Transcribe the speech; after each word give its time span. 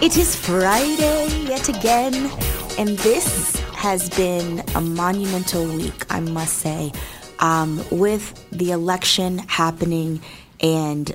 It 0.00 0.16
is 0.16 0.36
Friday 0.36 1.26
yet 1.48 1.68
again, 1.68 2.14
and 2.78 2.96
this 2.98 3.58
has 3.74 4.08
been 4.10 4.62
a 4.76 4.80
monumental 4.80 5.66
week, 5.66 6.06
I 6.08 6.20
must 6.20 6.58
say, 6.58 6.92
um, 7.40 7.84
with 7.90 8.48
the 8.52 8.70
election 8.70 9.38
happening 9.38 10.20
and 10.60 11.12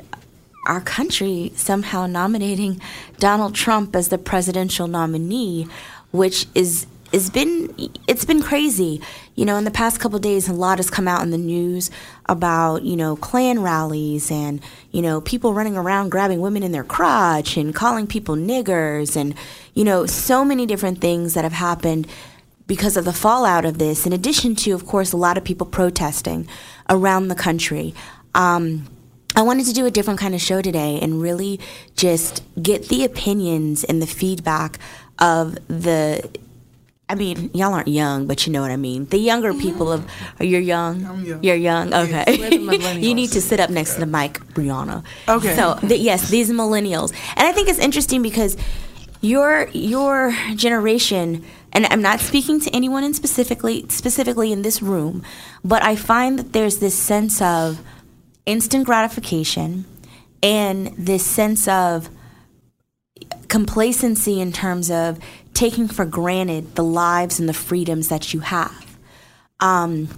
our 0.67 0.81
country 0.81 1.53
somehow 1.55 2.07
nominating 2.07 2.81
Donald 3.19 3.55
Trump 3.55 3.95
as 3.95 4.09
the 4.09 4.17
presidential 4.17 4.87
nominee, 4.87 5.65
which 6.11 6.45
is 6.53 6.85
it's 7.13 7.29
been 7.29 7.73
it's 8.07 8.25
been 8.25 8.41
crazy. 8.41 8.99
You 9.35 9.45
know, 9.45 9.55
in 9.55 9.63
the 9.63 9.71
past 9.71 9.99
couple 9.99 10.17
days, 10.17 10.49
a 10.49 10.53
lot 10.53 10.79
has 10.79 10.89
come 10.89 11.07
out 11.07 11.21
in 11.21 11.29
the 11.29 11.37
news 11.37 11.91
about 12.25 12.81
you 12.81 12.97
know 12.97 13.15
Klan 13.15 13.61
rallies 13.61 14.31
and 14.31 14.59
you 14.91 15.03
know 15.03 15.21
people 15.21 15.53
running 15.53 15.77
around 15.77 16.09
grabbing 16.09 16.41
women 16.41 16.63
in 16.63 16.71
their 16.71 16.83
crotch 16.83 17.55
and 17.55 17.73
calling 17.73 18.07
people 18.07 18.35
niggers 18.35 19.15
and 19.15 19.35
you 19.75 19.83
know 19.83 20.07
so 20.07 20.43
many 20.43 20.65
different 20.65 20.99
things 20.99 21.35
that 21.35 21.43
have 21.43 21.53
happened 21.53 22.07
because 22.65 22.97
of 22.97 23.05
the 23.05 23.13
fallout 23.13 23.63
of 23.63 23.77
this. 23.77 24.07
In 24.07 24.13
addition 24.13 24.55
to, 24.55 24.71
of 24.71 24.87
course, 24.87 25.13
a 25.13 25.17
lot 25.17 25.37
of 25.37 25.43
people 25.43 25.67
protesting 25.67 26.47
around 26.89 27.27
the 27.27 27.35
country. 27.35 27.93
Um, 28.33 28.87
I 29.35 29.41
wanted 29.41 29.65
to 29.65 29.73
do 29.73 29.85
a 29.87 29.91
different 29.91 30.19
kind 30.19 30.35
of 30.35 30.41
show 30.41 30.61
today 30.61 30.99
and 31.01 31.19
really 31.19 31.59
just 31.95 32.43
get 32.61 32.89
the 32.89 33.03
opinions 33.03 33.83
and 33.83 33.99
the 33.99 34.07
feedback 34.07 34.77
of 35.19 35.55
the 35.67 36.29
I 37.09 37.15
mean, 37.15 37.51
y'all 37.53 37.73
aren't 37.73 37.89
young, 37.89 38.27
but 38.27 38.47
you 38.47 38.53
know 38.53 38.61
what 38.61 38.71
I 38.71 38.77
mean. 38.77 39.05
The 39.05 39.17
younger 39.17 39.53
people 39.53 39.91
of, 39.91 40.05
are 40.39 40.45
you 40.45 40.57
young? 40.57 41.05
I'm 41.05 41.23
young. 41.23 41.43
You're 41.43 41.55
young. 41.55 41.93
Okay. 41.93 42.23
Yes, 42.27 42.39
we're 42.39 42.49
the 42.49 42.57
millennials. 42.57 43.03
you 43.07 43.13
need 43.13 43.31
to 43.31 43.41
sit 43.41 43.59
up 43.59 43.69
next 43.69 43.95
to 43.95 43.99
the 43.99 44.05
mic, 44.05 44.39
Brianna. 44.53 45.03
Okay. 45.27 45.55
So 45.55 45.75
the, 45.83 45.97
yes, 45.97 46.29
these 46.29 46.49
millennials, 46.49 47.13
and 47.35 47.47
I 47.47 47.51
think 47.51 47.67
it's 47.67 47.79
interesting 47.79 48.21
because 48.21 48.57
your 49.21 49.69
your 49.73 50.35
generation, 50.55 51.43
and 51.73 51.85
I'm 51.87 52.01
not 52.01 52.19
speaking 52.19 52.59
to 52.61 52.69
anyone 52.71 53.03
in 53.03 53.13
specifically 53.13 53.85
specifically 53.89 54.51
in 54.51 54.61
this 54.61 54.81
room, 54.81 55.23
but 55.63 55.83
I 55.83 55.95
find 55.95 56.39
that 56.39 56.53
there's 56.53 56.77
this 56.77 56.95
sense 56.95 57.41
of 57.41 57.81
instant 58.45 58.85
gratification 58.85 59.85
and 60.41 60.87
this 60.97 61.25
sense 61.25 61.67
of 61.67 62.09
complacency 63.47 64.41
in 64.41 64.51
terms 64.51 64.89
of 64.89 65.19
taking 65.53 65.87
for 65.87 66.05
granted 66.05 66.75
the 66.75 66.83
lives 66.83 67.39
and 67.39 67.47
the 67.47 67.53
freedoms 67.53 68.09
that 68.09 68.33
you 68.33 68.39
have. 68.41 68.97
Um, 69.59 70.09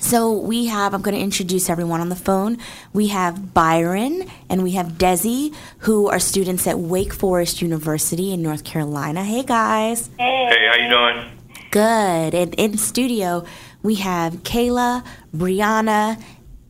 so 0.00 0.32
we 0.32 0.66
have, 0.66 0.94
I'm 0.94 1.02
going 1.02 1.16
to 1.16 1.20
introduce 1.20 1.70
everyone 1.70 2.00
on 2.00 2.10
the 2.10 2.16
phone. 2.16 2.58
We 2.92 3.08
have 3.08 3.54
Byron 3.54 4.28
and 4.48 4.62
we 4.62 4.72
have 4.72 4.92
Desi, 4.92 5.54
who 5.80 6.08
are 6.08 6.20
students 6.20 6.66
at 6.66 6.78
Wake 6.78 7.12
Forest 7.12 7.62
University 7.62 8.32
in 8.32 8.42
North 8.42 8.64
Carolina. 8.64 9.24
Hey 9.24 9.42
guys. 9.42 10.10
Hey, 10.18 10.46
hey 10.50 10.68
how 10.70 10.76
you 10.76 10.90
doing? 10.90 11.32
Good. 11.70 12.34
And 12.34 12.54
in 12.54 12.78
studio, 12.78 13.44
we 13.82 13.96
have 13.96 14.34
Kayla, 14.44 15.04
Brianna, 15.34 16.22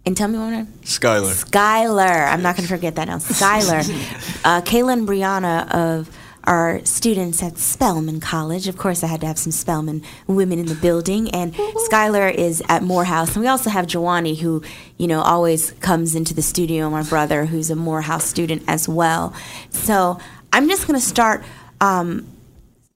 and 0.04 0.16
tell 0.16 0.28
me 0.28 0.38
one 0.38 0.52
more 0.52 0.62
name. 0.62 0.72
Skylar. 0.82 1.44
Skylar. 1.44 2.32
I'm 2.32 2.42
not 2.42 2.56
going 2.56 2.66
to 2.66 2.72
forget 2.72 2.94
that 2.94 3.08
now. 3.08 3.18
Skylar. 3.18 3.80
uh, 4.44 4.60
Kayla 4.62 4.92
and 4.92 5.08
Brianna 5.08 5.68
of 5.72 6.08
are 6.46 6.84
students 6.84 7.42
at 7.42 7.58
Spelman 7.58 8.20
College. 8.20 8.68
Of 8.68 8.76
course, 8.76 9.02
I 9.02 9.08
had 9.08 9.20
to 9.22 9.26
have 9.26 9.38
some 9.38 9.52
Spelman 9.52 10.02
women 10.26 10.58
in 10.58 10.66
the 10.66 10.74
building. 10.74 11.30
And 11.30 11.54
Skylar 11.54 12.32
is 12.32 12.62
at 12.68 12.82
Morehouse. 12.82 13.34
And 13.34 13.42
we 13.42 13.48
also 13.48 13.70
have 13.70 13.86
Jawani, 13.86 14.38
who, 14.38 14.62
you 14.98 15.06
know, 15.06 15.20
always 15.20 15.72
comes 15.72 16.14
into 16.14 16.34
the 16.34 16.42
studio, 16.42 16.88
my 16.90 17.02
brother, 17.02 17.46
who's 17.46 17.70
a 17.70 17.76
Morehouse 17.76 18.24
student 18.24 18.62
as 18.66 18.88
well. 18.88 19.34
So 19.70 20.18
I'm 20.52 20.68
just 20.68 20.86
going 20.86 20.98
to 20.98 21.04
start. 21.04 21.44
Um, 21.80 22.26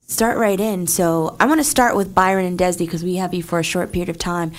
start 0.06 0.37
right 0.38 0.59
in. 0.59 0.88
So 0.88 1.37
I 1.38 1.47
want 1.47 1.61
to 1.61 1.65
start 1.65 1.94
with 1.94 2.15
Byron 2.15 2.44
and 2.44 2.59
Desi 2.59 2.78
because 2.78 3.05
we 3.05 3.17
have 3.17 3.32
you 3.32 3.44
for 3.44 3.61
a 3.61 3.62
short 3.62 3.93
period 3.93 4.09
of 4.09 4.19
time. 4.19 4.50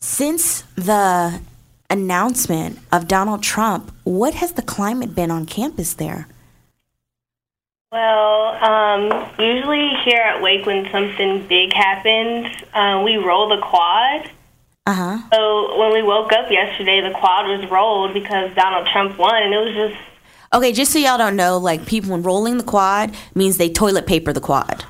Since 0.00 0.62
the 0.74 1.40
announcement 1.88 2.78
of 2.90 3.06
Donald 3.06 3.42
Trump, 3.42 3.92
what 4.04 4.34
has 4.34 4.52
the 4.52 4.62
climate 4.62 5.14
been 5.14 5.30
on 5.30 5.46
campus 5.46 5.94
there? 5.94 6.26
Well, 7.92 8.54
um, 8.62 9.30
usually 9.38 9.90
here 10.04 10.20
at 10.20 10.40
Wake, 10.40 10.64
when 10.64 10.88
something 10.92 11.44
big 11.48 11.72
happens, 11.72 12.46
uh, 12.72 13.02
we 13.04 13.16
roll 13.16 13.48
the 13.48 13.60
quad. 13.60 14.30
Uh 14.86 14.94
huh. 14.94 15.18
So 15.32 15.76
when 15.76 15.92
we 15.92 16.00
woke 16.02 16.32
up 16.32 16.50
yesterday, 16.52 17.00
the 17.00 17.10
quad 17.10 17.46
was 17.48 17.68
rolled 17.68 18.14
because 18.14 18.54
Donald 18.54 18.86
Trump 18.92 19.18
won, 19.18 19.42
and 19.42 19.52
it 19.52 19.58
was 19.58 19.74
just 19.74 20.00
Okay, 20.52 20.72
just 20.72 20.92
so 20.92 20.98
y'all 21.00 21.18
don't 21.18 21.36
know, 21.36 21.58
like 21.58 21.84
people 21.86 22.10
when 22.12 22.22
rolling 22.22 22.58
the 22.58 22.64
quad 22.64 23.14
means 23.34 23.56
they 23.56 23.68
toilet 23.70 24.06
paper 24.06 24.32
the 24.32 24.40
quad. 24.40 24.84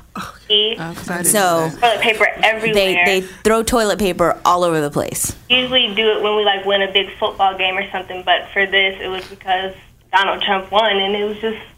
eat 0.49 0.77
'cause 0.77 1.31
So 1.31 1.69
toilet 1.79 2.01
paper 2.01 2.27
they 2.37 2.43
everywhere. 2.43 3.05
they 3.05 3.21
throw 3.21 3.63
toilet 3.63 3.97
paper 3.99 4.39
all 4.45 4.63
over 4.63 4.79
the 4.81 4.89
place. 4.91 5.35
usually 5.49 5.93
do 5.95 6.11
it 6.11 6.21
when 6.21 6.35
we 6.35 6.43
like 6.45 6.65
win 6.65 6.81
a 6.83 6.91
big 6.91 7.09
football 7.17 7.57
game 7.57 7.77
or 7.77 7.89
something, 7.91 8.21
but 8.23 8.47
for 8.53 8.65
this, 8.67 8.99
it 9.01 9.07
was 9.07 9.25
because 9.25 9.73
Donald 10.11 10.41
Trump 10.43 10.71
won, 10.71 10.97
and 10.97 11.15
it 11.15 11.25
was 11.25 11.37
just 11.39 11.57
it 11.57 11.70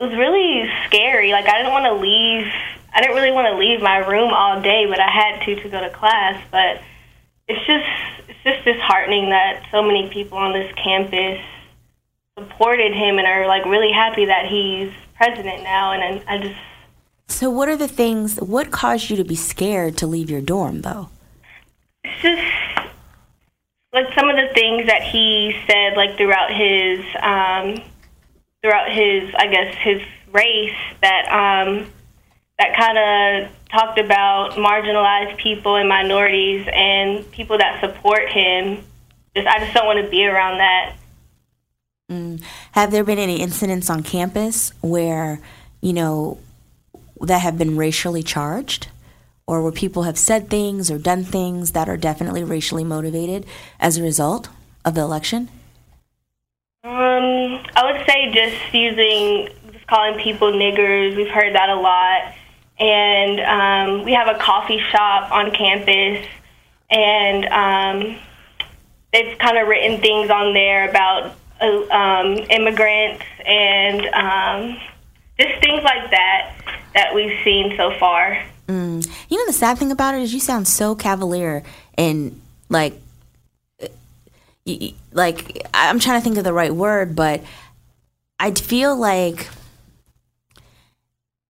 was 0.00 0.12
really 0.16 0.68
scary. 0.86 1.32
Like 1.32 1.46
I 1.46 1.58
didn't 1.58 1.72
want 1.72 1.84
to 1.84 1.94
leave. 1.94 2.46
I 2.92 3.00
didn't 3.00 3.14
really 3.14 3.30
want 3.30 3.46
to 3.48 3.56
leave 3.56 3.80
my 3.80 3.98
room 3.98 4.32
all 4.32 4.60
day, 4.60 4.86
but 4.86 4.98
I 4.98 5.08
had 5.08 5.44
to 5.44 5.62
to 5.62 5.68
go 5.68 5.80
to 5.80 5.90
class. 5.90 6.42
But 6.50 6.82
it's 7.46 7.64
just 7.66 8.28
it's 8.28 8.38
just 8.42 8.64
disheartening 8.64 9.30
that 9.30 9.64
so 9.70 9.82
many 9.82 10.08
people 10.08 10.38
on 10.38 10.52
this 10.52 10.72
campus 10.74 11.40
supported 12.38 12.92
him 12.92 13.18
and 13.18 13.26
are 13.26 13.46
like 13.46 13.64
really 13.66 13.92
happy 13.92 14.24
that 14.24 14.46
he's 14.46 14.90
president 15.16 15.62
now. 15.62 15.92
And 15.92 16.02
I, 16.02 16.34
I 16.34 16.38
just 16.38 16.60
So 17.28 17.50
what 17.50 17.68
are 17.68 17.76
the 17.76 17.88
things? 17.88 18.36
What 18.38 18.70
caused 18.70 19.10
you 19.10 19.16
to 19.16 19.24
be 19.24 19.36
scared 19.36 19.98
to 19.98 20.06
leave 20.06 20.30
your 20.30 20.40
dorm, 20.40 20.80
though? 20.80 21.10
it's 22.02 22.22
just 22.22 22.42
like 23.92 24.06
some 24.14 24.28
of 24.30 24.36
the 24.36 24.48
things 24.54 24.86
that 24.86 25.02
he 25.02 25.54
said 25.66 25.96
like 25.96 26.16
throughout 26.16 26.50
his 26.50 27.04
um 27.22 27.82
throughout 28.62 28.90
his 28.90 29.34
i 29.36 29.46
guess 29.46 29.74
his 29.76 30.02
race 30.32 30.76
that 31.02 31.26
um 31.30 31.90
that 32.58 32.76
kind 32.76 32.98
of 32.98 33.50
talked 33.70 33.98
about 33.98 34.52
marginalized 34.52 35.36
people 35.38 35.76
and 35.76 35.88
minorities 35.88 36.66
and 36.72 37.30
people 37.32 37.58
that 37.58 37.80
support 37.80 38.28
him 38.30 38.84
just 39.34 39.46
i 39.46 39.58
just 39.58 39.74
don't 39.74 39.86
want 39.86 40.02
to 40.02 40.10
be 40.10 40.26
around 40.26 40.58
that 40.58 40.94
Have 42.72 42.90
there 42.90 43.04
been 43.04 43.18
any 43.18 43.40
incidents 43.40 43.88
on 43.88 44.02
campus 44.02 44.72
where, 44.80 45.40
you 45.80 45.92
know, 45.92 46.38
that 47.20 47.38
have 47.38 47.56
been 47.56 47.76
racially 47.76 48.22
charged? 48.22 48.88
Or 49.46 49.62
where 49.62 49.72
people 49.72 50.04
have 50.04 50.18
said 50.18 50.48
things 50.48 50.90
or 50.90 50.98
done 50.98 51.24
things 51.24 51.72
that 51.72 51.88
are 51.88 51.96
definitely 51.96 52.44
racially 52.44 52.84
motivated 52.84 53.46
as 53.80 53.96
a 53.96 54.02
result 54.02 54.48
of 54.84 54.94
the 54.94 55.00
election? 55.00 55.48
Um, 56.82 57.60
I 57.76 57.92
would 57.92 58.06
say 58.06 58.32
just 58.32 58.72
using, 58.72 59.48
just 59.70 59.86
calling 59.86 60.18
people 60.18 60.50
niggers. 60.50 61.14
We've 61.14 61.28
heard 61.28 61.54
that 61.54 61.68
a 61.68 61.74
lot. 61.74 62.34
And 62.78 63.40
um, 63.40 64.04
we 64.06 64.12
have 64.12 64.34
a 64.34 64.38
coffee 64.38 64.80
shop 64.90 65.30
on 65.30 65.50
campus, 65.50 66.26
and 66.90 67.44
um, 67.44 68.16
they've 69.12 69.36
kind 69.38 69.58
of 69.58 69.68
written 69.68 70.00
things 70.00 70.30
on 70.30 70.54
there 70.54 70.88
about 70.88 71.36
uh, 71.60 71.86
um, 71.90 72.38
immigrants 72.48 73.22
and 73.44 74.06
um, 74.14 74.78
just 75.38 75.62
things 75.62 75.84
like 75.84 76.10
that 76.10 76.56
that 76.94 77.14
we've 77.14 77.38
seen 77.44 77.76
so 77.76 77.92
far. 77.98 78.42
Mm. 78.66 79.06
You 79.28 79.36
know, 79.36 79.46
the 79.46 79.52
sad 79.52 79.76
thing 79.76 79.92
about 79.92 80.14
it 80.14 80.22
is 80.22 80.32
you 80.32 80.40
sound 80.40 80.66
so 80.66 80.94
cavalier 80.94 81.62
and 81.98 82.40
like, 82.70 82.94
like 85.12 85.66
I'm 85.74 85.98
trying 85.98 86.20
to 86.20 86.24
think 86.24 86.38
of 86.38 86.44
the 86.44 86.52
right 86.52 86.74
word, 86.74 87.16
but 87.16 87.42
I 88.38 88.52
feel 88.52 88.96
like 88.96 89.48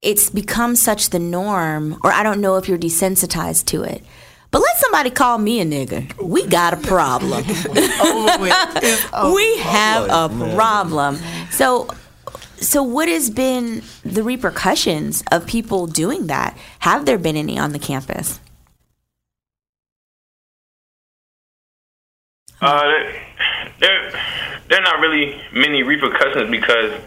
it's 0.03 0.31
become 0.31 0.77
such 0.77 1.11
the 1.11 1.19
norm, 1.19 1.99
or 2.03 2.13
I 2.13 2.23
don't 2.23 2.41
know 2.41 2.57
if 2.57 2.69
you're 2.69 2.79
desensitized 2.79 3.67
to 3.67 3.83
it. 3.83 4.03
But 4.51 4.63
let 4.63 4.77
somebody 4.79 5.11
call 5.11 5.39
me 5.39 5.61
a 5.61 5.65
nigga. 5.65 6.21
We 6.21 6.47
got 6.47 6.75
a 6.75 6.77
problem. 6.77 7.45
we 9.35 9.59
have 9.59 10.05
a 10.05 10.29
oh, 10.33 10.53
problem. 10.55 11.19
So 11.51 11.89
so 12.61 12.83
what 12.83 13.09
has 13.09 13.31
been 13.31 13.83
the 14.05 14.23
repercussions 14.23 15.25
of 15.33 15.47
people 15.47 15.87
doing 15.87 16.27
that? 16.27 16.57
Have 16.81 17.07
there 17.07 17.19
been 17.19 17.37
any 17.37 17.59
on 17.59 17.73
the 17.73 17.79
campus? 17.79 18.39
Uh, 22.61 22.83
there, 23.79 24.13
there 24.69 24.79
are 24.79 24.83
not 24.83 25.01
really 25.01 25.41
many 25.53 25.83
repercussions 25.83 26.51
because 26.51 27.01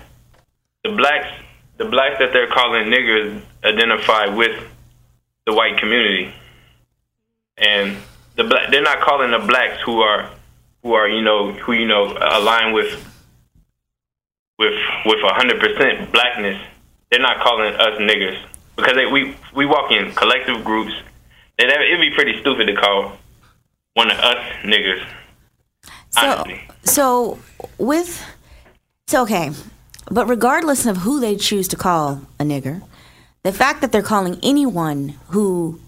the 0.84 0.92
blacks, 0.92 1.30
the 1.78 1.86
blacks 1.86 2.18
that 2.20 2.34
they're 2.34 2.48
calling 2.48 2.88
niggers, 2.88 3.40
identify 3.64 4.26
with 4.26 4.68
the 5.46 5.54
white 5.54 5.78
community, 5.78 6.34
and 7.58 7.98
the 8.36 8.44
black, 8.44 8.72
they're 8.72 8.82
not 8.82 9.00
calling 9.02 9.30
the 9.30 9.46
blacks 9.46 9.80
who 9.86 10.02
are, 10.02 10.32
who 10.82 10.94
are 10.94 11.08
you 11.08 11.22
know 11.22 11.52
who 11.52 11.74
you 11.74 11.86
know 11.86 12.06
align 12.06 12.74
with, 12.74 12.92
with 14.58 14.74
with 15.06 15.20
hundred 15.22 15.60
percent 15.60 16.12
blackness. 16.12 16.60
They're 17.12 17.22
not 17.22 17.42
calling 17.42 17.76
us 17.76 18.00
niggers 18.00 18.42
because 18.76 18.96
they, 18.96 19.06
we 19.06 19.36
we 19.56 19.68
walk 19.68 19.92
in 19.92 20.12
collective 20.14 20.64
groups. 20.64 20.94
And 21.60 21.70
it'd 21.70 22.02
be 22.02 22.10
pretty 22.10 22.40
stupid 22.42 22.66
to 22.66 22.76
call 22.76 23.18
one 23.94 24.10
of 24.10 24.18
us 24.18 24.40
niggers. 24.64 25.06
So, 26.14 26.44
so 26.84 27.40
with 27.78 28.24
so 29.08 29.24
okay, 29.24 29.52
but 30.12 30.28
regardless 30.28 30.86
of 30.86 30.98
who 30.98 31.20
they 31.20 31.36
choose 31.36 31.68
to 31.70 31.76
call 31.76 32.22
a 32.40 32.44
nigger, 32.44 32.82
the 33.44 33.52
fact 33.52 33.82
that 33.82 33.92
they're 33.92 34.02
calling 34.02 34.40
anyone 34.44 35.16
who 35.30 35.80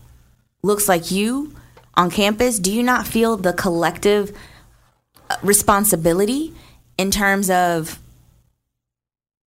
looks 0.63 0.89
like 0.89 1.11
you 1.11 1.53
on 1.95 2.09
campus, 2.09 2.59
do 2.59 2.71
you 2.71 2.83
not 2.83 3.07
feel 3.07 3.37
the 3.37 3.53
collective 3.53 4.35
uh, 5.29 5.37
responsibility 5.43 6.53
in 6.97 7.11
terms 7.11 7.49
of 7.49 7.99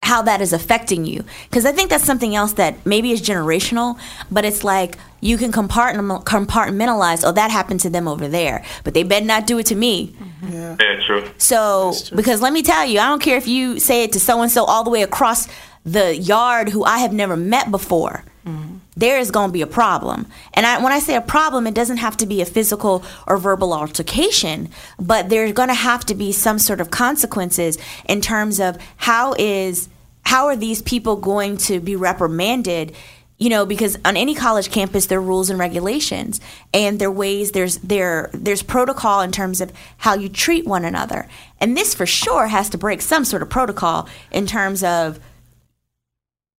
how 0.09 0.23
that 0.23 0.41
is 0.41 0.55
affecting 0.55 1.05
you. 1.05 1.23
Because 1.51 1.67
I 1.67 1.73
think 1.73 1.91
that's 1.91 2.05
something 2.05 2.35
else 2.35 2.55
that 2.55 2.85
maybe 2.87 3.13
is 3.13 3.21
generational, 3.21 3.99
but 4.31 4.47
it's 4.47 4.65
like 4.65 4.97
you 5.21 5.37
can 5.37 5.53
compartmentalize, 5.53 7.23
oh, 7.27 7.33
that 7.33 7.51
happened 7.51 7.81
to 7.81 7.91
them 7.91 8.09
over 8.09 8.27
there, 8.27 8.65
but 8.85 8.95
they 8.95 9.03
better 9.03 9.27
not 9.27 9.47
do 9.47 9.59
it 9.59 9.67
to 9.67 9.75
me. 9.75 10.17
Yeah, 10.49 10.77
yeah 10.81 11.01
true. 11.07 11.29
So, 11.37 11.93
true. 11.93 12.17
because 12.17 12.41
let 12.41 12.55
me 12.55 12.63
tell 12.63 12.87
you, 12.87 13.01
I 13.01 13.09
don't 13.09 13.21
care 13.21 13.37
if 13.37 13.47
you 13.47 13.79
say 13.79 14.03
it 14.05 14.13
to 14.13 14.21
so 14.21 14.41
and 14.41 14.51
so 14.51 14.65
all 14.65 14.83
the 14.83 14.91
way 14.91 15.03
across 15.03 15.47
the 15.85 16.17
yard 16.17 16.71
who 16.71 16.85
I 16.85 16.99
have 16.99 17.13
never 17.13 17.37
met 17.37 17.71
before. 17.71 18.25
Mm-hmm. 18.47 18.79
There 18.97 19.19
is 19.19 19.31
going 19.31 19.51
to 19.51 19.53
be 19.53 19.63
a 19.63 19.67
problem. 19.67 20.27
And 20.55 20.65
I, 20.65 20.83
when 20.83 20.93
I 20.93 21.01
say 21.01 21.17
a 21.17 21.21
problem, 21.21 21.67
it 21.67 21.75
doesn't 21.75 21.99
have 21.99 22.17
to 22.17 22.27
be 22.27 22.41
a 22.41 22.47
physical 22.47 23.05
or 23.27 23.37
verbal 23.37 23.75
altercation, 23.75 24.71
but 24.99 25.29
there's 25.29 25.53
going 25.53 25.69
to 25.69 25.75
have 25.75 26.07
to 26.07 26.15
be 26.15 26.33
some 26.33 26.59
sort 26.59 26.81
of 26.81 26.91
consequences 26.91 27.77
in 28.09 28.21
terms 28.21 28.59
of 28.59 28.79
how 28.97 29.35
is 29.39 29.89
how 30.29 30.45
are 30.47 30.57
these 30.57 30.83
people 30.83 31.17
going 31.17 31.57
to 31.57 31.81
be 31.81 31.97
reprimanded 31.97 32.95
you 33.39 33.49
know 33.49 33.65
because 33.65 33.97
on 34.05 34.15
any 34.15 34.35
college 34.35 34.71
campus 34.71 35.07
there 35.07 35.21
are 35.21 35.23
rules 35.23 35.49
and 35.49 35.59
regulations 35.59 36.39
and 36.75 36.99
there 36.99 37.09
are 37.09 37.13
ways 37.13 37.53
there's 37.53 37.79
there 37.79 38.29
there's 38.35 38.63
protocol 38.63 39.23
in 39.23 39.33
terms 39.33 39.63
of 39.63 39.73
how 39.97 40.15
you 40.15 40.29
treat 40.29 40.67
one 40.67 40.85
another. 40.85 41.27
And 41.61 41.75
this 41.75 41.95
for 41.95 42.05
sure 42.05 42.49
has 42.49 42.69
to 42.71 42.79
break 42.79 43.01
some 43.01 43.25
sort 43.25 43.41
of 43.41 43.49
protocol 43.49 44.07
in 44.31 44.47
terms 44.47 44.85
of 44.85 45.19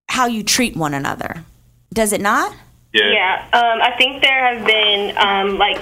how 0.08 0.26
you 0.26 0.42
treat 0.42 0.76
one 0.76 0.96
another. 0.96 1.46
Does 1.94 2.12
it 2.12 2.22
not? 2.22 2.52
Yeah. 2.92 3.12
Yeah 3.12 3.50
um, 3.54 3.82
i 3.84 3.92
think 4.00 4.24
there 4.24 4.42
have 4.52 4.66
been 4.66 5.16
um, 5.18 5.60
like 5.60 5.80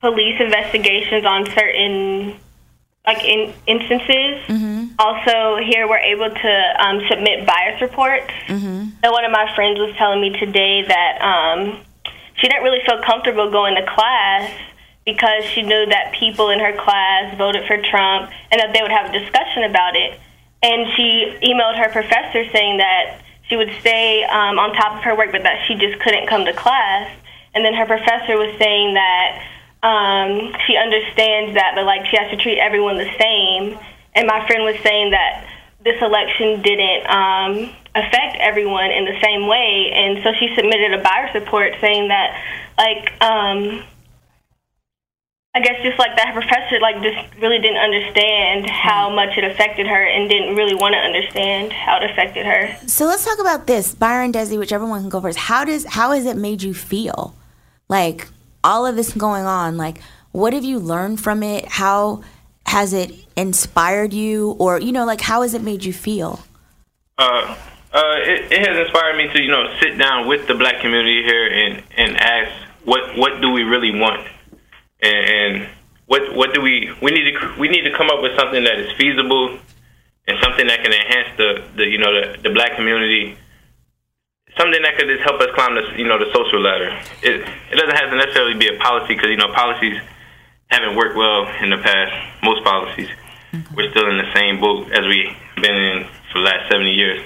police 0.00 0.40
investigations 0.40 1.24
on 1.24 1.46
certain 1.46 2.34
like 3.10 3.24
in 3.24 3.52
instances. 3.66 4.38
Mm-hmm. 4.46 4.94
Also, 4.98 5.58
here 5.66 5.88
we're 5.88 5.98
able 5.98 6.30
to 6.30 6.52
um, 6.78 7.00
submit 7.10 7.44
bias 7.46 7.80
reports. 7.80 8.30
Mm-hmm. 8.46 9.02
So 9.02 9.10
one 9.10 9.24
of 9.24 9.32
my 9.32 9.50
friends 9.54 9.80
was 9.80 9.94
telling 9.96 10.20
me 10.20 10.30
today 10.30 10.84
that 10.86 11.18
um, 11.18 11.82
she 12.36 12.46
didn't 12.46 12.62
really 12.62 12.84
feel 12.86 13.02
comfortable 13.02 13.50
going 13.50 13.74
to 13.74 13.84
class 13.86 14.52
because 15.04 15.44
she 15.44 15.62
knew 15.62 15.86
that 15.86 16.14
people 16.14 16.50
in 16.50 16.60
her 16.60 16.76
class 16.76 17.36
voted 17.36 17.66
for 17.66 17.82
Trump 17.82 18.30
and 18.52 18.60
that 18.60 18.72
they 18.72 18.82
would 18.82 18.92
have 18.92 19.10
a 19.10 19.18
discussion 19.18 19.64
about 19.64 19.96
it. 19.96 20.20
And 20.62 20.86
she 20.94 21.34
emailed 21.42 21.78
her 21.82 21.90
professor 21.90 22.46
saying 22.52 22.78
that 22.78 23.22
she 23.48 23.56
would 23.56 23.72
stay 23.80 24.22
um, 24.24 24.58
on 24.58 24.72
top 24.74 24.98
of 24.98 25.02
her 25.02 25.16
work, 25.16 25.32
but 25.32 25.42
that 25.42 25.66
she 25.66 25.74
just 25.74 25.98
couldn't 26.00 26.28
come 26.28 26.44
to 26.44 26.52
class. 26.52 27.10
And 27.54 27.64
then 27.64 27.74
her 27.74 27.86
professor 27.86 28.36
was 28.36 28.54
saying 28.58 28.94
that 28.94 29.42
um, 29.82 30.54
she 30.66 30.76
understands 30.76 31.54
that, 31.54 31.72
but 31.74 31.84
like 31.84 32.06
she 32.06 32.16
has 32.16 32.30
to 32.30 32.36
treat 32.36 32.58
everyone 32.58 32.98
the 32.98 33.10
same. 33.18 33.78
And 34.14 34.26
my 34.26 34.46
friend 34.46 34.64
was 34.64 34.76
saying 34.82 35.12
that 35.12 35.46
this 35.84 36.00
election 36.02 36.60
didn't 36.62 37.06
um, 37.08 37.70
affect 37.94 38.36
everyone 38.38 38.90
in 38.90 39.04
the 39.04 39.18
same 39.22 39.46
way, 39.46 39.90
and 39.92 40.22
so 40.22 40.32
she 40.38 40.54
submitted 40.54 40.92
a 40.92 41.02
bias 41.02 41.34
report 41.34 41.72
saying 41.80 42.08
that, 42.08 42.36
like, 42.76 43.12
um, 43.22 43.82
I 45.54 45.60
guess 45.60 45.82
just 45.82 45.98
like 45.98 46.16
that 46.16 46.34
professor, 46.34 46.78
like, 46.80 47.02
just 47.02 47.34
really 47.40 47.58
didn't 47.58 47.78
understand 47.78 48.68
how 48.68 49.08
hmm. 49.08 49.16
much 49.16 49.38
it 49.38 49.44
affected 49.44 49.86
her, 49.86 50.04
and 50.04 50.28
didn't 50.28 50.54
really 50.54 50.74
want 50.74 50.92
to 50.92 50.98
understand 50.98 51.72
how 51.72 51.96
it 52.02 52.10
affected 52.10 52.44
her. 52.44 52.76
So 52.86 53.06
let's 53.06 53.24
talk 53.24 53.38
about 53.38 53.66
this, 53.66 53.94
Byron, 53.94 54.32
Desi, 54.32 54.58
whichever 54.58 54.84
one 54.84 55.00
can 55.00 55.08
go 55.08 55.20
first. 55.20 55.38
How 55.38 55.64
does 55.64 55.86
how 55.86 56.12
has 56.12 56.26
it 56.26 56.36
made 56.36 56.62
you 56.62 56.74
feel? 56.74 57.34
Like 57.88 58.28
all 58.62 58.86
of 58.86 58.96
this 58.96 59.12
going 59.12 59.44
on, 59.44 59.76
like 59.76 60.00
what 60.32 60.52
have 60.52 60.64
you 60.64 60.78
learned 60.78 61.20
from 61.20 61.42
it? 61.42 61.66
How 61.66 62.22
has 62.66 62.92
it 62.92 63.12
inspired 63.36 64.12
you, 64.12 64.52
or 64.58 64.80
you 64.80 64.92
know, 64.92 65.04
like 65.04 65.20
how 65.20 65.42
has 65.42 65.54
it 65.54 65.62
made 65.62 65.84
you 65.84 65.92
feel? 65.92 66.40
Uh, 67.18 67.56
uh, 67.92 68.16
it, 68.18 68.52
it 68.52 68.66
has 68.66 68.76
inspired 68.78 69.16
me 69.16 69.28
to 69.32 69.42
you 69.42 69.50
know 69.50 69.74
sit 69.80 69.98
down 69.98 70.28
with 70.28 70.46
the 70.46 70.54
black 70.54 70.80
community 70.80 71.22
here 71.24 71.46
and 71.46 71.82
and 71.96 72.16
ask 72.16 72.52
what 72.84 73.16
what 73.16 73.40
do 73.40 73.50
we 73.50 73.62
really 73.62 73.98
want, 73.98 74.26
and, 75.02 75.30
and 75.30 75.68
what 76.06 76.34
what 76.34 76.54
do 76.54 76.60
we 76.60 76.90
we 77.02 77.10
need 77.10 77.32
to 77.32 77.54
we 77.58 77.68
need 77.68 77.82
to 77.82 77.96
come 77.96 78.08
up 78.10 78.22
with 78.22 78.36
something 78.38 78.62
that 78.64 78.78
is 78.78 78.92
feasible 78.96 79.58
and 80.28 80.38
something 80.42 80.66
that 80.68 80.82
can 80.82 80.92
enhance 80.92 81.36
the, 81.36 81.64
the 81.76 81.86
you 81.86 81.98
know 81.98 82.12
the, 82.12 82.42
the 82.42 82.50
black 82.50 82.76
community 82.76 83.36
something 84.56 84.82
that 84.82 84.96
could 84.96 85.08
just 85.08 85.22
help 85.22 85.40
us 85.40 85.48
climb 85.54 85.74
the 85.74 85.82
you 85.96 86.06
know 86.06 86.18
the 86.18 86.30
social 86.32 86.60
ladder. 86.60 86.90
It 87.22 87.46
it 87.70 87.76
doesn't 87.76 87.96
have 87.96 88.10
to 88.10 88.16
necessarily 88.16 88.54
be 88.54 88.68
a 88.68 88.78
policy 88.78 89.14
because 89.14 89.30
you 89.30 89.36
know 89.36 89.52
policies 89.52 90.00
haven't 90.68 90.96
worked 90.96 91.16
well 91.16 91.46
in 91.62 91.70
the 91.70 91.78
past. 91.78 92.42
Most 92.42 92.64
policies, 92.64 93.08
mm-hmm. 93.52 93.74
we're 93.74 93.90
still 93.90 94.08
in 94.10 94.18
the 94.18 94.32
same 94.34 94.60
boat 94.60 94.90
as 94.92 95.06
we've 95.06 95.34
been 95.56 95.74
in 95.74 96.06
for 96.32 96.38
the 96.38 96.44
last 96.44 96.70
seventy 96.70 96.92
years. 96.92 97.24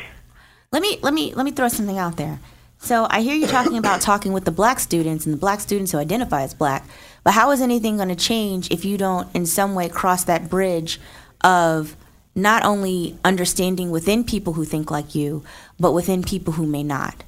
Let 0.72 0.82
me 0.82 0.98
let 1.02 1.14
me 1.14 1.34
let 1.34 1.44
me 1.44 1.52
throw 1.52 1.68
something 1.68 1.98
out 1.98 2.16
there. 2.16 2.40
So 2.78 3.06
I 3.08 3.22
hear 3.22 3.34
you 3.34 3.46
talking 3.46 3.78
about 3.78 4.02
talking 4.02 4.34
with 4.34 4.44
the 4.44 4.50
black 4.50 4.78
students 4.78 5.24
and 5.24 5.32
the 5.32 5.38
black 5.38 5.60
students 5.60 5.92
who 5.92 5.98
identify 5.98 6.42
as 6.42 6.52
black, 6.52 6.86
but 7.22 7.32
how 7.32 7.50
is 7.50 7.62
anything 7.62 7.96
going 7.96 8.10
to 8.10 8.14
change 8.14 8.70
if 8.70 8.84
you 8.84 8.98
don't 8.98 9.34
in 9.34 9.46
some 9.46 9.74
way 9.74 9.88
cross 9.88 10.24
that 10.24 10.50
bridge 10.50 11.00
of 11.42 11.96
not 12.34 12.64
only 12.64 13.16
understanding 13.24 13.90
within 13.90 14.24
people 14.24 14.54
who 14.54 14.64
think 14.64 14.90
like 14.90 15.14
you, 15.14 15.44
but 15.78 15.92
within 15.92 16.22
people 16.22 16.52
who 16.54 16.66
may 16.66 16.82
not? 16.82 17.24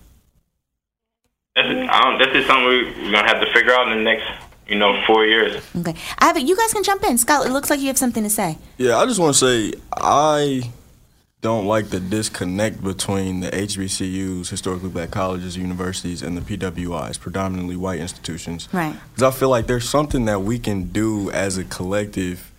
This 1.55 1.67
is, 1.67 1.89
this 2.19 2.37
is 2.37 2.47
something 2.47 2.65
we're 2.67 3.11
gonna 3.11 3.27
have 3.27 3.41
to 3.41 3.53
figure 3.53 3.73
out 3.73 3.91
in 3.91 3.99
the 3.99 4.05
next, 4.05 4.27
you 4.69 4.77
know, 4.77 5.03
four 5.07 5.25
years. 5.25 5.63
Okay, 5.77 5.95
I 6.19 6.27
have 6.27 6.37
it. 6.37 6.47
You 6.47 6.55
guys 6.57 6.73
can 6.73 6.85
jump 6.85 7.03
in. 7.05 7.17
Scott, 7.17 7.47
it 7.47 7.51
looks 7.51 7.71
like 7.71 7.81
you 7.81 7.87
have 7.87 7.99
something 7.99 8.23
to 8.23 8.31
say. 8.31 8.59
Yeah, 8.77 8.99
I 8.99 9.07
just 9.07 9.19
want 9.19 9.35
to 9.35 9.39
say 9.39 9.79
I 9.93 10.71
don't 11.41 11.67
like 11.67 11.91
the 11.91 12.01
disconnect 12.01 12.83
between 12.83 13.41
the 13.41 13.51
HBCUs, 13.51 14.49
historically 14.49 14.89
black 14.89 15.11
colleges, 15.11 15.57
universities, 15.57 16.23
and 16.23 16.37
the 16.37 16.41
PWIs, 16.41 17.21
predominantly 17.21 17.77
white 17.77 18.01
institutions. 18.01 18.69
Right. 18.73 18.97
Because 19.15 19.23
I 19.23 19.39
feel 19.39 19.49
like 19.49 19.67
there's 19.67 19.89
something 19.89 20.25
that 20.25 20.43
we 20.43 20.59
can 20.59 20.85
do 20.89 21.31
as 21.31 21.57
a 21.57 21.65
collective 21.65 22.51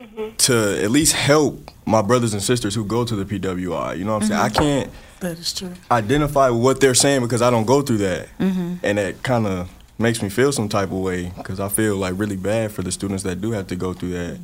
mm-hmm. 0.00 0.36
to 0.36 0.82
at 0.82 0.90
least 0.90 1.12
help 1.12 1.70
my 1.84 2.02
brothers 2.02 2.32
and 2.32 2.42
sisters 2.42 2.74
who 2.74 2.84
go 2.84 3.04
to 3.04 3.14
the 3.14 3.24
PWI. 3.24 3.98
You 3.98 4.04
know 4.04 4.14
what 4.14 4.22
I'm 4.22 4.28
mm-hmm. 4.28 4.28
saying? 4.28 4.32
I 4.32 4.48
can't 4.48 4.90
that 5.20 5.38
is 5.38 5.52
true. 5.52 5.72
identify 5.90 6.50
what 6.50 6.80
they're 6.80 6.94
saying 6.94 7.22
because 7.22 7.42
I 7.42 7.50
don't 7.50 7.66
go 7.66 7.82
through 7.82 7.98
that, 7.98 8.28
mm-hmm. 8.38 8.74
and 8.82 8.98
that 8.98 9.22
kind 9.22 9.46
of 9.46 9.70
makes 9.98 10.22
me 10.22 10.28
feel 10.28 10.50
some 10.52 10.68
type 10.68 10.88
of 10.90 10.98
way 10.98 11.30
because 11.36 11.60
I 11.60 11.68
feel 11.68 11.96
like 11.96 12.14
really 12.16 12.36
bad 12.36 12.72
for 12.72 12.82
the 12.82 12.90
students 12.90 13.22
that 13.24 13.40
do 13.40 13.52
have 13.52 13.66
to 13.68 13.76
go 13.76 13.92
through 13.92 14.12
that. 14.12 14.38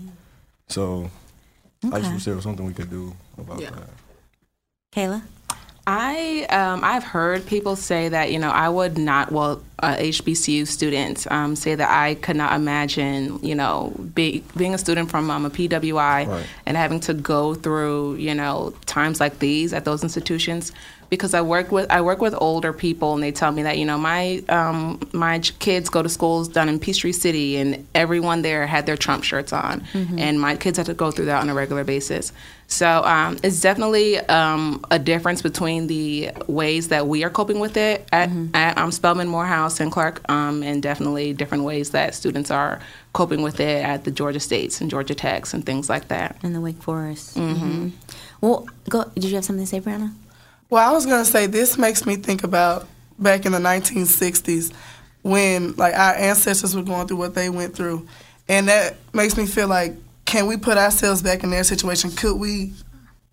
So 0.69 1.11
I 1.93 2.01
just 2.01 2.13
wish 2.13 2.25
there 2.25 2.35
was 2.35 2.45
something 2.45 2.67
we 2.67 2.75
could 2.75 2.91
do 2.91 3.15
about 3.39 3.61
Yeah. 3.61 3.71
that. 3.71 3.89
Kayla? 4.93 5.23
I 5.89 6.47
um, 6.51 6.83
I've 6.83 7.05
heard 7.05 7.47
people 7.47 7.77
say 7.77 8.09
that 8.09 8.33
you 8.33 8.39
know 8.41 8.51
I 8.51 8.69
would 8.69 8.99
not 8.99 9.31
well 9.31 9.63
uh, 9.79 9.95
HBCU 9.97 10.67
students 10.67 11.29
um, 11.31 11.55
say 11.55 11.75
that 11.77 11.89
I 11.89 12.15
could 12.17 12.35
not 12.37 12.55
imagine 12.55 13.39
you 13.43 13.55
know 13.55 13.93
be, 14.15 14.43
being 14.57 14.75
a 14.75 14.79
student 14.79 15.11
from 15.11 15.31
um, 15.31 15.45
a 15.47 15.51
PWI 15.51 16.27
Right. 16.27 16.47
and 16.67 16.77
having 16.77 16.99
to 17.01 17.15
go 17.15 17.55
through 17.55 18.17
you 18.17 18.35
know 18.35 18.75
times 18.87 19.21
like 19.21 19.39
these 19.39 19.73
at 19.73 19.85
those 19.85 20.03
institutions 20.03 20.73
because 21.09 21.35
I 21.35 21.41
work 21.43 21.71
with 21.71 21.89
I 21.89 22.01
work 22.01 22.21
with 22.21 22.35
older 22.37 22.73
people 22.73 23.15
and 23.15 23.23
they 23.23 23.31
tell 23.31 23.53
me 23.53 23.63
that 23.63 23.79
you 23.79 23.85
know 23.85 23.97
my 23.97 24.43
um, 24.49 24.99
my 25.13 25.39
kids 25.39 25.89
go 25.89 26.03
to 26.03 26.09
schools 26.09 26.49
down 26.49 26.69
in 26.69 26.81
Peachtree 26.81 27.13
City 27.13 27.59
and 27.59 27.87
everyone 27.95 28.43
there 28.43 28.67
had 28.67 28.87
their 28.87 28.97
Trump 28.97 29.23
shirts 29.23 29.53
on 29.53 29.85
and 30.19 30.41
my 30.41 30.57
kids 30.57 30.79
had 30.79 30.87
to 30.87 30.95
go 30.95 31.13
through 31.13 31.27
that 31.27 31.41
on 31.41 31.49
a 31.49 31.55
regular 31.55 31.85
basis. 31.85 32.33
So 32.69 33.03
um, 33.05 33.39
it's 33.43 33.61
definitely 33.61 34.19
um, 34.19 34.85
a 34.91 34.99
difference 34.99 35.41
between 35.41 35.87
the 35.87 36.31
ways 36.49 36.89
that 36.89 37.07
we 37.07 37.23
are 37.23 37.31
coping 37.31 37.61
with 37.61 37.77
it 37.77 38.09
at, 38.13 38.29
at 38.55 38.77
um, 38.77 38.91
Spelman, 38.91 39.29
Morehouse, 39.29 39.79
and 39.79 39.93
Clark, 39.93 40.29
um, 40.29 40.63
and 40.63 40.83
definitely 40.83 41.33
different 41.33 41.65
ways 41.65 41.91
that 41.91 42.15
students 42.15 42.51
are 42.51 42.81
coping 43.13 43.43
with 43.43 43.61
it 43.61 43.85
at 43.85 44.05
the 44.05 44.11
Georgia 44.11 44.41
States 44.41 44.81
and 44.81 44.91
Georgia 44.91 45.15
Techs 45.15 45.55
and 45.55 45.65
things 45.65 45.89
like 45.89 46.09
that. 46.09 46.37
In 46.43 46.53
the 46.53 46.61
Wake 46.61 46.83
Forest. 46.83 47.37
Mm-hmm. 47.37 47.91
Well, 48.41 48.69
go. 48.89 49.05
Did 49.15 49.25
you 49.25 49.35
have 49.37 49.45
something 49.45 49.65
to 49.65 49.71
say, 49.71 49.81
Brianna? 49.81 50.13
Well, 50.69 50.89
I 50.89 50.93
was 50.93 51.07
gonna 51.07 51.25
say 51.25 51.47
this 51.47 51.79
makes 51.79 52.05
me 52.05 52.17
think 52.17 52.43
about 52.43 52.89
back 53.19 53.47
in 53.47 53.53
the 53.53 53.59
1960s 53.59 54.73
when 55.23 55.75
like 55.77 55.95
our 55.95 56.15
ancestors 56.15 56.75
were 56.75 56.83
going 56.83 57.07
through 57.07 57.17
what 57.17 57.35
they 57.35 57.49
went 57.49 57.75
through, 57.75 58.07
and 58.49 58.69
that 58.69 58.97
makes 59.13 59.37
me 59.37 59.47
feel 59.47 59.69
like, 59.69 59.95
can 60.27 60.47
we 60.47 60.57
put 60.57 60.77
ourselves 60.77 61.23
back 61.23 61.43
in 61.43 61.51
their 61.51 61.65
situation? 61.65 62.11
Could 62.11 62.39
we 62.39 62.73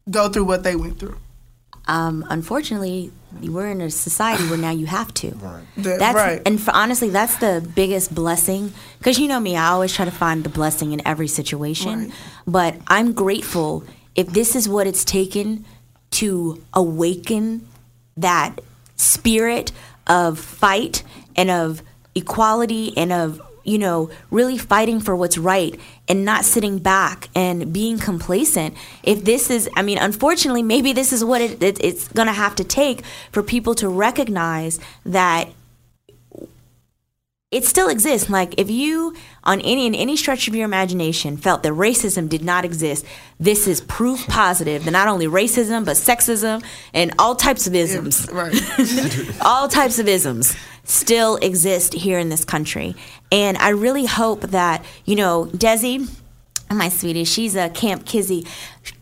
go 0.10 0.30
through 0.30 0.46
what 0.46 0.64
they 0.64 0.76
went 0.76 1.00
through? 1.00 1.18
Um, 1.86 2.26
unfortunately, 2.30 3.12
we're 3.42 3.68
in 3.68 3.82
a 3.82 3.90
society 3.90 4.48
where 4.48 4.58
now 4.58 4.70
you 4.72 4.86
have 4.86 5.14
to. 5.16 5.32
That- 5.78 6.00
That's 6.00 6.16
right. 6.16 6.42
and 6.46 6.62
for, 6.62 6.72
honestly, 6.72 7.10
that's 7.10 7.36
the 7.38 7.68
biggest 7.76 8.16
blessing. 8.16 8.72
Because 9.00 9.20
you 9.20 9.28
know 9.28 9.40
me, 9.40 9.58
I 9.58 9.68
always 9.70 9.94
try 9.94 10.06
to 10.06 10.12
find 10.12 10.46
the 10.46 10.50
blessing 10.50 10.94
in 10.94 11.06
every 11.06 11.28
situation. 11.28 12.00
Right. 12.06 12.12
But 12.48 12.76
I'm 12.88 13.12
grateful 13.12 13.84
if 14.16 14.28
this 14.28 14.56
is 14.56 14.70
what 14.70 14.88
it's 14.88 15.04
taken 15.04 15.66
to 16.12 16.64
awaken 16.74 17.68
that 18.16 18.62
spirit 18.96 19.72
of 20.08 20.40
fight 20.40 21.04
and 21.36 21.50
of 21.50 21.82
equality 22.16 22.96
and 22.96 23.12
of 23.12 23.42
you 23.64 23.78
know 23.78 24.10
really 24.32 24.58
fighting 24.58 25.00
for 25.00 25.16
what's 25.16 25.38
right 25.38 25.80
and 26.08 26.26
not 26.26 26.46
sitting 26.46 26.80
back 26.80 27.30
and 27.36 27.72
being 27.74 27.98
complacent 27.98 28.76
if 29.04 29.24
this 29.24 29.50
is 29.50 29.70
i 29.76 29.82
mean 29.82 29.98
unfortunately 29.98 30.64
maybe 30.64 30.94
this 30.94 31.14
is 31.14 31.24
what 31.24 31.42
it, 31.42 31.62
it, 31.64 31.84
it's 31.84 32.08
going 32.10 32.28
to 32.28 32.34
have 32.34 32.56
to 32.56 32.64
take 32.64 33.04
for 33.32 33.42
people 33.42 33.74
to 33.76 33.88
recognize 33.88 34.80
that 35.06 35.50
it 37.54 37.66
still 37.66 37.88
exists. 37.88 38.32
Like 38.32 38.56
if 38.58 38.72
you 38.72 39.16
on 39.44 39.62
any 39.62 39.86
in 39.86 39.94
any 39.94 40.18
stretch 40.18 40.48
of 40.48 40.56
your 40.56 40.66
imagination 40.66 41.38
felt 41.38 41.62
that 41.62 41.72
racism 41.74 42.28
did 42.28 42.44
not 42.44 42.66
exist, 42.66 43.06
this 43.40 43.68
is 43.68 43.80
proof 43.82 44.26
positive 44.28 44.86
that 44.86 44.92
not 44.92 45.08
only 45.08 45.28
racism 45.28 45.86
but 45.86 45.96
sexism 45.96 46.64
and 46.96 47.14
all 47.20 47.36
types 47.36 47.68
of 47.68 47.76
isms, 47.76 48.28
Right. 48.32 48.56
all 49.42 49.68
types 49.68 50.00
of 50.00 50.08
isms 50.08 50.56
still 50.84 51.38
exist 51.38 51.94
here 51.94 52.20
in 52.20 52.30
this 52.30 52.46
country. 52.46 52.96
And 53.32 53.58
I 53.58 53.70
really 53.70 54.06
hope 54.06 54.42
that, 54.42 54.84
you 55.06 55.16
know, 55.16 55.46
Desi, 55.46 56.10
my 56.70 56.90
sweetie, 56.90 57.24
she's 57.24 57.56
a 57.56 57.70
Kamp 57.70 58.06
Kizzy 58.06 58.46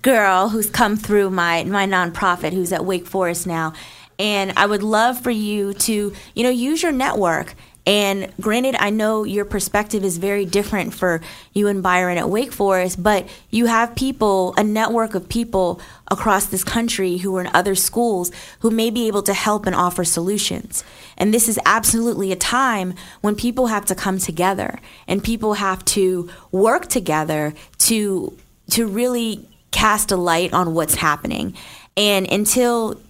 girl 0.01 0.49
who's 0.49 0.69
come 0.69 0.97
through 0.97 1.29
my 1.29 1.63
my 1.63 1.85
nonprofit 1.85 2.53
who's 2.53 2.71
at 2.71 2.85
Wake 2.85 3.07
Forest 3.07 3.47
now. 3.47 3.73
And 4.19 4.53
I 4.55 4.67
would 4.67 4.83
love 4.83 5.19
for 5.19 5.31
you 5.31 5.73
to, 5.73 6.13
you 6.35 6.43
know, 6.43 6.49
use 6.49 6.83
your 6.83 6.91
network. 6.91 7.55
And 7.85 8.31
granted, 8.39 8.75
I 8.77 8.91
know 8.91 9.23
your 9.23 9.43
perspective 9.43 10.03
is 10.03 10.17
very 10.17 10.45
different 10.45 10.93
for 10.93 11.19
you 11.53 11.67
and 11.67 11.81
Byron 11.81 12.17
at 12.19 12.29
Wake 12.29 12.51
Forest, 12.51 13.01
but 13.01 13.27
you 13.49 13.65
have 13.65 13.95
people, 13.95 14.53
a 14.55 14.63
network 14.63 15.15
of 15.15 15.27
people 15.27 15.81
across 16.09 16.45
this 16.45 16.63
country 16.63 17.17
who 17.17 17.35
are 17.37 17.41
in 17.41 17.49
other 17.53 17.73
schools 17.73 18.31
who 18.59 18.69
may 18.69 18.91
be 18.91 19.07
able 19.07 19.23
to 19.23 19.33
help 19.33 19.65
and 19.65 19.75
offer 19.75 20.03
solutions. 20.03 20.83
And 21.17 21.33
this 21.33 21.49
is 21.49 21.59
absolutely 21.65 22.31
a 22.31 22.35
time 22.35 22.93
when 23.21 23.35
people 23.35 23.67
have 23.67 23.85
to 23.85 23.95
come 23.95 24.19
together 24.19 24.79
and 25.07 25.23
people 25.23 25.55
have 25.55 25.83
to 25.85 26.29
work 26.51 26.87
together 26.87 27.53
to 27.79 28.37
to 28.69 28.87
really 28.87 29.49
cast 29.71 30.11
a 30.11 30.15
light 30.15 30.53
on 30.53 30.73
what's 30.73 30.95
happening. 30.95 31.55
And 31.97 32.31
until 32.31 33.01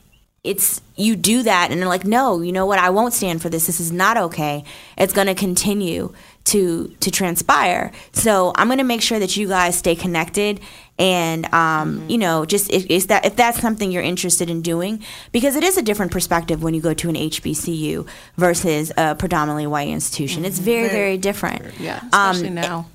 it's 0.44 0.82
you 0.96 1.16
do 1.16 1.44
that 1.44 1.70
and 1.70 1.80
they're 1.80 1.88
like 1.88 2.04
no 2.06 2.42
you 2.42 2.52
know 2.52 2.66
what? 2.66 2.80
I 2.80 2.90
won't 2.90 3.14
stand 3.14 3.42
for 3.42 3.50
this. 3.50 3.68
This 3.68 3.80
is 3.80 3.92
not 3.92 4.18
okay. 4.18 4.64
It's 4.98 5.14
going 5.14 5.28
to 5.28 5.36
continue 5.36 6.14
to 6.46 6.88
to 7.00 7.12
transpire. 7.12 7.92
So 8.14 8.52
i'm 8.56 8.68
going 8.68 8.80
to 8.80 8.84
make 8.84 9.02
sure 9.04 9.20
that 9.20 9.38
you 9.38 9.48
guys 9.48 9.78
stay 9.78 9.96
connected 9.96 10.60
and 10.98 11.46
um, 11.54 12.10
you 12.10 12.18
know 12.18 12.46
just 12.46 12.72
if, 12.72 12.88
if 12.90 13.08
that 13.08 13.26
if 13.26 13.36
that's 13.36 13.60
something 13.62 13.92
you're 13.92 14.02
interested 14.02 14.50
in 14.50 14.64
doing 14.64 15.04
because 15.32 15.56
it 15.56 15.64
is 15.64 15.78
a 15.78 15.82
different 15.84 16.12
perspective 16.12 16.64
when 16.64 16.74
you 16.74 16.82
go 16.82 16.94
to 16.96 17.10
an 17.10 17.16
hbcu 17.16 18.08
versus 18.38 18.92
a 18.98 19.14
predominantly 19.16 19.68
white 19.68 19.90
institution. 19.90 20.44
It's 20.44 20.58
very 20.58 20.90
very 20.90 21.18
different. 21.18 21.80
Yeah, 21.80 22.00
Um, 22.14 22.32
especially 22.32 22.50
now. 22.50 22.88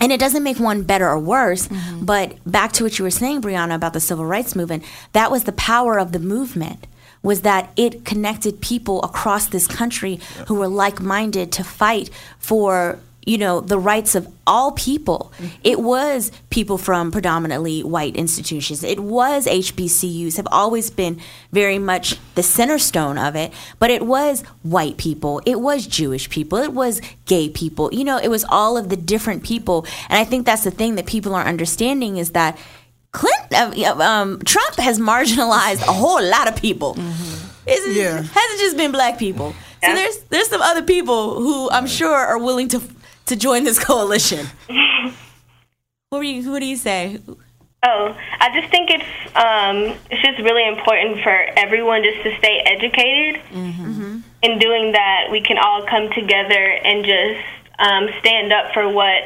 and 0.00 0.12
it 0.12 0.20
doesn't 0.20 0.44
make 0.44 0.60
one 0.60 0.82
better 0.84 1.08
or 1.08 1.18
worse, 1.18 1.68
but 2.00 2.36
back 2.50 2.70
to 2.74 2.84
what 2.84 2.98
you 3.00 3.04
were 3.04 3.10
saying, 3.10 3.42
Brianna, 3.42 3.74
about 3.74 3.92
the 3.92 4.00
civil 4.00 4.24
rights 4.24 4.54
movement, 4.54 4.84
that 5.12 5.30
was 5.32 5.42
the 5.44 5.52
power 5.52 5.98
of 5.98 6.12
the 6.12 6.20
movement. 6.20 6.86
Was 7.22 7.42
that 7.42 7.70
it 7.76 8.04
connected 8.04 8.60
people 8.60 9.02
across 9.02 9.46
this 9.46 9.66
country 9.66 10.18
who 10.48 10.54
were 10.54 10.68
like 10.68 11.00
minded 11.00 11.52
to 11.52 11.64
fight 11.64 12.10
for, 12.38 12.98
you 13.24 13.38
know, 13.38 13.60
the 13.60 13.78
rights 13.78 14.16
of 14.16 14.26
all 14.44 14.72
people. 14.72 15.32
Mm-hmm. 15.36 15.56
It 15.62 15.80
was 15.80 16.32
people 16.50 16.78
from 16.78 17.12
predominantly 17.12 17.82
white 17.84 18.16
institutions. 18.16 18.82
It 18.82 18.98
was 18.98 19.46
HBCUs 19.46 20.36
have 20.36 20.48
always 20.50 20.90
been 20.90 21.20
very 21.52 21.78
much 21.78 22.18
the 22.34 22.42
center 22.42 22.78
stone 22.78 23.18
of 23.18 23.36
it, 23.36 23.52
but 23.78 23.90
it 23.90 24.04
was 24.04 24.42
white 24.62 24.96
people, 24.96 25.40
it 25.46 25.60
was 25.60 25.86
Jewish 25.86 26.28
people, 26.28 26.58
it 26.58 26.72
was 26.72 27.00
gay 27.26 27.48
people. 27.48 27.92
You 27.94 28.02
know, 28.02 28.18
it 28.18 28.28
was 28.28 28.44
all 28.48 28.76
of 28.76 28.88
the 28.88 28.96
different 28.96 29.44
people. 29.44 29.86
And 30.08 30.18
I 30.18 30.24
think 30.24 30.44
that's 30.44 30.64
the 30.64 30.70
thing 30.72 30.96
that 30.96 31.06
people 31.06 31.34
aren't 31.34 31.48
understanding 31.48 32.16
is 32.16 32.30
that 32.30 32.58
Clinton, 33.12 33.84
uh, 33.84 33.96
um, 33.98 34.40
Trump 34.40 34.76
has 34.76 34.98
marginalized 34.98 35.82
a 35.82 35.92
whole 35.92 36.22
lot 36.22 36.48
of 36.48 36.56
people. 36.56 36.96
It's, 37.66 37.96
Yeah. 37.96 38.18
It 38.20 38.26
hasn't 38.26 38.60
just 38.60 38.76
been 38.76 38.90
black 38.90 39.18
people. 39.18 39.54
So 39.84 39.94
there's 39.94 40.18
there's 40.30 40.48
some 40.48 40.62
other 40.62 40.82
people 40.82 41.34
who 41.34 41.68
I'm 41.70 41.86
sure 41.86 42.14
are 42.14 42.38
willing 42.38 42.68
to 42.68 42.80
to 43.26 43.36
join 43.36 43.64
this 43.64 43.78
coalition. 43.84 44.46
what 46.10 46.20
do 46.20 46.26
you 46.26 46.50
What 46.50 46.60
do 46.60 46.66
you 46.66 46.76
say? 46.76 47.18
Oh, 47.84 48.16
I 48.38 48.60
just 48.60 48.70
think 48.70 48.90
it's 48.90 49.36
um, 49.36 49.98
it's 50.10 50.22
just 50.22 50.38
really 50.38 50.66
important 50.68 51.20
for 51.22 51.34
everyone 51.56 52.02
just 52.04 52.22
to 52.22 52.36
stay 52.38 52.60
educated. 52.64 53.42
In 54.42 54.58
doing 54.58 54.92
that, 54.92 55.28
we 55.30 55.40
can 55.40 55.56
all 55.58 55.84
come 55.86 56.10
together 56.10 56.64
and 56.84 57.04
just 57.04 57.44
um, 57.78 58.08
stand 58.20 58.52
up 58.52 58.72
for 58.72 58.88
what 58.88 59.22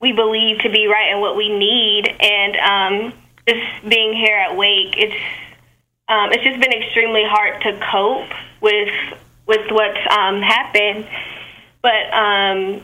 we 0.00 0.12
believe 0.12 0.60
to 0.60 0.68
be 0.70 0.86
right 0.86 1.10
and 1.12 1.20
what 1.20 1.36
we 1.36 1.48
need. 1.48 2.08
And 2.20 2.56
um, 2.56 3.12
just 3.48 3.88
being 3.88 4.14
here 4.14 4.36
at 4.36 4.56
Wake, 4.56 4.94
it's 4.96 5.14
um, 6.08 6.30
it's 6.32 6.44
just 6.44 6.60
been 6.60 6.72
extremely 6.72 7.24
hard 7.24 7.62
to 7.62 7.78
cope 7.90 8.30
with 8.60 8.92
with 9.46 9.70
what's 9.70 10.00
um, 10.10 10.40
happened. 10.42 11.06
But 11.82 12.12
um, 12.12 12.82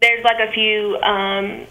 there's 0.00 0.24
like 0.24 0.48
a 0.48 0.52
few. 0.52 0.96
Um, 0.96 1.66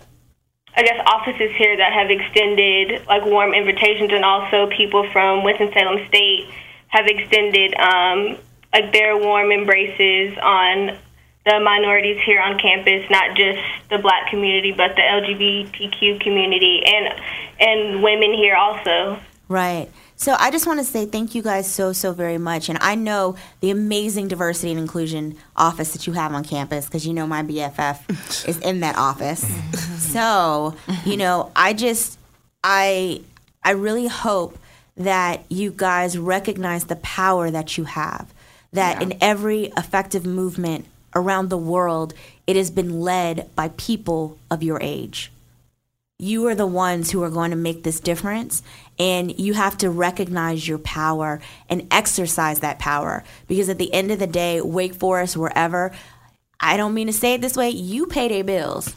I 0.78 0.84
guess 0.84 1.00
offices 1.06 1.56
here 1.56 1.78
that 1.78 1.94
have 1.94 2.12
extended 2.12 3.08
like 3.08 3.26
warm 3.26 3.54
invitations, 3.54 4.12
and 4.12 4.26
also 4.26 4.68
people 4.68 5.10
from 5.12 5.44
Winston 5.44 5.72
Salem 5.72 6.06
State 6.08 6.50
have 6.88 7.08
extended 7.08 7.74
um, 7.76 8.38
like 8.74 8.92
their 8.92 9.18
warm 9.18 9.52
embraces 9.52 10.38
on 10.38 10.98
the 11.46 11.60
minorities 11.60 12.20
here 12.26 12.42
on 12.42 12.58
campus, 12.58 13.08
not 13.10 13.38
just 13.38 13.60
the 13.90 14.00
Black 14.00 14.30
community, 14.30 14.72
but 14.72 14.96
the 14.96 15.02
LGBTQ 15.02 16.20
community 16.20 16.84
and 16.86 17.14
and 17.60 18.04
women 18.04 18.34
here 18.34 18.56
also. 18.56 19.20
Right. 19.48 19.90
So 20.18 20.36
I 20.40 20.50
just 20.50 20.66
want 20.66 20.80
to 20.80 20.86
say 20.86 21.06
thank 21.06 21.36
you 21.36 21.44
guys 21.44 21.70
so 21.70 21.94
so 21.94 22.14
very 22.14 22.40
much, 22.40 22.68
and 22.68 22.80
I 22.82 22.96
know 22.96 23.36
the 23.60 23.70
amazing 23.70 24.28
diversity 24.28 24.72
and 24.72 24.80
inclusion 24.80 25.38
office 25.56 25.94
that 25.94 26.08
you 26.08 26.14
have 26.14 26.34
on 26.34 26.44
campus 26.44 26.86
because 26.86 27.06
you 27.06 27.14
know 27.14 27.28
my 27.28 27.44
BFF 27.44 28.48
is 28.48 28.58
in 28.60 28.82
that 28.82 28.98
office. 28.98 29.46
So 30.16 30.74
you 31.04 31.18
know 31.18 31.52
I 31.58 31.74
just 31.74 32.18
I 32.64 33.22
I 33.66 33.72
really 33.72 34.08
hope 34.08 34.58
that 34.96 35.44
you 35.50 35.74
guys 35.76 36.18
recognize 36.18 36.86
the 36.86 36.96
power 36.98 37.52
that 37.52 37.78
you 37.78 37.84
have. 37.84 38.34
That 38.72 39.02
in 39.02 39.18
every 39.22 39.66
effective 39.78 40.26
movement 40.26 40.86
around 41.16 41.50
the 41.50 41.58
world, 41.58 42.14
it 42.46 42.56
has 42.56 42.70
been 42.70 43.02
led 43.02 43.50
by 43.56 43.70
people 43.70 44.38
of 44.52 44.62
your 44.62 44.80
age. 44.82 45.32
You 46.18 46.48
are 46.48 46.56
the 46.56 46.68
ones 46.68 47.12
who 47.12 47.24
are 47.24 47.30
going 47.30 47.52
to 47.52 47.58
make 47.58 47.84
this 47.84 48.00
difference 48.00 48.64
and 48.98 49.38
you 49.38 49.54
have 49.54 49.78
to 49.80 49.90
recognize 49.90 50.68
your 50.68 50.78
power 50.78 51.42
and 51.70 51.88
exercise 51.92 52.62
that 52.62 52.80
power. 52.80 53.24
Because 53.48 53.68
at 53.68 53.78
the 53.78 53.94
end 53.94 54.12
of 54.12 54.20
the 54.20 54.28
day 54.28 54.62
wake 54.62 54.94
forest 54.96 55.36
wherever 55.36 55.92
i 56.58 56.78
don't 56.78 56.94
mean 56.94 57.08
to 57.08 57.14
say 57.14 57.34
it 57.34 57.42
this 57.42 57.58
way 57.58 57.70
you 57.70 58.08
pay 58.08 58.28
their 58.28 58.44
bills. 58.44 58.96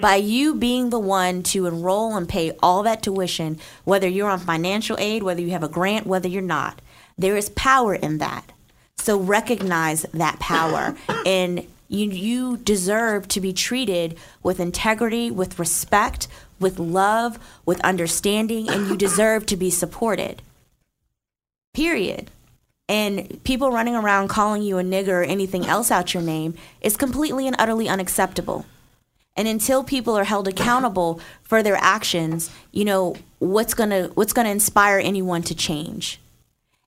By 0.00 0.16
you 0.16 0.54
being 0.54 0.90
the 0.90 0.98
one 0.98 1.42
to 1.44 1.66
enroll 1.66 2.16
and 2.16 2.28
pay 2.28 2.52
all 2.62 2.82
that 2.82 3.02
tuition 3.02 3.58
whether 3.84 4.08
you're 4.08 4.28
on 4.28 4.40
financial 4.40 4.96
aid 4.98 5.22
whether 5.22 5.40
you 5.40 5.50
have 5.50 5.62
a 5.62 5.68
grant 5.68 6.06
whether 6.06 6.28
you're 6.28 6.42
not 6.42 6.82
there 7.16 7.36
is 7.36 7.48
power 7.50 7.94
in 7.94 8.18
that 8.18 8.52
so 8.98 9.18
recognize 9.18 10.02
that 10.14 10.38
power 10.38 10.96
and 11.26 11.66
you 11.88 12.08
you 12.10 12.56
deserve 12.56 13.28
to 13.28 13.40
be 13.40 13.52
treated 13.52 14.16
with 14.42 14.58
integrity, 14.58 15.30
with 15.30 15.58
respect, 15.58 16.26
with 16.58 16.78
love, 16.78 17.38
with 17.66 17.80
understanding, 17.84 18.68
and 18.70 18.88
you 18.88 18.96
deserve 18.96 19.44
to 19.46 19.56
be 19.56 19.70
supported. 19.70 20.40
Period. 21.74 22.30
And 22.88 23.42
people 23.44 23.70
running 23.70 23.94
around 23.94 24.28
calling 24.28 24.62
you 24.62 24.78
a 24.78 24.82
nigger 24.82 25.08
or 25.08 25.22
anything 25.22 25.66
else 25.66 25.90
out 25.90 26.14
your 26.14 26.22
name 26.22 26.54
is 26.80 26.96
completely 26.96 27.46
and 27.46 27.56
utterly 27.58 27.88
unacceptable. 27.88 28.66
And 29.36 29.48
until 29.48 29.82
people 29.82 30.16
are 30.16 30.24
held 30.24 30.48
accountable 30.48 31.20
for 31.42 31.62
their 31.62 31.76
actions, 31.76 32.50
you 32.70 32.84
know, 32.84 33.16
what's 33.38 33.74
gonna 33.74 34.08
what's 34.14 34.32
gonna 34.32 34.50
inspire 34.50 34.98
anyone 34.98 35.42
to 35.42 35.54
change? 35.54 36.20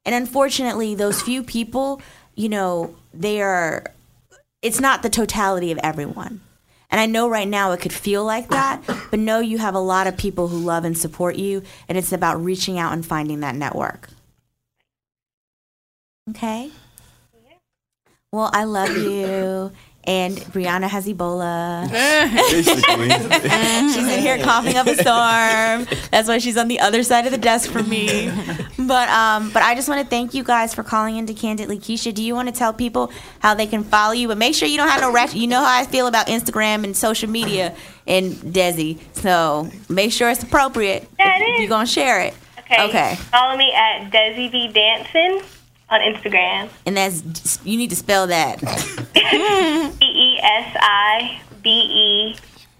And 0.05 0.13
unfortunately, 0.13 0.95
those 0.95 1.21
few 1.21 1.43
people, 1.43 2.01
you 2.35 2.49
know, 2.49 2.95
they 3.13 3.41
are 3.41 3.83
it's 4.61 4.79
not 4.79 5.03
the 5.03 5.09
totality 5.09 5.71
of 5.71 5.77
everyone. 5.83 6.41
And 6.89 6.99
I 7.01 7.05
know 7.05 7.29
right 7.29 7.47
now 7.47 7.71
it 7.71 7.81
could 7.81 7.93
feel 7.93 8.23
like 8.23 8.49
that, 8.49 8.81
but 9.11 9.19
know 9.19 9.39
you 9.39 9.57
have 9.57 9.75
a 9.75 9.79
lot 9.79 10.07
of 10.07 10.17
people 10.17 10.47
who 10.47 10.57
love 10.57 10.85
and 10.85 10.97
support 10.97 11.35
you, 11.35 11.61
and 11.87 11.97
it's 11.97 12.11
about 12.11 12.43
reaching 12.43 12.79
out 12.79 12.93
and 12.93 13.05
finding 13.05 13.41
that 13.41 13.55
network. 13.55 14.09
Okay? 16.29 16.71
Well, 18.31 18.49
I 18.53 18.63
love 18.63 18.95
you. 18.97 19.71
And 20.07 20.37
Brianna 20.37 20.87
has 20.87 21.07
Ebola. 21.07 21.89
She's 22.49 24.07
in 24.07 24.19
here 24.19 24.37
coughing 24.43 24.77
up 24.77 24.87
a 24.87 24.95
storm. 24.95 25.97
That's 26.11 26.27
why 26.27 26.37
she's 26.37 26.57
on 26.57 26.67
the 26.67 26.79
other 26.79 27.03
side 27.03 27.25
of 27.25 27.31
the 27.31 27.37
desk 27.37 27.71
from 27.71 27.89
me. 27.89 28.31
But 28.77 29.09
um, 29.09 29.51
but 29.51 29.63
I 29.63 29.73
just 29.73 29.89
want 29.89 30.01
to 30.01 30.07
thank 30.07 30.33
you 30.33 30.43
guys 30.43 30.73
for 30.73 30.83
calling 30.83 31.17
into 31.17 31.33
Candidly 31.33 31.79
Keshia. 31.79 32.13
Do 32.13 32.23
you 32.23 32.35
want 32.35 32.49
to 32.49 32.53
tell 32.53 32.71
people 32.71 33.11
how 33.39 33.55
they 33.55 33.65
can 33.65 33.83
follow 33.83 34.13
you? 34.13 34.27
But 34.27 34.37
make 34.37 34.53
sure 34.53 34.67
you 34.67 34.77
don't 34.77 34.89
have 34.89 35.01
no 35.01 35.11
rat. 35.11 35.33
You 35.33 35.47
know 35.47 35.63
how 35.63 35.79
I 35.79 35.85
feel 35.85 36.07
about 36.07 36.27
Instagram 36.27 36.83
and 36.83 36.95
social 36.95 37.29
media 37.29 37.75
and 38.05 38.33
Desi. 38.33 38.99
So 39.13 39.69
make 39.89 40.11
sure 40.11 40.29
it's 40.29 40.43
appropriate. 40.43 41.09
Yeah, 41.17 41.39
it 41.39 41.41
is. 41.41 41.59
You're 41.61 41.69
gonna 41.69 41.87
share 41.87 42.21
it. 42.21 42.35
Okay. 42.59 42.87
Okay. 42.89 43.15
Follow 43.15 43.57
me 43.57 43.73
at 43.73 44.11
Desi 44.11 44.51
B 44.51 44.71
Dancing 44.71 45.41
on 45.89 46.01
Instagram. 46.01 46.69
And 46.85 46.97
that's 46.97 47.59
you 47.65 47.77
need 47.77 47.89
to 47.89 47.95
spell 47.95 48.27
that. 48.27 48.59
B 49.99 50.05
E 50.05 50.39
S 50.41 50.77
I 50.79 51.41
B 51.61 51.69
E 51.69 52.35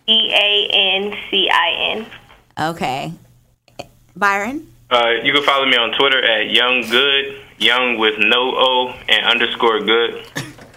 B 0.06 0.32
A 0.34 0.70
N 0.74 1.18
C 1.30 1.50
I 1.52 1.96
N. 1.98 2.06
Okay. 2.72 3.14
Byron. 4.16 4.68
Uh, 4.90 5.10
you 5.24 5.34
can 5.34 5.44
follow 5.44 5.66
me 5.66 5.76
on 5.76 5.92
Twitter 5.98 6.24
at 6.24 6.52
Young 6.52 6.82
Good, 6.90 7.42
Young 7.58 7.98
with 7.98 8.16
no 8.20 8.54
O 8.56 8.96
and 9.10 9.26
underscore 9.26 9.82
Good, 9.82 10.26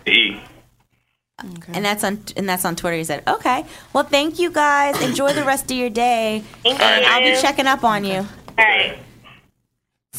E. 0.06 0.40
And 1.68 1.84
that's 1.84 2.02
on 2.02 2.20
and 2.36 2.48
that's 2.48 2.64
on 2.64 2.74
Twitter. 2.74 2.96
You 2.96 3.04
said 3.04 3.22
okay. 3.28 3.64
Well, 3.92 4.02
thank 4.02 4.40
you 4.40 4.50
guys. 4.50 5.00
Enjoy 5.02 5.32
the 5.32 5.44
rest 5.44 5.70
of 5.70 5.76
your 5.76 5.90
day, 5.90 6.42
Thank 6.64 6.80
and 6.80 7.06
I'll 7.06 7.20
be 7.22 7.40
checking 7.40 7.68
up 7.68 7.84
on 7.84 8.04
you. 8.04 8.16
All 8.16 8.26
right. 8.58 8.98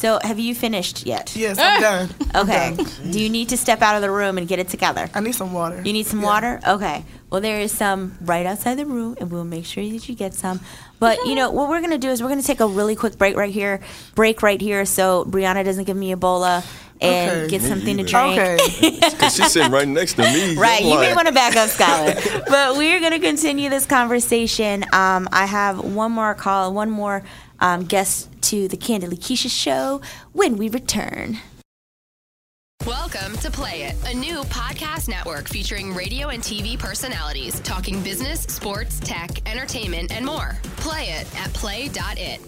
So, 0.00 0.18
have 0.22 0.38
you 0.38 0.54
finished 0.54 1.04
yet? 1.04 1.36
Yes, 1.36 1.58
I'm 1.60 1.78
done. 1.88 2.08
I'm 2.34 2.48
Okay. 2.48 2.74
done. 2.74 3.10
Do 3.10 3.20
you 3.20 3.28
need 3.28 3.50
to 3.50 3.58
step 3.58 3.82
out 3.82 3.96
of 3.96 4.00
the 4.02 4.10
room 4.10 4.38
and 4.38 4.48
get 4.48 4.58
it 4.58 4.68
together? 4.68 5.10
I 5.12 5.20
need 5.20 5.34
some 5.34 5.52
water. 5.52 5.82
You 5.84 5.92
need 5.92 6.06
some 6.06 6.20
Yeah. 6.20 6.26
water? 6.32 6.60
Okay. 6.66 7.04
Well, 7.28 7.42
there 7.42 7.60
is 7.60 7.70
some 7.70 8.16
right 8.22 8.46
outside 8.46 8.76
the 8.78 8.86
room, 8.86 9.14
and 9.20 9.30
we'll 9.30 9.44
make 9.44 9.66
sure 9.66 9.84
that 9.84 10.08
you 10.08 10.14
get 10.14 10.32
some. 10.32 10.60
But, 11.00 11.18
you 11.26 11.34
know, 11.34 11.50
what 11.50 11.68
we're 11.68 11.80
going 11.80 11.90
to 11.92 11.98
do 11.98 12.08
is 12.08 12.22
we're 12.22 12.30
going 12.30 12.40
to 12.40 12.46
take 12.46 12.60
a 12.60 12.66
really 12.66 12.96
quick 12.96 13.18
break 13.18 13.36
right 13.36 13.52
here, 13.52 13.80
break 14.14 14.42
right 14.42 14.60
here, 14.60 14.86
so 14.86 15.26
Brianna 15.28 15.64
doesn't 15.66 15.84
give 15.84 15.98
me 15.98 16.14
Ebola 16.14 16.64
and 17.02 17.30
Okay. 17.42 17.50
get 17.50 17.62
Me 17.62 17.68
something 17.68 17.96
to 17.98 18.02
drink. 18.02 18.38
Okay. 18.38 18.56
Because 19.10 19.34
she's 19.36 19.52
sitting 19.52 19.70
right 19.70 19.86
next 19.88 20.14
to 20.14 20.22
me. 20.22 20.56
Right, 20.56 20.82
I'm 20.82 20.88
you 20.88 20.98
may 20.98 21.14
want 21.14 21.28
to 21.28 21.34
back 21.34 21.56
up, 21.56 21.68
Skylar. 21.68 22.44
but 22.48 22.76
we're 22.78 23.00
going 23.00 23.12
to 23.12 23.18
continue 23.20 23.68
this 23.68 23.84
conversation. 23.84 24.82
Um, 24.94 25.28
I 25.30 25.44
have 25.44 25.78
one 25.84 26.12
more 26.12 26.34
call, 26.34 26.72
one 26.72 26.90
more 26.90 27.22
um, 27.60 27.84
guest 27.84 28.28
to 28.42 28.68
the 28.68 28.76
Candidly 28.76 29.16
Keshia 29.16 29.50
show 29.50 30.00
when 30.32 30.56
we 30.56 30.68
return. 30.68 31.38
Welcome 32.86 33.36
to 33.38 33.50
Play 33.50 33.82
It, 33.82 33.96
a 34.06 34.14
new 34.16 34.40
podcast 34.44 35.06
network 35.06 35.48
featuring 35.48 35.92
radio 35.92 36.28
and 36.28 36.42
TV 36.42 36.78
personalities 36.78 37.60
talking 37.60 38.02
business, 38.02 38.40
sports, 38.40 38.98
tech, 39.00 39.46
entertainment, 39.46 40.12
and 40.12 40.24
more. 40.24 40.58
Play 40.78 41.10
it 41.10 41.26
at 41.38 41.52
play.it. 41.52 42.40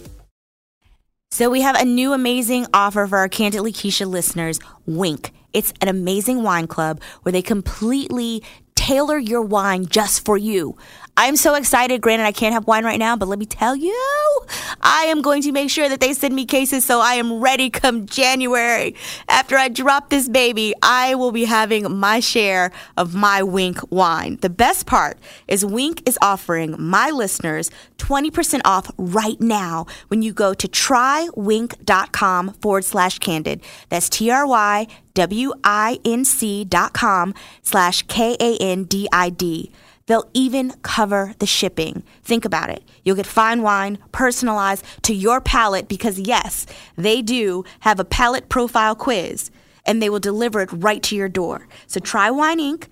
So 1.31 1.51
we 1.51 1.61
have 1.61 1.77
a 1.77 1.85
new 1.85 2.12
amazing 2.12 2.66
offer 2.72 3.07
for 3.07 3.18
our 3.18 3.29
Candidly 3.29 3.72
Keshia 3.72 4.07
listeners, 4.07 4.59
Winc. 4.87 5.31
It's 5.53 5.72
an 5.83 5.88
amazing 5.88 6.42
wine 6.42 6.66
club 6.66 7.01
where 7.22 7.33
they 7.33 7.42
completely 7.42 8.42
tailor 8.83 9.16
your 9.16 9.42
wine 9.42 9.87
just 9.87 10.25
for 10.25 10.37
you. 10.37 10.77
I'm 11.16 11.37
so 11.37 11.55
excited. 11.55 12.01
Granted, 12.01 12.25
I 12.25 12.33
can't 12.33 12.53
have 12.53 12.66
wine 12.66 12.85
right 12.85 12.99
now, 12.99 13.14
but 13.16 13.29
let 13.29 13.38
me 13.38 13.47
tell 13.47 13.77
you, 13.77 14.40
I 14.81 15.05
am 15.05 15.23
going 15.23 15.42
to 15.42 15.53
make 15.53 15.71
sure 15.71 15.88
that 15.88 16.01
they 16.01 16.14
send 16.14 16.35
me 16.35 16.47
cases 16.47 16.85
so 16.85 17.01
I 17.01 17.14
am 17.14 17.35
ready 17.35 17.71
come 17.71 18.07
January. 18.07 18.97
After 19.29 19.57
I 19.57 19.68
drop 19.68 20.11
this 20.11 20.29
baby, 20.29 20.75
I 20.83 21.14
will 21.14 21.31
be 21.31 21.45
having 21.45 21.97
my 21.97 22.18
share 22.18 22.73
of 22.97 23.14
my 23.14 23.45
Winc 23.45 23.79
wine. 23.90 24.38
The 24.40 24.51
best 24.51 24.87
part 24.87 25.16
is 25.47 25.64
Winc 25.64 26.03
is 26.09 26.18
offering 26.21 26.75
my 26.77 27.11
listeners 27.11 27.71
20% 27.99 28.62
off 28.64 28.90
right 28.97 29.40
now 29.40 29.87
when 30.09 30.23
you 30.23 30.33
go 30.33 30.55
to 30.55 30.66
trywinc.com 30.66 32.55
forward 32.55 32.85
slash 32.85 33.21
candid. 33.21 33.61
That's 33.90 34.09
T 34.09 34.29
R 34.31 34.45
Y 34.45 34.88
W 35.14 35.53
I 35.64 35.98
N 36.05 36.25
C 36.25 36.64
dot 36.64 36.92
com 36.92 37.35
slash 37.62 38.03
K 38.03 38.37
A 38.40 38.57
N 38.59 38.85
D 38.85 39.09
I 39.12 39.31
D. 39.31 39.72
They'll 40.07 40.29
even 40.35 40.72
cover 40.83 41.35
the 41.38 41.46
shipping. 41.46 42.03
Think 42.22 42.44
about 42.44 42.70
it. 42.70 42.83
You'll 43.05 43.16
get 43.16 43.27
fine 43.27 43.62
wine 43.62 43.98
personalized 44.11 44.85
to 45.03 45.14
your 45.14 45.40
palate 45.40 45.88
because, 45.88 46.18
yes, 46.18 46.66
they 46.96 47.22
do 47.22 47.64
have 47.81 48.01
a 48.01 48.05
palate 48.05 48.48
profile 48.48 48.94
quiz 48.94 49.51
and 49.87 50.03
they 50.03 50.11
will 50.11 50.20
deliver 50.20 50.61
it 50.61 50.70
right 50.72 51.03
to 51.05 51.16
your 51.16 51.29
door. 51.29 51.68
So 51.87 52.01
try 52.01 52.31
Wine 52.31 52.59
Inc. 52.59 52.88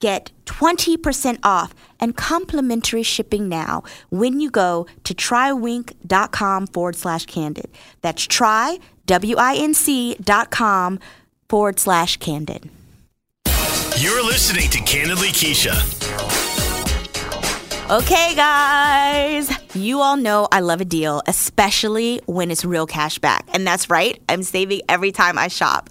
Get 0.00 0.32
20% 0.44 1.38
off 1.42 1.74
and 2.00 2.16
complimentary 2.16 3.02
shipping 3.02 3.48
now 3.48 3.84
when 4.10 4.40
you 4.40 4.50
go 4.50 4.86
to 5.04 5.14
trywinc.com 5.14 6.66
forward 6.66 6.96
slash 6.96 7.24
candid. 7.26 7.70
That's 8.02 8.26
try, 8.26 8.78
W 9.06 9.36
I 9.38 9.54
N 9.56 9.72
C 9.72 10.16
dot 10.16 10.50
com 10.50 10.98
forward 11.54 11.78
slash 11.78 12.16
candid. 12.16 12.68
You're 13.96 14.24
listening 14.24 14.68
to 14.70 14.80
Candidly 14.80 15.28
Keshia. 15.28 15.78
Okay, 17.88 18.34
guys, 18.34 19.52
you 19.72 20.00
all 20.00 20.16
know 20.16 20.48
I 20.50 20.58
love 20.58 20.80
a 20.80 20.84
deal, 20.84 21.22
especially 21.28 22.20
when 22.26 22.50
it's 22.50 22.64
real 22.64 22.88
cash 22.88 23.20
back. 23.20 23.48
And 23.54 23.64
that's 23.64 23.88
right, 23.88 24.20
I'm 24.28 24.42
saving 24.42 24.80
every 24.88 25.12
time 25.12 25.38
I 25.38 25.46
shop 25.46 25.90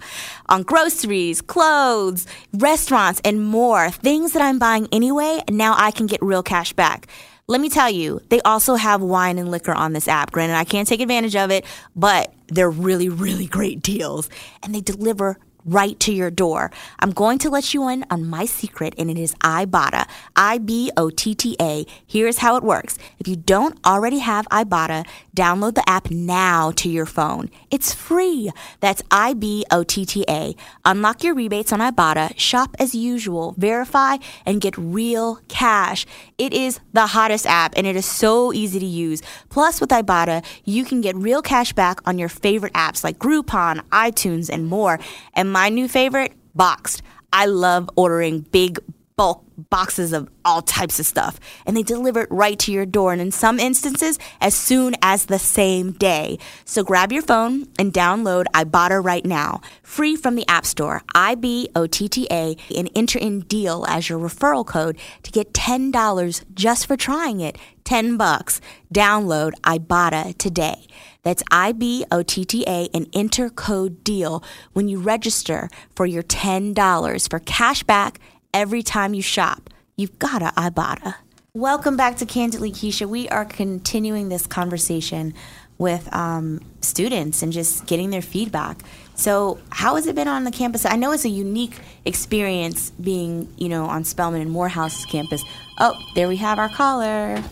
on 0.50 0.64
groceries, 0.64 1.40
clothes, 1.40 2.26
restaurants, 2.52 3.22
and 3.24 3.42
more. 3.42 3.88
Things 3.88 4.34
that 4.34 4.42
I'm 4.42 4.58
buying 4.58 4.86
anyway, 4.92 5.40
and 5.48 5.56
now 5.56 5.76
I 5.78 5.92
can 5.92 6.06
get 6.06 6.20
real 6.20 6.42
cash 6.42 6.74
back. 6.74 7.06
Let 7.46 7.62
me 7.62 7.70
tell 7.70 7.90
you, 7.90 8.20
they 8.28 8.40
also 8.42 8.74
have 8.74 9.00
wine 9.00 9.38
and 9.38 9.50
liquor 9.50 9.72
on 9.72 9.94
this 9.94 10.08
app. 10.08 10.30
Granted, 10.30 10.56
I 10.56 10.64
can't 10.64 10.86
take 10.86 11.00
advantage 11.00 11.36
of 11.36 11.50
it, 11.50 11.64
but 11.96 12.34
they're 12.48 12.70
really, 12.70 13.08
really 13.08 13.46
great 13.46 13.80
deals. 13.82 14.28
And 14.62 14.74
they 14.74 14.80
deliver 14.82 15.38
right 15.64 15.98
to 16.00 16.12
your 16.12 16.30
door. 16.30 16.70
I'm 16.98 17.10
going 17.10 17.38
to 17.38 17.50
let 17.50 17.74
you 17.74 17.88
in 17.88 18.04
on 18.10 18.28
my 18.28 18.44
secret, 18.44 18.94
and 18.98 19.10
it 19.10 19.18
is 19.18 19.34
Ibotta. 19.36 20.08
I 20.36 20.58
B 20.58 20.90
O 20.96 21.10
T 21.10 21.34
T 21.34 21.56
A. 21.60 21.86
Here's 22.06 22.38
how 22.38 22.56
it 22.56 22.62
works. 22.62 22.98
If 23.18 23.28
you 23.28 23.36
don't 23.36 23.78
already 23.86 24.18
have 24.18 24.46
Ibotta, 24.48 25.06
download 25.34 25.74
the 25.74 25.88
app 25.88 26.10
now 26.10 26.70
to 26.72 26.88
your 26.88 27.06
phone. 27.06 27.50
It's 27.70 27.92
free. 27.92 28.50
That's 28.80 29.02
I 29.10 29.34
B 29.34 29.64
O 29.70 29.82
T 29.82 30.04
T 30.04 30.24
A. 30.28 30.54
Unlock 30.84 31.24
your 31.24 31.34
rebates 31.34 31.72
on 31.72 31.80
Ibotta, 31.80 32.38
shop 32.38 32.76
as 32.78 32.94
usual, 32.94 33.54
verify, 33.58 34.18
and 34.46 34.60
get 34.60 34.76
real 34.78 35.40
cash. 35.48 36.06
It 36.38 36.52
is 36.52 36.80
the 36.92 37.08
hottest 37.08 37.46
app, 37.46 37.74
and 37.76 37.86
it 37.86 37.96
is 37.96 38.06
so 38.06 38.52
easy 38.52 38.78
to 38.78 38.86
use. 38.86 39.22
Plus, 39.48 39.80
with 39.80 39.90
Ibotta, 39.90 40.44
you 40.64 40.84
can 40.84 41.00
get 41.00 41.16
real 41.16 41.42
cash 41.42 41.72
back 41.72 42.00
on 42.06 42.18
your 42.18 42.28
favorite 42.28 42.72
apps 42.74 43.02
like 43.04 43.18
Groupon, 43.18 43.80
iTunes, 43.88 44.48
and 44.48 44.66
more. 44.66 44.98
And 45.34 45.52
my 45.52 45.68
new 45.68 45.88
favorite, 45.88 46.32
Boxed. 46.54 47.02
I 47.32 47.46
love 47.46 47.90
ordering 47.96 48.40
big 48.40 48.78
bulk 49.16 49.44
boxes 49.56 50.12
of 50.12 50.28
all 50.44 50.60
types 50.60 50.98
of 50.98 51.06
stuff 51.06 51.38
and 51.64 51.76
they 51.76 51.82
deliver 51.82 52.22
it 52.22 52.28
right 52.30 52.58
to 52.58 52.72
your 52.72 52.84
door 52.84 53.12
and 53.12 53.20
in 53.20 53.30
some 53.30 53.60
instances 53.60 54.18
as 54.40 54.54
soon 54.54 54.94
as 55.02 55.26
the 55.26 55.38
same 55.38 55.92
day. 55.92 56.36
So 56.64 56.82
grab 56.82 57.12
your 57.12 57.22
phone 57.22 57.68
and 57.78 57.92
download 57.92 58.46
Ibotta 58.54 59.02
right 59.02 59.24
now, 59.24 59.60
free 59.82 60.16
from 60.16 60.34
the 60.34 60.46
App 60.48 60.66
Store, 60.66 61.02
I 61.14 61.36
B 61.36 61.68
O 61.76 61.86
T 61.86 62.08
T 62.08 62.26
A, 62.30 62.56
and 62.76 62.90
enter 62.96 63.18
in 63.18 63.40
deal 63.40 63.84
as 63.88 64.08
your 64.08 64.18
referral 64.18 64.66
code 64.66 64.98
to 65.22 65.30
get 65.30 65.52
$10 65.52 66.44
just 66.54 66.86
for 66.86 66.96
trying 66.96 67.40
it. 67.40 67.56
10 67.84 68.16
bucks. 68.16 68.60
Download 68.92 69.52
Ibotta 69.62 70.36
today. 70.38 70.86
That's 71.22 71.42
I 71.50 71.72
B 71.72 72.04
O 72.10 72.22
T 72.22 72.44
T 72.44 72.64
A 72.66 72.88
and 72.92 73.08
enter 73.12 73.50
code 73.50 74.02
deal 74.02 74.42
when 74.72 74.88
you 74.88 74.98
register 74.98 75.68
for 75.94 76.06
your 76.06 76.22
$10 76.22 77.30
for 77.30 77.38
cash 77.40 77.82
back 77.82 78.20
every 78.54 78.82
time 78.82 79.12
you 79.12 79.20
shop. 79.20 79.68
You've 79.96 80.18
got 80.18 80.38
to 80.38 80.46
Ibotta. 80.56 81.16
Welcome 81.52 81.96
back 81.96 82.16
to 82.18 82.26
Candidly 82.26 82.72
Keshia. 82.72 83.06
We 83.06 83.28
are 83.28 83.44
continuing 83.44 84.28
this 84.28 84.46
conversation 84.46 85.34
with 85.76 86.12
um, 86.14 86.60
students 86.80 87.42
and 87.42 87.52
just 87.52 87.86
getting 87.86 88.10
their 88.10 88.22
feedback. 88.22 88.78
So, 89.16 89.58
how 89.70 89.96
has 89.96 90.06
it 90.06 90.14
been 90.14 90.28
on 90.28 90.44
the 90.44 90.50
campus? 90.50 90.86
I 90.86 90.96
know 90.96 91.12
it's 91.12 91.24
a 91.24 91.28
unique 91.28 91.78
experience 92.04 92.90
being, 92.90 93.52
you 93.56 93.68
know, 93.68 93.86
on 93.86 94.04
Spelman 94.04 94.40
and 94.40 94.50
Morehouse 94.50 95.04
campus. 95.04 95.44
Oh, 95.78 95.94
there 96.14 96.28
we 96.28 96.36
have 96.36 96.58
our 96.58 96.68
caller, 96.68 97.42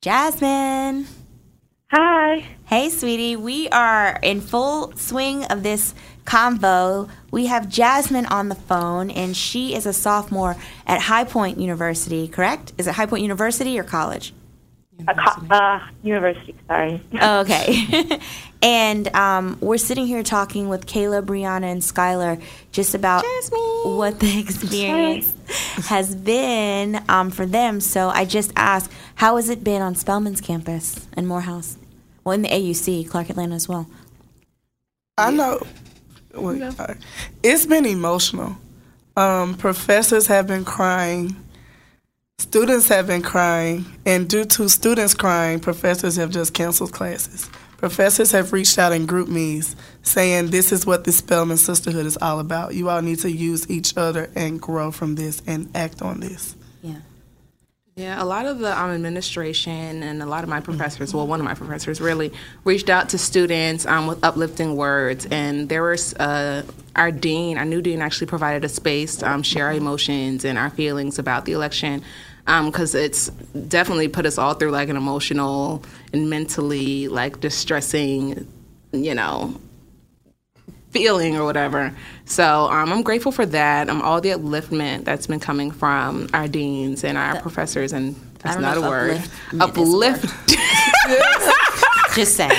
Jasmine. 0.00 1.06
Hi. 1.90 2.46
Hey, 2.64 2.88
sweetie. 2.88 3.36
We 3.36 3.68
are 3.68 4.18
in 4.22 4.40
full 4.40 4.96
swing 4.96 5.44
of 5.44 5.62
this 5.62 5.94
convo. 6.24 7.08
We 7.30 7.46
have 7.46 7.68
Jasmine 7.68 8.26
on 8.26 8.48
the 8.48 8.54
phone, 8.54 9.10
and 9.10 9.36
she 9.36 9.74
is 9.74 9.86
a 9.86 9.92
sophomore 9.92 10.56
at 10.86 11.02
High 11.02 11.24
Point 11.24 11.58
University, 11.58 12.28
correct? 12.28 12.72
Is 12.78 12.86
it 12.86 12.94
High 12.94 13.06
Point 13.06 13.22
University 13.22 13.78
or 13.78 13.84
college? 13.84 14.32
A 15.08 15.14
co- 15.14 15.46
uh, 15.50 15.80
university, 16.02 16.54
sorry. 16.68 17.00
Oh, 17.20 17.40
okay. 17.40 18.20
and 18.62 19.08
um, 19.16 19.58
we're 19.60 19.78
sitting 19.78 20.06
here 20.06 20.22
talking 20.22 20.68
with 20.68 20.86
Kayla, 20.86 21.24
Brianna, 21.24 21.72
and 21.72 21.80
Skylar 21.80 22.40
just 22.70 22.94
about 22.94 23.24
what 23.84 24.20
the 24.20 24.38
experience 24.38 25.34
has 25.86 26.14
been 26.14 27.02
um, 27.08 27.30
for 27.30 27.46
them. 27.46 27.80
So 27.80 28.10
I 28.10 28.24
just 28.24 28.52
asked, 28.54 28.92
how 29.16 29.36
has 29.36 29.48
it 29.48 29.64
been 29.64 29.82
on 29.82 29.94
Spelman's 29.94 30.40
campus 30.40 31.08
and 31.14 31.26
Morehouse? 31.26 31.78
Well, 32.22 32.34
in 32.34 32.42
the 32.42 32.48
AUC, 32.48 33.08
Clark 33.08 33.30
Atlanta 33.30 33.56
as 33.56 33.68
well. 33.68 33.88
I 35.18 35.30
know. 35.30 35.66
Wait, 36.34 36.62
all 36.62 36.72
right. 36.78 36.96
It's 37.42 37.66
been 37.66 37.86
emotional. 37.86 38.56
Um, 39.16 39.54
professors 39.54 40.26
have 40.28 40.46
been 40.46 40.64
crying. 40.64 41.36
Students 42.38 42.88
have 42.88 43.06
been 43.06 43.22
crying. 43.22 43.84
And 44.06 44.28
due 44.28 44.44
to 44.44 44.68
students 44.68 45.14
crying, 45.14 45.60
professors 45.60 46.16
have 46.16 46.30
just 46.30 46.54
canceled 46.54 46.92
classes. 46.92 47.50
Professors 47.76 48.30
have 48.30 48.52
reached 48.52 48.78
out 48.78 48.92
in 48.92 49.06
GroupMe's 49.06 49.74
saying 50.02 50.50
this 50.50 50.70
is 50.70 50.86
what 50.86 51.04
the 51.04 51.12
Spelman 51.12 51.56
Sisterhood 51.56 52.06
is 52.06 52.16
all 52.22 52.38
about. 52.38 52.74
You 52.74 52.88
all 52.88 53.02
need 53.02 53.18
to 53.20 53.30
use 53.30 53.68
each 53.68 53.96
other 53.96 54.30
and 54.36 54.60
grow 54.60 54.92
from 54.92 55.16
this 55.16 55.42
and 55.46 55.68
act 55.74 56.00
on 56.00 56.20
this. 56.20 56.54
Yeah. 57.94 58.22
A 58.22 58.24
lot 58.24 58.46
of 58.46 58.58
the 58.58 58.78
um, 58.78 58.90
administration 58.90 60.02
and 60.02 60.22
a 60.22 60.26
lot 60.26 60.44
of 60.44 60.48
my 60.48 60.60
professors, 60.60 61.12
well, 61.12 61.26
one 61.26 61.40
of 61.40 61.44
my 61.44 61.52
professors 61.52 62.00
really 62.00 62.32
reached 62.64 62.88
out 62.88 63.10
to 63.10 63.18
students 63.18 63.84
um, 63.84 64.06
with 64.06 64.24
uplifting 64.24 64.76
words. 64.76 65.26
And 65.26 65.68
there 65.68 65.82
was 65.82 66.14
uh, 66.14 66.62
our 66.96 67.10
dean, 67.12 67.58
our 67.58 67.66
new 67.66 67.82
dean, 67.82 68.00
actually 68.00 68.28
provided 68.28 68.64
a 68.64 68.68
space 68.70 69.16
to 69.16 69.30
um, 69.30 69.42
share 69.42 69.66
our 69.66 69.74
emotions 69.74 70.46
and 70.46 70.56
our 70.56 70.70
feelings 70.70 71.18
about 71.18 71.44
the 71.44 71.52
election 71.52 72.02
because 72.44 72.94
it's 72.94 73.28
definitely 73.68 74.08
put 74.08 74.26
us 74.26 74.38
all 74.38 74.54
through 74.54 74.70
like 74.70 74.88
an 74.88 74.96
emotional 74.96 75.84
and 76.12 76.28
mentally 76.28 77.08
like 77.08 77.40
distressing, 77.40 78.48
you 78.92 79.14
know, 79.14 79.60
feeling 80.92 81.36
or 81.36 81.44
whatever. 81.44 81.92
So 82.26 82.68
um, 82.70 82.92
I'm 82.92 83.02
grateful 83.02 83.32
for 83.32 83.46
that. 83.46 83.88
Um, 83.88 84.02
all 84.02 84.20
the 84.20 84.30
upliftment 84.30 85.04
that's 85.04 85.26
been 85.26 85.40
coming 85.40 85.70
from 85.70 86.28
our 86.32 86.46
deans 86.46 87.02
and 87.02 87.18
our 87.18 87.40
professors, 87.40 87.92
and 87.92 88.14
that's 88.38 88.56
don't 88.56 88.84
a 88.84 88.88
word. 88.88 89.22
Uplift. 89.60 90.26
Just 92.14 92.36
saying. 92.36 92.52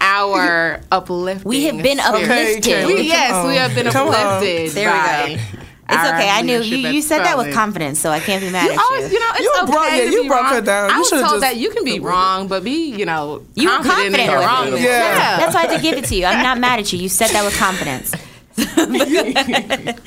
Our 0.00 0.80
uplifting. 0.92 1.48
We 1.48 1.64
have 1.64 1.82
been 1.82 1.98
uplifted. 1.98 2.86
We- 2.86 3.02
yes, 3.08 3.46
we 3.46 3.56
have 3.56 3.74
been 3.74 3.90
Come 3.90 4.08
on. 4.08 4.14
uplifted. 4.14 4.70
There 4.72 5.26
we 5.26 5.36
go. 5.36 5.42
It's 5.90 5.96
our 5.96 6.14
okay. 6.16 6.28
I 6.28 6.42
knew 6.42 6.60
you. 6.60 6.76
You 6.76 7.00
said 7.00 7.20
that 7.24 7.38
with 7.38 7.52
confidence, 7.54 7.98
so 7.98 8.10
I 8.10 8.20
can't 8.20 8.42
be 8.42 8.50
mad 8.50 8.66
You 8.66 8.72
at 8.72 8.78
always, 8.78 9.10
you 9.12 9.18
know, 9.20 9.26
it's 9.30 9.40
You 9.40 9.52
okay 9.62 9.72
broke- 9.72 9.84
yeah, 9.90 9.96
to 9.96 10.10
you 10.10 10.22
be 10.22 10.28
broke 10.28 10.40
wrong. 10.42 10.52
her 10.54 10.60
down. 10.60 10.90
You 10.90 10.94
I 10.96 10.98
was 10.98 11.10
told 11.10 11.22
just- 11.22 11.40
that 11.40 11.56
you 11.56 11.70
can 11.70 11.84
be 11.84 11.98
wrong, 12.08 12.46
but 12.46 12.62
be, 12.62 12.90
you 12.94 13.06
know, 13.06 13.42
You 13.54 13.68
were 13.68 13.76
confident, 13.76 14.14
in 14.16 14.26
confident 14.26 14.66
your 14.66 14.72
with 14.72 14.82
Yeah. 14.82 15.36
That's 15.38 15.54
why 15.54 15.62
I 15.62 15.66
had 15.66 15.76
to 15.76 15.82
give 15.82 15.96
it 15.96 16.04
to 16.06 16.14
you. 16.14 16.26
I'm 16.26 16.42
not 16.42 16.58
mad 16.58 16.78
at 16.80 16.92
you. 16.92 16.98
You 16.98 17.08
said 17.08 17.28
that 17.30 17.44
with 17.44 17.56
confidence. 17.56 18.12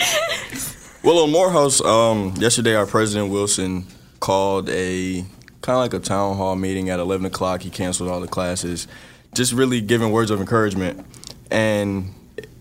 Well, 1.03 1.17
on 1.23 1.31
Morehouse, 1.31 1.81
um, 1.83 2.35
yesterday 2.37 2.75
our 2.75 2.85
president 2.85 3.31
Wilson 3.31 3.87
called 4.19 4.69
a 4.69 5.25
kind 5.61 5.75
of 5.75 5.77
like 5.77 5.95
a 5.95 5.99
town 5.99 6.37
hall 6.37 6.55
meeting 6.55 6.91
at 6.91 6.99
11 6.99 7.25
o'clock. 7.25 7.63
He 7.63 7.71
canceled 7.71 8.07
all 8.11 8.19
the 8.21 8.27
classes, 8.27 8.87
just 9.33 9.51
really 9.51 9.81
giving 9.81 10.11
words 10.11 10.29
of 10.29 10.39
encouragement. 10.39 11.03
And 11.49 12.13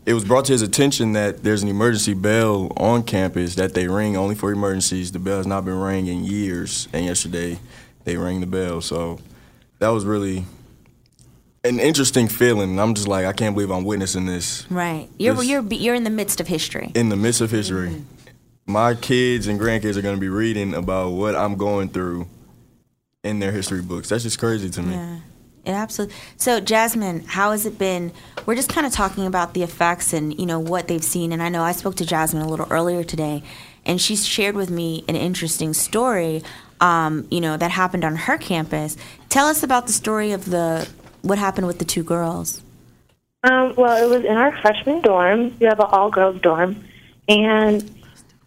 it 0.06 0.14
was 0.14 0.24
brought 0.24 0.44
to 0.46 0.52
his 0.52 0.62
attention 0.62 1.12
that 1.12 1.42
there's 1.42 1.62
an 1.62 1.68
emergency 1.68 2.14
bell 2.14 2.72
on 2.76 3.02
campus 3.02 3.54
that 3.56 3.74
they 3.74 3.86
ring 3.88 4.16
only 4.16 4.34
for 4.34 4.50
emergencies. 4.52 5.12
The 5.12 5.18
bell 5.18 5.36
has 5.38 5.46
not 5.46 5.64
been 5.64 5.78
rang 5.78 6.06
in 6.06 6.24
years, 6.24 6.88
and 6.92 7.04
yesterday 7.04 7.58
they 8.04 8.16
rang 8.16 8.40
the 8.40 8.46
bell. 8.46 8.80
So 8.80 9.18
that 9.78 9.88
was 9.88 10.04
really 10.04 10.44
an 11.64 11.78
interesting 11.78 12.28
feeling. 12.28 12.78
I'm 12.80 12.94
just 12.94 13.06
like, 13.08 13.26
I 13.26 13.32
can't 13.32 13.54
believe 13.54 13.70
I'm 13.70 13.84
witnessing 13.84 14.26
this 14.26 14.66
Right. 14.70 15.08
You're 15.18 15.34
This- 15.34 15.46
you're 15.46 15.62
you're 15.72 15.94
in 15.94 16.04
the 16.04 16.10
midst 16.10 16.40
of 16.40 16.46
history. 16.48 16.90
in 16.94 17.08
the 17.10 17.16
midst 17.16 17.40
of 17.40 17.50
history. 17.50 17.90
Mm-hmm. 17.90 18.02
My 18.72 18.94
kids 18.94 19.46
and 19.48 19.58
grandkids 19.60 19.96
are 19.96 20.02
going 20.02 20.14
to 20.14 20.20
be 20.20 20.28
reading 20.28 20.74
about 20.74 21.10
what 21.10 21.34
I'm 21.34 21.56
going 21.56 21.88
through 21.88 22.26
in 23.24 23.38
their 23.40 23.52
history 23.52 23.82
books. 23.82 24.08
That's 24.08 24.22
just 24.22 24.38
crazy 24.38 24.70
to 24.70 24.82
me. 24.82 24.94
Yeah. 24.94 25.16
It 25.64 25.72
absolutely. 25.72 26.16
So, 26.36 26.58
Jasmine, 26.60 27.20
how 27.26 27.52
has 27.52 27.66
it 27.66 27.78
been? 27.78 28.12
We're 28.46 28.54
just 28.54 28.70
kind 28.70 28.86
of 28.86 28.92
talking 28.92 29.26
about 29.26 29.54
the 29.54 29.62
effects 29.62 30.12
and 30.12 30.38
you 30.38 30.46
know 30.46 30.58
what 30.58 30.88
they've 30.88 31.04
seen. 31.04 31.32
And 31.32 31.42
I 31.42 31.48
know 31.48 31.62
I 31.62 31.72
spoke 31.72 31.96
to 31.96 32.06
Jasmine 32.06 32.42
a 32.42 32.48
little 32.48 32.66
earlier 32.70 33.04
today, 33.04 33.42
and 33.84 34.00
she 34.00 34.16
shared 34.16 34.54
with 34.54 34.70
me 34.70 35.04
an 35.08 35.16
interesting 35.16 35.74
story. 35.74 36.42
Um, 36.80 37.28
you 37.30 37.42
know 37.42 37.58
that 37.58 37.70
happened 37.70 38.04
on 38.04 38.16
her 38.16 38.38
campus. 38.38 38.96
Tell 39.28 39.46
us 39.48 39.62
about 39.62 39.86
the 39.86 39.92
story 39.92 40.32
of 40.32 40.46
the 40.46 40.88
what 41.22 41.38
happened 41.38 41.66
with 41.66 41.78
the 41.78 41.84
two 41.84 42.02
girls. 42.02 42.62
Um, 43.42 43.74
well, 43.76 44.02
it 44.02 44.08
was 44.08 44.24
in 44.24 44.36
our 44.36 44.56
freshman 44.60 45.00
dorm. 45.02 45.54
We 45.58 45.66
have 45.66 45.80
an 45.80 45.86
all 45.90 46.10
girls 46.10 46.40
dorm, 46.40 46.84
and 47.28 47.90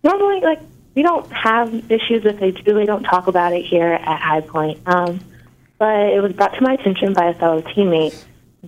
normally, 0.03 0.41
like, 0.41 0.59
we 0.95 1.01
don't 1.01 1.31
have 1.31 1.91
issues 1.91 2.25
if 2.25 2.39
they 2.39 2.51
do. 2.51 2.75
We 2.75 2.85
don't 2.85 3.03
talk 3.03 3.27
about 3.27 3.53
it 3.53 3.63
here 3.63 3.93
at 3.93 4.19
High 4.19 4.41
Point. 4.41 4.79
Um, 4.87 5.19
but 5.83 6.13
it 6.13 6.21
was 6.21 6.31
brought 6.31 6.53
to 6.53 6.61
my 6.61 6.75
attention 6.75 7.11
by 7.11 7.25
a 7.25 7.33
fellow 7.33 7.61
teammate 7.61 8.15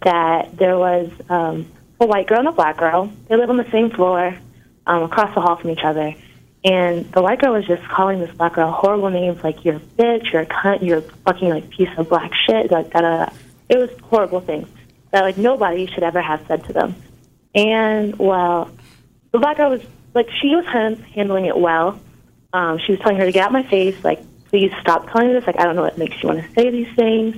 that 0.04 0.58
there 0.58 0.78
was 0.78 1.10
um, 1.30 1.66
a 1.98 2.06
white 2.06 2.28
girl 2.28 2.40
and 2.40 2.50
a 2.50 2.52
black 2.52 2.76
girl. 2.76 3.10
They 3.30 3.38
live 3.38 3.50
on 3.50 3.56
the 3.56 3.72
same 3.72 3.90
floor, 3.90 4.38
um, 4.86 5.04
across 5.04 5.34
the 5.34 5.40
hall 5.40 5.56
from 5.56 5.70
each 5.70 5.86
other. 5.86 6.14
And 6.66 7.10
the 7.14 7.22
white 7.22 7.40
girl 7.40 7.54
was 7.54 7.66
just 7.66 7.88
calling 7.88 8.20
this 8.20 8.36
black 8.36 8.56
girl 8.56 8.70
horrible 8.70 9.12
names 9.12 9.42
like 9.46 9.64
"you're 9.64 9.78
a 9.78 9.80
bitch," 9.80 10.34
"you're 10.34 10.42
a 10.42 10.46
cunt," 10.46 10.82
"you're 10.82 10.98
a 10.98 11.02
fucking 11.26 11.48
like 11.48 11.70
piece 11.70 11.88
of 11.98 12.10
black 12.10 12.34
shit." 12.34 12.70
Like 12.70 12.92
da. 12.92 13.00
da. 13.00 13.30
It 13.70 13.78
was 13.78 13.92
horrible 14.04 14.42
things 14.42 14.68
that 15.12 15.22
like 15.22 15.38
nobody 15.38 15.88
should 15.88 16.04
ever 16.04 16.22
have 16.22 16.46
said 16.48 16.66
to 16.66 16.74
them. 16.74 16.96
And 17.54 18.20
well, 18.20 18.70
the 19.32 19.40
black 19.40 19.56
girl 19.56 19.70
was 19.70 19.84
like 20.14 20.30
she 20.42 20.50
was 20.50 20.66
handling 20.66 21.46
it 21.46 21.58
well. 21.58 21.98
Um, 22.52 22.78
she 22.78 22.92
was 22.92 23.00
telling 23.00 23.20
her 23.20 23.26
to 23.26 23.32
get 23.32 23.46
out 23.46 23.54
my 23.54 23.64
face, 23.64 24.04
like 24.04 24.22
please 24.56 24.72
stop 24.80 25.12
telling 25.12 25.28
me 25.28 25.34
this. 25.34 25.46
Like 25.46 25.60
I 25.60 25.66
don't 25.66 25.76
know 25.76 25.82
what 25.82 25.98
makes 25.98 26.24
you 26.24 26.30
want 26.30 26.42
to 26.42 26.50
say 26.54 26.70
these 26.70 26.88
things. 26.96 27.36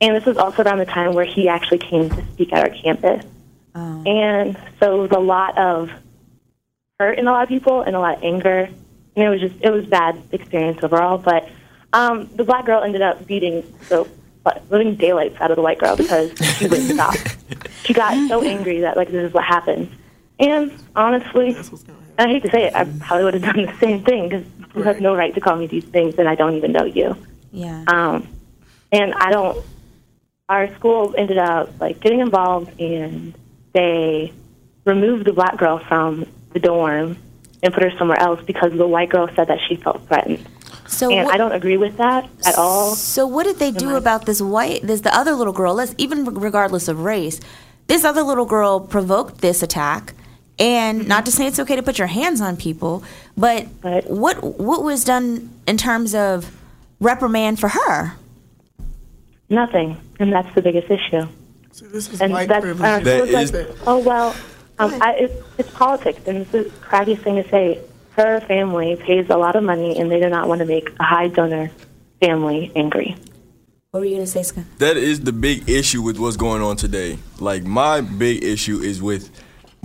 And 0.00 0.16
this 0.16 0.24
was 0.24 0.38
also 0.38 0.62
around 0.62 0.78
the 0.78 0.86
time 0.86 1.12
where 1.12 1.26
he 1.26 1.48
actually 1.48 1.78
came 1.78 2.08
to 2.08 2.26
speak 2.32 2.50
at 2.50 2.64
our 2.64 2.74
campus. 2.74 3.26
And 4.06 4.58
so 4.80 4.96
it 4.96 5.02
was 5.02 5.10
a 5.10 5.20
lot 5.20 5.58
of 5.58 5.90
hurt 6.98 7.18
in 7.18 7.26
a 7.26 7.30
lot 7.30 7.42
of 7.42 7.50
people 7.50 7.82
and 7.82 7.94
a 7.94 8.00
lot 8.00 8.16
of 8.16 8.24
anger. 8.24 8.70
And 9.16 9.24
it 9.24 9.28
was 9.28 9.40
just 9.40 9.54
it 9.60 9.70
was 9.70 9.84
bad 9.84 10.22
experience 10.32 10.82
overall. 10.82 11.18
But 11.18 11.46
um, 11.92 12.26
the 12.36 12.44
black 12.44 12.64
girl 12.64 12.82
ended 12.82 13.02
up 13.02 13.26
beating 13.26 13.62
the 13.90 14.08
what, 14.42 14.62
living 14.70 14.94
daylights 14.94 15.38
out 15.40 15.50
of 15.50 15.56
the 15.56 15.62
white 15.62 15.78
girl 15.78 15.94
because 15.94 16.32
she 16.56 16.68
wouldn't 16.68 16.90
stop. 16.94 17.16
She 17.84 17.92
got 17.92 18.28
so 18.28 18.42
angry 18.42 18.80
that 18.80 18.96
like 18.96 19.10
this 19.10 19.28
is 19.28 19.34
what 19.34 19.44
happened. 19.44 19.90
And 20.38 20.72
honestly, 20.94 21.54
I 22.18 22.28
hate 22.28 22.42
to 22.44 22.50
say 22.50 22.64
it, 22.64 22.74
I 22.74 22.84
probably 22.84 23.24
would 23.24 23.34
have 23.34 23.42
done 23.42 23.66
the 23.66 23.76
same 23.78 24.02
thing 24.04 24.30
because 24.30 24.46
you 24.76 24.82
have 24.82 25.00
no 25.00 25.16
right 25.16 25.34
to 25.34 25.40
call 25.40 25.56
me 25.56 25.66
these 25.66 25.84
things, 25.84 26.16
and 26.18 26.28
I 26.28 26.34
don't 26.34 26.54
even 26.54 26.72
know 26.72 26.84
you. 26.84 27.16
Yeah. 27.52 27.84
Um, 27.86 28.28
and 28.92 29.14
I 29.14 29.30
don't. 29.30 29.64
Our 30.48 30.72
school 30.76 31.14
ended 31.16 31.38
up 31.38 31.80
like 31.80 32.00
getting 32.00 32.20
involved, 32.20 32.78
and 32.80 33.34
they 33.72 34.32
removed 34.84 35.24
the 35.24 35.32
black 35.32 35.56
girl 35.56 35.78
from 35.78 36.26
the 36.52 36.60
dorm 36.60 37.16
and 37.62 37.74
put 37.74 37.82
her 37.82 37.90
somewhere 37.98 38.20
else 38.20 38.40
because 38.46 38.72
the 38.72 38.86
white 38.86 39.08
girl 39.08 39.28
said 39.34 39.48
that 39.48 39.58
she 39.66 39.76
felt 39.76 40.06
threatened. 40.06 40.46
So 40.86 41.10
and 41.10 41.24
what- 41.26 41.34
I 41.34 41.36
don't 41.36 41.52
agree 41.52 41.76
with 41.76 41.96
that 41.96 42.28
at 42.44 42.56
all. 42.56 42.94
So 42.94 43.26
what 43.26 43.44
did 43.44 43.58
they 43.58 43.72
do 43.72 43.96
about 43.96 44.26
this 44.26 44.40
white? 44.40 44.82
This 44.82 45.00
the 45.00 45.14
other 45.14 45.32
little 45.32 45.52
girl. 45.52 45.74
Let's 45.74 45.94
even 45.98 46.24
regardless 46.24 46.86
of 46.86 47.00
race, 47.00 47.40
this 47.88 48.04
other 48.04 48.22
little 48.22 48.44
girl 48.44 48.80
provoked 48.80 49.38
this 49.40 49.62
attack. 49.62 50.14
And 50.58 51.06
not 51.06 51.26
to 51.26 51.32
say 51.32 51.46
it's 51.46 51.58
okay 51.58 51.76
to 51.76 51.82
put 51.82 51.98
your 51.98 52.06
hands 52.06 52.40
on 52.40 52.56
people, 52.56 53.04
but 53.36 53.64
what 54.06 54.42
what 54.42 54.82
was 54.82 55.04
done 55.04 55.50
in 55.66 55.76
terms 55.76 56.14
of 56.14 56.50
reprimand 56.98 57.60
for 57.60 57.68
her? 57.68 58.14
Nothing, 59.50 59.98
and 60.18 60.32
that's 60.32 60.52
the 60.54 60.62
biggest 60.62 60.90
issue. 60.90 61.26
this 61.92 62.08
is 62.12 62.20
and 62.22 62.32
white 62.32 62.48
that's, 62.48 62.64
privilege. 62.64 62.82
uh, 62.82 62.98
That 63.00 63.28
it's 63.28 63.52
like, 63.52 63.68
oh 63.86 63.98
well, 63.98 64.34
um, 64.78 64.94
I, 65.02 65.12
it's, 65.14 65.34
it's 65.58 65.70
politics, 65.70 66.20
and 66.26 66.38
it's 66.38 66.50
the 66.52 66.64
crappiest 66.80 67.22
thing 67.22 67.36
to 67.36 67.48
say. 67.48 67.80
Her 68.12 68.40
family 68.40 68.96
pays 68.96 69.28
a 69.28 69.36
lot 69.36 69.56
of 69.56 69.62
money, 69.62 69.98
and 69.98 70.10
they 70.10 70.18
do 70.18 70.30
not 70.30 70.48
want 70.48 70.60
to 70.60 70.64
make 70.64 70.88
a 70.98 71.04
high 71.04 71.28
donor 71.28 71.70
family 72.18 72.72
angry. 72.74 73.14
What 73.90 74.00
were 74.00 74.06
you 74.06 74.14
gonna 74.14 74.26
say, 74.26 74.42
Scott? 74.42 74.64
That 74.78 74.96
is 74.96 75.20
the 75.20 75.32
big 75.32 75.68
issue 75.68 76.00
with 76.00 76.18
what's 76.18 76.36
going 76.38 76.62
on 76.62 76.76
today. 76.76 77.18
Like 77.40 77.64
my 77.64 78.00
big 78.00 78.42
issue 78.42 78.78
is 78.78 79.02
with 79.02 79.30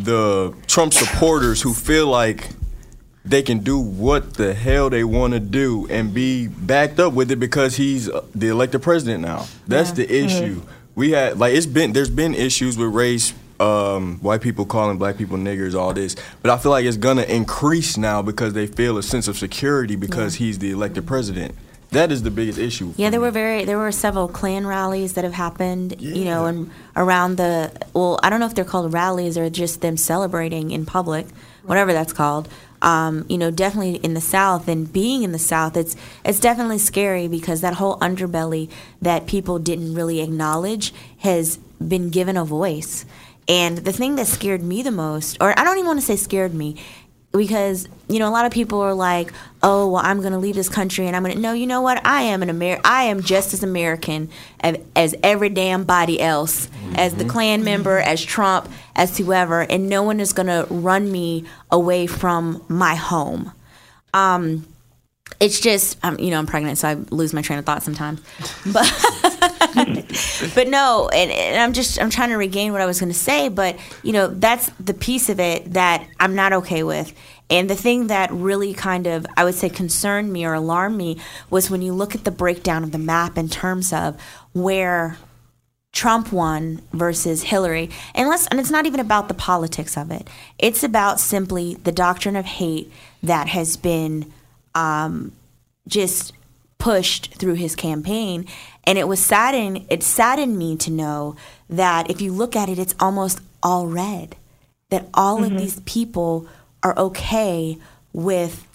the 0.04 0.54
Trump 0.68 0.94
supporters 0.94 1.62
who 1.62 1.74
feel 1.74 2.08
like 2.08 2.50
they 3.24 3.42
can 3.44 3.60
do 3.60 3.78
what 3.80 4.34
the 4.36 4.54
hell 4.54 4.90
they 4.90 5.04
want 5.04 5.34
to 5.34 5.40
do 5.40 5.88
and 5.90 6.14
be 6.14 6.48
backed 6.48 7.00
up 7.00 7.14
with 7.14 7.30
it 7.32 7.36
because 7.36 7.76
he's 7.76 8.10
uh, 8.10 8.24
the 8.34 8.48
elected 8.48 8.82
president 8.82 9.22
now. 9.22 9.46
That's 9.68 9.90
Yeah. 9.90 9.96
the 10.06 10.26
issue. 10.26 10.62
We 10.96 11.12
had 11.12 11.38
like 11.40 11.54
it's 11.54 11.66
been 11.68 11.94
there's 11.94 12.10
been 12.10 12.34
issues 12.34 12.78
with 12.78 12.94
race, 12.94 13.34
um, 13.60 14.18
white 14.22 14.42
people 14.42 14.66
calling 14.66 14.98
black 14.98 15.18
people 15.18 15.38
niggers, 15.38 15.76
all 15.80 15.94
this, 15.94 16.16
but 16.42 16.50
I 16.52 16.58
feel 16.58 16.72
like 16.72 16.84
it's 16.84 16.98
gonna 16.98 17.24
increase 17.24 17.96
now 17.96 18.22
because 18.24 18.54
they 18.54 18.66
feel 18.68 18.98
a 18.98 19.04
sense 19.04 19.28
of 19.28 19.38
security 19.38 19.96
because 19.96 20.36
he's 20.36 20.58
the 20.60 20.72
elected 20.72 21.06
president. 21.06 21.54
That 21.92 22.10
is 22.10 22.24
the 22.24 22.32
biggest 22.32 22.58
issue. 22.58 22.94
Yeah, 22.96 23.10
there 23.10 23.20
were 23.20 23.32
very 23.32 23.66
there 23.66 23.78
were 23.78 23.92
several 23.92 24.30
Klan 24.30 24.66
rallies 24.66 25.14
that 25.14 25.26
have 25.26 25.34
happened, 25.34 26.02
you 26.02 26.24
know, 26.24 26.46
and 26.46 26.72
around 26.96 27.36
the 27.36 27.72
well, 27.94 28.18
I 28.24 28.30
don't 28.30 28.40
know 28.40 28.46
if 28.46 28.56
they're 28.56 28.64
called 28.64 28.94
rallies 28.94 29.38
or 29.38 29.50
just 29.50 29.82
them 29.82 29.98
celebrating 29.98 30.72
in 30.72 30.86
public, 30.86 31.28
whatever 31.64 31.92
that's 31.92 32.14
called. 32.14 32.48
Um, 32.82 33.26
you 33.28 33.38
know, 33.38 33.52
definitely 33.52 33.96
in 33.96 34.14
the 34.14 34.22
South 34.22 34.70
and 34.70 34.92
being 34.92 35.24
in 35.24 35.34
the 35.34 35.40
South, 35.40 35.76
it's 35.76 35.98
it's 36.24 36.40
definitely 36.40 36.78
scary 36.78 37.28
because 37.28 37.60
that 37.60 37.74
whole 37.74 38.00
underbelly 38.00 38.70
that 39.02 39.28
people 39.28 39.60
didn't 39.60 39.94
really 39.94 40.22
acknowledge 40.22 40.94
has 41.20 41.58
been 41.86 42.10
given 42.10 42.38
a 42.38 42.46
voice. 42.46 43.06
And 43.48 43.80
the 43.80 43.92
thing 43.92 44.16
that 44.16 44.28
scared 44.28 44.64
me 44.64 44.82
the 44.82 44.92
most, 44.92 45.38
or 45.42 45.58
I 45.60 45.66
don't 45.66 45.78
even 45.78 45.88
want 45.88 46.00
to 46.00 46.06
say 46.06 46.16
scared 46.16 46.54
me, 46.54 46.78
because 47.32 47.88
you 48.10 48.20
know 48.20 48.28
a 48.28 48.32
lot 48.32 48.46
of 48.46 48.52
people 48.52 48.82
are 48.82 48.94
like 48.94 49.32
oh 49.64 49.90
well 49.90 50.02
i'm 50.04 50.20
going 50.20 50.34
to 50.34 50.38
leave 50.40 50.56
this 50.56 50.68
country 50.70 51.08
and 51.08 51.16
i'm 51.16 51.24
going 51.24 51.34
to 51.34 51.40
no 51.42 51.54
you 51.54 51.66
know 51.66 51.82
what? 51.82 52.06
I 52.06 52.24
am 52.24 52.44
an 52.44 52.50
Amer- 52.50 52.82
i 52.84 53.04
am 53.04 53.22
just 53.22 53.54
as 53.54 53.64
american 53.64 54.30
as, 54.60 54.78
as 54.96 55.16
every 55.24 55.50
damn 55.50 55.84
body 55.84 56.20
else 56.20 56.70
as 56.96 57.16
the 57.16 57.26
klan 57.26 57.64
member 57.64 58.00
as 58.00 58.24
trump 58.24 58.70
as 58.96 59.18
whoever 59.18 59.62
and 59.62 59.88
no 59.88 60.04
one 60.04 60.20
is 60.20 60.34
going 60.34 60.48
to 60.48 60.68
run 60.70 61.12
me 61.12 61.46
away 61.70 62.06
from 62.06 62.64
my 62.68 62.96
home. 62.96 63.54
Um 64.14 64.68
it's 65.40 65.60
just 65.60 65.98
um, 66.04 66.20
you 66.20 66.30
know 66.30 66.38
i'm 66.38 66.46
pregnant 66.46 66.78
so 66.78 66.88
i 66.88 66.94
lose 67.10 67.34
my 67.34 67.42
train 67.42 67.60
of 67.60 67.66
thought 67.66 67.84
sometimes 67.84 68.22
but 68.74 70.54
but 70.56 70.68
no 70.68 71.10
and, 71.14 71.32
and 71.32 71.62
i'm 71.62 71.74
just 71.74 72.00
i'm 72.02 72.10
trying 72.10 72.30
to 72.30 72.38
regain 72.38 72.72
what 72.72 72.82
i 72.82 72.86
was 72.86 73.00
going 73.00 73.12
to 73.12 73.18
say 73.18 73.50
but 73.50 73.78
you 74.04 74.12
know 74.12 74.28
that's 74.28 74.70
the 74.80 74.94
piece 74.94 75.30
of 75.30 75.40
it 75.40 75.74
that 75.74 76.06
i'm 76.20 76.36
not 76.36 76.54
okay 76.54 76.84
with 76.84 77.14
and 77.50 77.70
the 77.70 77.76
thing 77.76 78.08
that 78.08 78.32
really 78.32 78.74
kind 78.74 79.08
of 79.08 79.26
i 79.38 79.44
would 79.44 79.56
say 79.56 79.70
concerned 79.70 80.32
me 80.32 80.46
or 80.46 80.54
alarmed 80.54 80.98
me 80.98 81.20
was 81.50 81.70
when 81.70 81.82
you 81.82 81.94
look 81.94 82.16
at 82.16 82.24
the 82.24 82.32
breakdown 82.32 82.84
of 82.84 82.92
the 82.92 83.00
map 83.00 83.38
in 83.38 83.50
terms 83.50 83.92
of 83.94 84.20
where 84.54 85.18
Trump 85.92 86.32
won 86.32 86.82
versus 86.94 87.44
Hillary. 87.44 87.90
And 88.16 88.30
let's 88.30 88.48
and 88.48 88.60
it's 88.60 88.72
not 88.72 88.86
even 88.86 89.00
about 89.00 89.28
the 89.28 89.34
politics 89.34 89.98
of 89.98 90.10
it. 90.10 90.30
It's 90.58 90.84
about 90.84 91.20
simply 91.20 91.76
the 91.76 91.92
doctrine 91.92 92.36
of 92.36 92.46
hate 92.46 92.92
that 93.22 93.48
has 93.50 93.76
been 93.76 94.32
um, 94.76 95.32
just 95.88 96.34
pushed 96.78 97.36
through 97.36 97.54
his 97.54 97.76
campaign. 97.76 98.46
And 98.84 98.98
it 98.98 99.08
was 99.08 99.24
saddened 99.24 99.86
it 99.90 100.04
saddened 100.04 100.58
me 100.58 100.76
to 100.78 100.92
know 100.92 101.36
that 101.70 102.10
if 102.10 102.22
you 102.22 102.32
look 102.32 102.56
at 102.56 102.70
it, 102.70 102.80
it's 102.80 102.96
almost 103.00 103.40
all 103.62 103.88
red. 103.88 104.36
That 104.90 105.08
all 105.14 105.44
of 105.44 105.58
these 105.58 105.80
people 105.82 106.48
are 106.84 106.98
okay 106.98 107.78
with 108.12 108.68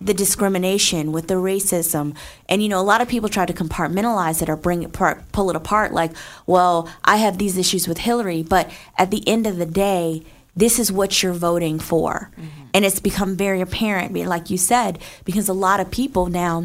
the 0.00 0.14
discrimination, 0.14 1.12
with 1.12 1.28
the 1.28 1.34
racism. 1.34 2.14
And, 2.48 2.62
you 2.62 2.68
know, 2.68 2.80
a 2.80 2.82
lot 2.82 3.00
of 3.00 3.08
people 3.08 3.28
try 3.28 3.46
to 3.46 3.52
compartmentalize 3.52 4.42
it 4.42 4.48
or 4.48 4.56
bring 4.56 4.82
it 4.82 4.86
apart, 4.86 5.32
pull 5.32 5.48
it 5.48 5.56
apart 5.56 5.92
like, 5.92 6.12
well, 6.46 6.90
I 7.04 7.16
have 7.16 7.38
these 7.38 7.56
issues 7.56 7.88
with 7.88 7.98
Hillary. 7.98 8.42
But 8.42 8.70
at 8.98 9.10
the 9.10 9.26
end 9.28 9.46
of 9.46 9.56
the 9.56 9.66
day, 9.66 10.22
this 10.56 10.78
is 10.78 10.92
what 10.92 11.22
you're 11.22 11.32
voting 11.32 11.78
for. 11.78 12.30
And 12.72 12.84
it's 12.84 13.00
become 13.00 13.36
very 13.36 13.60
apparent, 13.60 14.14
like 14.14 14.50
you 14.50 14.58
said, 14.58 14.98
because 15.24 15.48
a 15.48 15.52
lot 15.52 15.80
of 15.80 15.90
people 15.90 16.26
now 16.26 16.64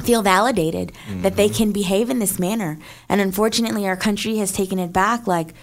feel 0.00 0.22
validated 0.22 0.92
that 1.22 1.36
they 1.36 1.48
can 1.48 1.72
behave 1.72 2.08
in 2.10 2.18
this 2.18 2.38
manner. 2.38 2.78
And 3.08 3.20
unfortunately, 3.20 3.86
our 3.86 3.96
country 3.96 4.36
has 4.36 4.52
taken 4.52 4.78
it 4.78 4.92
back 4.92 5.26
like, 5.26 5.54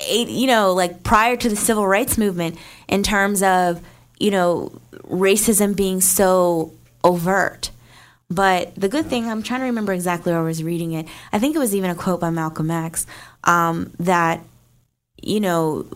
eight, 0.00 0.28
you 0.28 0.46
know, 0.46 0.72
like 0.72 1.02
prior 1.02 1.36
to 1.36 1.48
the 1.48 1.56
civil 1.56 1.86
rights 1.86 2.16
movement 2.16 2.56
in 2.88 3.02
terms 3.02 3.42
of, 3.42 3.80
you 4.18 4.30
know, 4.30 4.72
racism 5.04 5.76
being 5.76 6.00
so 6.00 6.72
overt. 7.04 7.70
But 8.30 8.74
the 8.76 8.88
good 8.88 9.06
thing, 9.06 9.28
I'm 9.28 9.42
trying 9.42 9.60
to 9.60 9.66
remember 9.66 9.92
exactly 9.92 10.32
where 10.32 10.40
I 10.40 10.44
was 10.44 10.62
reading 10.62 10.92
it. 10.92 11.06
I 11.32 11.38
think 11.38 11.54
it 11.54 11.58
was 11.58 11.74
even 11.74 11.90
a 11.90 11.94
quote 11.94 12.20
by 12.20 12.30
Malcolm 12.30 12.70
X 12.70 13.06
um, 13.44 13.92
that, 13.98 14.40
you 15.20 15.40
know, 15.40 15.86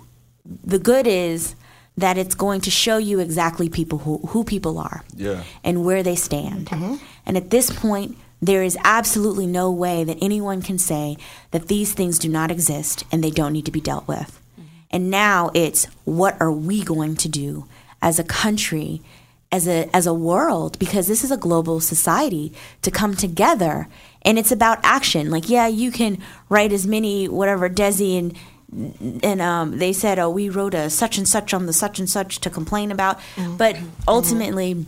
the 0.45 0.79
good 0.79 1.07
is 1.07 1.55
that 1.97 2.19
it's 2.19 2.35
going 2.35 2.61
to 2.63 2.71
show 2.71 2.97
you 2.99 3.21
exactly 3.21 3.69
people 3.69 3.99
who, 3.99 4.19
who 4.29 4.43
people 4.45 4.79
are 4.79 5.05
Yeah. 5.15 5.45
and 5.63 5.85
where 5.85 6.03
they 6.03 6.17
stand. 6.17 6.67
Mm-hmm. 6.67 6.97
And 7.25 7.37
at 7.37 7.51
this 7.51 7.71
point, 7.71 8.17
there 8.43 8.63
is 8.63 8.77
absolutely 8.85 9.47
no 9.47 9.71
way 9.71 10.05
that 10.05 10.19
anyone 10.21 10.61
can 10.61 10.77
say 10.77 11.17
that 11.53 11.69
these 11.69 11.95
things 11.95 12.19
do 12.19 12.29
not 12.29 12.51
exist 12.51 13.05
and 13.13 13.23
they 13.23 13.31
don't 13.31 13.53
need 13.53 13.65
to 13.67 13.71
be 13.71 13.81
dealt 13.81 14.09
with. 14.09 14.41
Mm-hmm. 14.59 14.69
And 14.91 15.11
now 15.11 15.51
it's 15.55 15.87
what 16.05 16.37
are 16.41 16.53
we 16.53 16.83
going 16.83 17.17
to 17.17 17.29
do 17.29 17.67
as 18.03 18.19
a 18.19 18.25
country, 18.25 19.01
as 19.53 19.69
a 19.69 19.89
as 19.95 20.05
a 20.07 20.13
world 20.13 20.79
because 20.81 21.07
this 21.07 21.23
is 21.23 21.31
a 21.31 21.37
global 21.37 21.79
society 21.81 22.53
to 22.83 22.91
come 22.91 23.15
together 23.15 23.87
and 24.23 24.37
it's 24.37 24.51
about 24.53 24.81
action. 24.83 25.31
Like 25.31 25.49
yeah, 25.49 25.69
you 25.69 25.93
can 25.93 26.19
write 26.49 26.73
as 26.73 26.87
many 26.89 27.29
whatever 27.29 27.71
Desi 27.71 28.19
and 28.19 28.37
and 29.23 29.41
um, 29.41 29.79
they 29.79 29.93
said, 29.93 30.19
"Oh, 30.19 30.31
we 30.31 30.49
wrote 30.49 30.75
a 30.75 30.91
such 30.91 31.19
and 31.19 31.29
such 31.29 31.55
on 31.55 31.67
the 31.67 31.73
such 31.73 31.99
and 31.99 32.09
such 32.09 32.41
to 32.41 32.51
complain 32.51 32.91
about," 32.91 33.21
but 33.57 33.77
ultimately, 34.09 34.85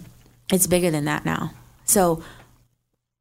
it's 0.53 0.66
bigger 0.66 0.90
than 0.90 1.05
that 1.05 1.25
now. 1.25 1.53
So, 1.85 2.22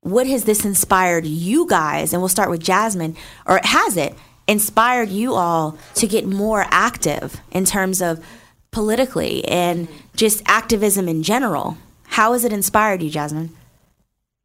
what 0.02 0.28
has 0.28 0.46
this 0.46 0.66
inspired 0.66 1.26
you 1.26 1.68
guys? 1.68 2.14
And 2.14 2.22
we'll 2.22 2.30
start 2.30 2.50
with 2.50 2.62
Jasmine, 2.62 3.16
or 3.46 3.60
has 3.64 3.98
it 3.98 4.16
inspired 4.48 5.10
you 5.10 5.34
all 5.34 5.78
to 5.96 6.08
get 6.08 6.26
more 6.26 6.66
active 6.70 7.40
in 7.52 7.66
terms 7.66 8.02
of 8.02 8.24
politically 8.72 9.46
and 9.46 9.88
just 10.16 10.44
activism 10.46 11.08
in 11.08 11.24
general? 11.24 11.78
How 12.04 12.34
has 12.34 12.44
it 12.44 12.54
inspired 12.54 13.02
you, 13.02 13.10
Jasmine? 13.10 13.56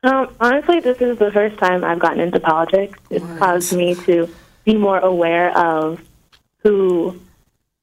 Um, 0.02 0.35
honestly, 0.40 0.80
this 0.80 1.00
is 1.00 1.18
the 1.18 1.30
first 1.30 1.59
time 1.59 1.85
I've 1.85 1.98
gotten 1.98 2.20
into 2.20 2.40
politics. 2.40 2.98
It's 3.11 3.24
caused 3.38 3.76
me 3.76 3.94
to 4.06 4.28
be 4.64 4.76
more 4.76 4.98
aware 4.98 5.56
of 5.56 6.00
who 6.62 7.20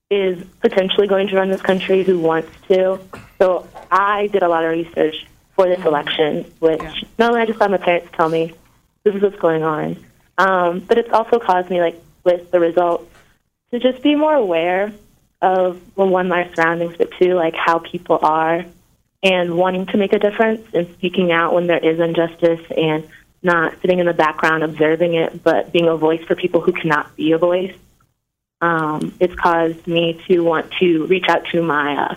is 0.10 0.44
potentially 0.62 1.08
going 1.08 1.28
to 1.28 1.36
run 1.36 1.50
this 1.50 1.62
country, 1.62 2.04
who 2.04 2.20
wants 2.20 2.50
to. 2.70 3.00
So 3.40 3.68
I 3.92 4.28
did 4.28 4.44
a 4.44 4.48
lot 4.48 4.64
of 4.64 4.72
research 4.72 5.26
for 5.56 5.68
this 5.68 5.84
election, 5.86 6.46
which 6.60 6.84
not 7.18 7.32
only 7.32 7.42
I 7.42 7.46
just 7.46 7.60
had 7.60 7.72
my 7.72 7.78
parents 7.78 8.10
tell 8.14 8.30
me 8.30 8.54
this 9.04 9.16
is 9.16 9.22
what's 9.22 9.40
going 9.40 9.64
on, 9.64 9.98
um, 10.38 10.80
but 10.80 10.98
it's 10.98 11.10
also 11.12 11.40
caused 11.40 11.70
me, 11.70 11.82
like 11.82 12.02
with 12.24 12.52
the 12.52 12.60
results, 12.60 13.12
to 13.72 13.80
just 13.80 14.02
be 14.02 14.16
more 14.16 14.36
aware 14.36 14.94
of 15.42 15.82
well, 15.96 16.08
one 16.08 16.28
my 16.28 16.50
surroundings, 16.54 16.96
but 16.98 17.12
two 17.20 17.34
like 17.34 17.56
how 17.56 17.80
people 17.80 18.20
are 18.22 18.66
and 19.24 19.58
wanting 19.58 19.86
to 19.88 19.98
make 19.98 20.14
a 20.14 20.20
difference 20.20 20.66
and 20.74 20.92
speaking 20.94 21.32
out 21.32 21.54
when 21.54 21.68
there 21.68 21.84
is 21.84 22.00
injustice 22.00 22.62
and 22.76 23.08
not 23.42 23.80
sitting 23.82 24.00
in 24.00 24.06
the 24.06 24.14
background 24.14 24.64
observing 24.64 25.16
it, 25.16 25.44
but 25.44 25.72
being 25.72 25.88
a 25.88 25.96
voice 25.96 26.24
for 26.26 26.36
people 26.36 26.62
who 26.62 26.72
cannot 26.72 27.16
be 27.16 27.32
a 27.32 27.38
voice. 27.38 27.76
Um, 28.60 29.14
it's 29.20 29.36
caused 29.36 29.86
me 29.86 30.20
to 30.28 30.40
want 30.42 30.72
to 30.80 31.06
reach 31.06 31.26
out 31.28 31.46
to 31.52 31.62
my 31.62 31.96
uh, 31.96 32.16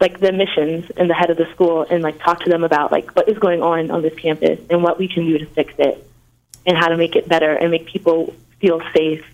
like 0.00 0.18
the 0.18 0.32
missions 0.32 0.90
and 0.96 1.08
the 1.08 1.14
head 1.14 1.30
of 1.30 1.36
the 1.36 1.46
school 1.52 1.86
and 1.88 2.02
like 2.02 2.18
talk 2.18 2.40
to 2.40 2.50
them 2.50 2.64
about 2.64 2.90
like 2.90 3.14
what 3.14 3.28
is 3.28 3.38
going 3.38 3.62
on 3.62 3.90
on 3.90 4.02
this 4.02 4.14
campus 4.14 4.58
and 4.68 4.82
what 4.82 4.98
we 4.98 5.06
can 5.06 5.26
do 5.26 5.38
to 5.38 5.46
fix 5.46 5.72
it 5.78 6.04
and 6.66 6.76
how 6.76 6.88
to 6.88 6.96
make 6.96 7.14
it 7.14 7.28
better 7.28 7.52
and 7.52 7.70
make 7.70 7.86
people 7.86 8.34
feel 8.58 8.80
safe 8.92 9.24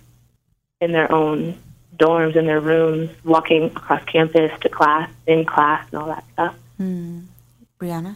in 0.79 0.91
their 0.91 1.11
own 1.11 1.57
dorms 1.97 2.35
in 2.35 2.45
their 2.45 2.59
rooms, 2.59 3.09
walking 3.23 3.65
across 3.65 4.03
campus 4.05 4.51
to 4.61 4.69
class, 4.69 5.09
in 5.25 5.45
class, 5.45 5.85
and 5.91 6.01
all 6.01 6.07
that 6.07 6.23
stuff. 6.33 6.55
Hmm. 6.77 7.21
Brianna? 7.79 8.15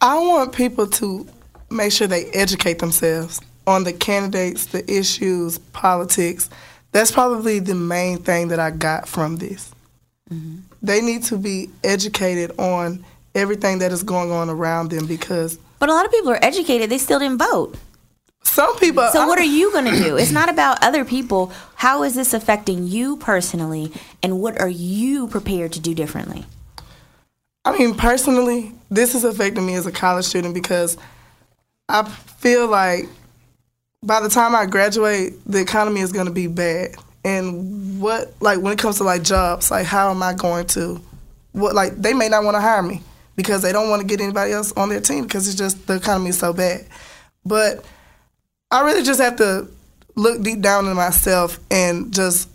I 0.00 0.18
want 0.18 0.52
people 0.52 0.86
to 0.86 1.26
make 1.70 1.92
sure 1.92 2.06
they 2.06 2.26
educate 2.26 2.78
themselves 2.78 3.40
on 3.66 3.84
the 3.84 3.92
candidates, 3.92 4.66
the 4.66 4.88
issues, 4.90 5.58
politics. 5.58 6.50
That's 6.92 7.10
probably 7.10 7.58
the 7.58 7.74
main 7.74 8.18
thing 8.18 8.48
that 8.48 8.60
I 8.60 8.70
got 8.70 9.08
from 9.08 9.36
this. 9.36 9.72
Mm-hmm. 10.30 10.58
They 10.82 11.00
need 11.00 11.22
to 11.24 11.36
be 11.38 11.70
educated 11.82 12.52
on 12.58 13.04
everything 13.34 13.78
that 13.80 13.90
is 13.92 14.02
going 14.02 14.30
on 14.30 14.48
around 14.48 14.90
them 14.90 15.06
because 15.06 15.58
But 15.78 15.88
a 15.88 15.92
lot 15.92 16.06
of 16.06 16.12
people 16.12 16.30
are 16.30 16.44
educated, 16.44 16.90
they 16.90 16.98
still 16.98 17.18
didn't 17.18 17.38
vote. 17.38 17.76
some 18.44 18.76
people. 18.78 19.08
So 19.12 19.26
what 19.26 19.38
are 19.38 19.44
you 19.44 19.72
going 19.72 19.86
to 19.86 19.96
do? 19.96 20.16
It's 20.16 20.30
not 20.30 20.48
about 20.48 20.82
other 20.84 21.04
people. 21.04 21.50
How 21.74 22.02
is 22.04 22.14
this 22.14 22.32
affecting 22.34 22.86
you 22.86 23.16
personally 23.16 23.92
and 24.22 24.40
what 24.40 24.60
are 24.60 24.68
you 24.68 25.26
prepared 25.28 25.72
to 25.72 25.80
do 25.80 25.94
differently? 25.94 26.44
I 27.64 27.76
mean, 27.76 27.94
personally, 27.94 28.72
this 28.90 29.14
is 29.14 29.24
affecting 29.24 29.66
me 29.66 29.74
as 29.74 29.86
a 29.86 29.92
college 29.92 30.26
student 30.26 30.54
because 30.54 30.96
I 31.88 32.04
feel 32.04 32.68
like 32.68 33.08
by 34.04 34.20
the 34.20 34.28
time 34.28 34.54
I 34.54 34.66
graduate, 34.66 35.34
the 35.46 35.60
economy 35.60 36.00
is 36.00 36.12
going 36.12 36.26
to 36.26 36.32
be 36.32 36.46
bad. 36.46 36.94
And 37.24 38.00
what, 38.00 38.34
like, 38.40 38.60
when 38.60 38.72
it 38.72 38.78
comes 38.78 38.98
to 38.98 39.04
like 39.04 39.22
jobs, 39.22 39.70
like, 39.70 39.86
how 39.86 40.10
am 40.10 40.22
I 40.22 40.34
going 40.34 40.66
to, 40.68 41.00
what, 41.52 41.74
like, 41.74 41.96
they 41.96 42.12
may 42.12 42.28
not 42.28 42.44
want 42.44 42.56
to 42.56 42.60
hire 42.60 42.82
me 42.82 43.02
because 43.34 43.62
they 43.62 43.72
don't 43.72 43.88
want 43.88 44.02
to 44.02 44.06
get 44.06 44.20
anybody 44.20 44.52
else 44.52 44.72
on 44.72 44.90
their 44.90 45.00
team 45.00 45.24
because 45.24 45.48
it's 45.48 45.56
just 45.56 45.86
the 45.86 45.96
economy 45.96 46.30
is 46.30 46.38
so 46.38 46.52
bad. 46.52 46.86
But 47.46 47.84
I 48.70 48.82
really 48.82 49.02
just 49.02 49.20
have 49.20 49.36
to 49.36 49.68
look 50.16 50.42
deep 50.42 50.60
down 50.60 50.86
in 50.86 50.94
myself 50.94 51.58
and 51.70 52.12
just 52.12 52.48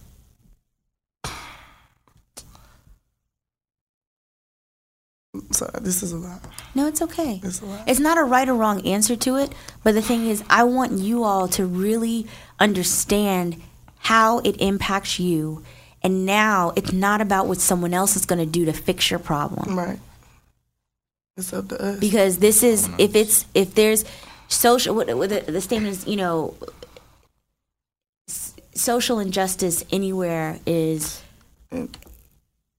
Sorry, 5.51 5.71
this 5.81 6.01
is 6.01 6.11
a 6.11 6.17
lot. 6.17 6.43
No, 6.73 6.87
it's 6.87 7.01
okay. 7.03 7.39
It's 7.43 7.61
a 7.61 7.65
lot. 7.65 7.87
It's 7.87 7.99
not 7.99 8.17
a 8.17 8.23
right 8.23 8.49
or 8.49 8.55
wrong 8.55 8.85
answer 8.85 9.15
to 9.17 9.35
it, 9.35 9.53
but 9.83 9.93
the 9.93 10.01
thing 10.01 10.25
is, 10.25 10.43
I 10.49 10.63
want 10.63 10.93
you 10.93 11.23
all 11.23 11.47
to 11.49 11.65
really 11.65 12.25
understand 12.59 13.61
how 13.99 14.39
it 14.39 14.59
impacts 14.59 15.19
you. 15.19 15.63
And 16.01 16.25
now 16.25 16.73
it's 16.75 16.91
not 16.91 17.21
about 17.21 17.47
what 17.47 17.59
someone 17.59 17.93
else 17.93 18.15
is 18.15 18.25
going 18.25 18.39
to 18.39 18.45
do 18.45 18.65
to 18.65 18.73
fix 18.73 19.11
your 19.11 19.19
problem. 19.19 19.77
Right. 19.77 19.99
It's 21.37 21.53
up 21.53 21.67
to 21.69 21.79
us. 21.79 21.99
Because 21.99 22.39
this 22.39 22.63
is, 22.63 22.89
if 22.97 23.15
it's, 23.15 23.45
if 23.53 23.75
there's 23.75 24.05
social, 24.47 24.95
what, 24.95 25.15
what 25.15 25.29
the, 25.29 25.41
the 25.41 25.61
statement 25.61 25.95
is, 25.95 26.07
you 26.07 26.15
know, 26.15 26.55
social 28.73 29.19
injustice 29.19 29.83
anywhere 29.91 30.59
is, 30.65 31.21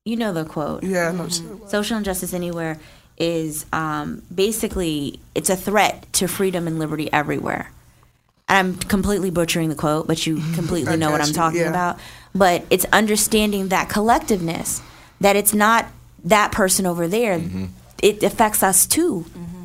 you 0.05 0.17
know 0.17 0.33
the 0.33 0.45
quote. 0.45 0.83
Yeah, 0.83 1.09
I 1.09 1.13
know. 1.13 1.25
Mm-hmm. 1.25 1.69
Social 1.69 1.99
injustice 1.99 2.33
anywhere 2.33 2.79
is 3.19 3.67
um, 3.73 4.23
basically 4.35 5.21
it's 5.35 5.51
a 5.51 5.57
threat 5.57 6.11
to 6.15 6.27
freedom 6.27 6.67
and 6.67 6.79
liberty 6.79 7.13
everywhere. 7.13 7.71
And 8.49 8.59
I'm 8.59 8.75
completely 8.77 9.31
butchering 9.31 9.69
the 9.69 9.75
quote, 9.75 10.07
but 10.07 10.27
you 10.27 10.37
completely 10.55 10.97
know 10.97 11.11
what 11.11 11.21
I'm 11.21 11.33
talking 11.33 11.61
yeah. 11.61 11.69
about. 11.69 11.99
But 12.35 12.65
it's 12.71 12.87
understanding 12.87 13.69
that 13.69 13.89
collectiveness, 13.89 14.83
that 15.21 15.37
it's 15.37 15.53
not 15.53 15.87
that 16.25 16.53
person 16.53 16.87
over 16.87 17.07
there. 17.07 17.39
Mm-hmm. 17.39 17.67
It 18.03 18.23
affects 18.23 18.63
us 18.63 18.87
too. 18.87 19.27
Mm-hmm. 19.29 19.60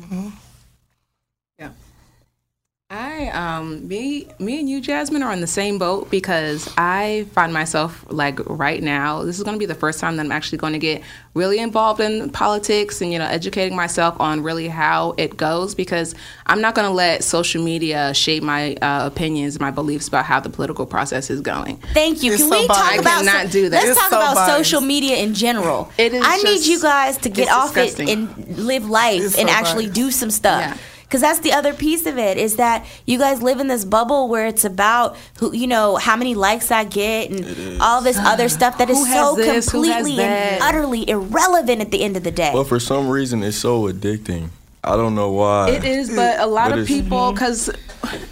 I 3.18 3.28
um 3.30 3.86
me 3.88 4.26
me 4.38 4.58
and 4.60 4.68
you 4.68 4.80
Jasmine 4.80 5.22
are 5.22 5.32
on 5.32 5.40
the 5.40 5.46
same 5.46 5.78
boat 5.78 6.10
because 6.10 6.68
I 6.76 7.26
find 7.32 7.52
myself 7.52 8.04
like 8.10 8.38
right 8.46 8.82
now 8.82 9.22
this 9.22 9.38
is 9.38 9.44
going 9.44 9.54
to 9.54 9.58
be 9.58 9.64
the 9.66 9.74
first 9.74 10.00
time 10.00 10.16
that 10.16 10.26
I'm 10.26 10.32
actually 10.32 10.58
going 10.58 10.74
to 10.74 10.78
get 10.78 11.02
really 11.34 11.58
involved 11.58 12.00
in 12.00 12.30
politics 12.30 13.00
and 13.00 13.12
you 13.12 13.18
know 13.18 13.24
educating 13.26 13.74
myself 13.76 14.20
on 14.20 14.42
really 14.42 14.68
how 14.68 15.14
it 15.16 15.36
goes 15.36 15.74
because 15.74 16.14
I'm 16.46 16.60
not 16.60 16.74
going 16.74 16.88
to 16.88 16.92
let 16.94 17.24
social 17.24 17.62
media 17.64 18.12
shape 18.12 18.42
my 18.42 18.74
uh, 18.76 19.06
opinions 19.06 19.58
my 19.60 19.70
beliefs 19.70 20.08
about 20.08 20.24
how 20.26 20.40
the 20.40 20.50
political 20.50 20.84
process 20.86 21.30
is 21.30 21.40
going. 21.40 21.76
Thank 21.94 22.22
you. 22.22 22.32
It's 22.32 22.42
Can 22.42 22.50
so 22.52 22.60
we 22.60 22.66
talk 22.66 22.98
about 22.98 23.24
cannot 23.24 23.50
do 23.50 23.68
that. 23.70 23.76
Let's 23.78 23.90
It's 23.90 24.00
talk 24.00 24.10
so 24.10 24.16
about 24.18 24.34
biased. 24.34 24.56
social 24.70 24.80
media 24.82 25.16
in 25.16 25.32
general. 25.32 25.90
It 25.96 26.12
is 26.12 26.22
I 26.24 26.36
need 26.42 26.66
you 26.66 26.80
guys 26.82 27.16
to 27.18 27.28
get 27.30 27.48
off 27.50 27.72
disgusting. 27.74 28.08
it 28.08 28.12
and 28.12 28.58
live 28.58 28.88
life 28.90 29.22
It's 29.22 29.38
and 29.38 29.48
so 29.48 29.54
actually 29.54 29.84
biased. 29.86 29.94
do 29.94 30.10
some 30.10 30.30
stuff. 30.30 30.78
Because 31.08 31.20
that's 31.20 31.38
the 31.38 31.52
other 31.52 31.72
piece 31.72 32.04
of 32.06 32.18
it 32.18 32.36
is 32.36 32.56
that 32.56 32.84
you 33.06 33.16
guys 33.18 33.40
live 33.40 33.60
in 33.60 33.68
this 33.68 33.84
bubble 33.84 34.28
where 34.28 34.46
it's 34.46 34.64
about 34.64 35.16
who 35.38 35.54
you 35.54 35.68
know 35.68 35.94
how 35.96 36.16
many 36.16 36.34
likes 36.34 36.70
I 36.72 36.82
get 36.84 37.30
and 37.30 37.80
all 37.80 38.00
this 38.02 38.18
other 38.18 38.48
stuff 38.48 38.78
that 38.78 38.90
is 38.90 38.98
so 39.12 39.36
this? 39.36 39.70
Completely 39.70 40.18
and 40.20 40.60
utterly 40.62 41.08
irrelevant 41.08 41.80
at 41.80 41.92
the 41.92 42.02
end 42.02 42.16
of 42.16 42.24
the 42.24 42.32
day. 42.32 42.50
But 42.52 42.64
for 42.64 42.80
some 42.80 43.08
reason, 43.08 43.42
it's 43.44 43.56
so 43.56 43.82
addicting. 43.90 44.48
I 44.82 44.96
don't 44.96 45.14
know 45.14 45.30
why. 45.30 45.70
It 45.70 45.84
is, 45.84 46.10
but 46.14 46.38
a 46.40 46.46
lot 46.46 46.70
But 46.70 46.80
of 46.80 46.86
people, 46.86 47.18
mhm. 47.18 47.34
because 47.34 47.70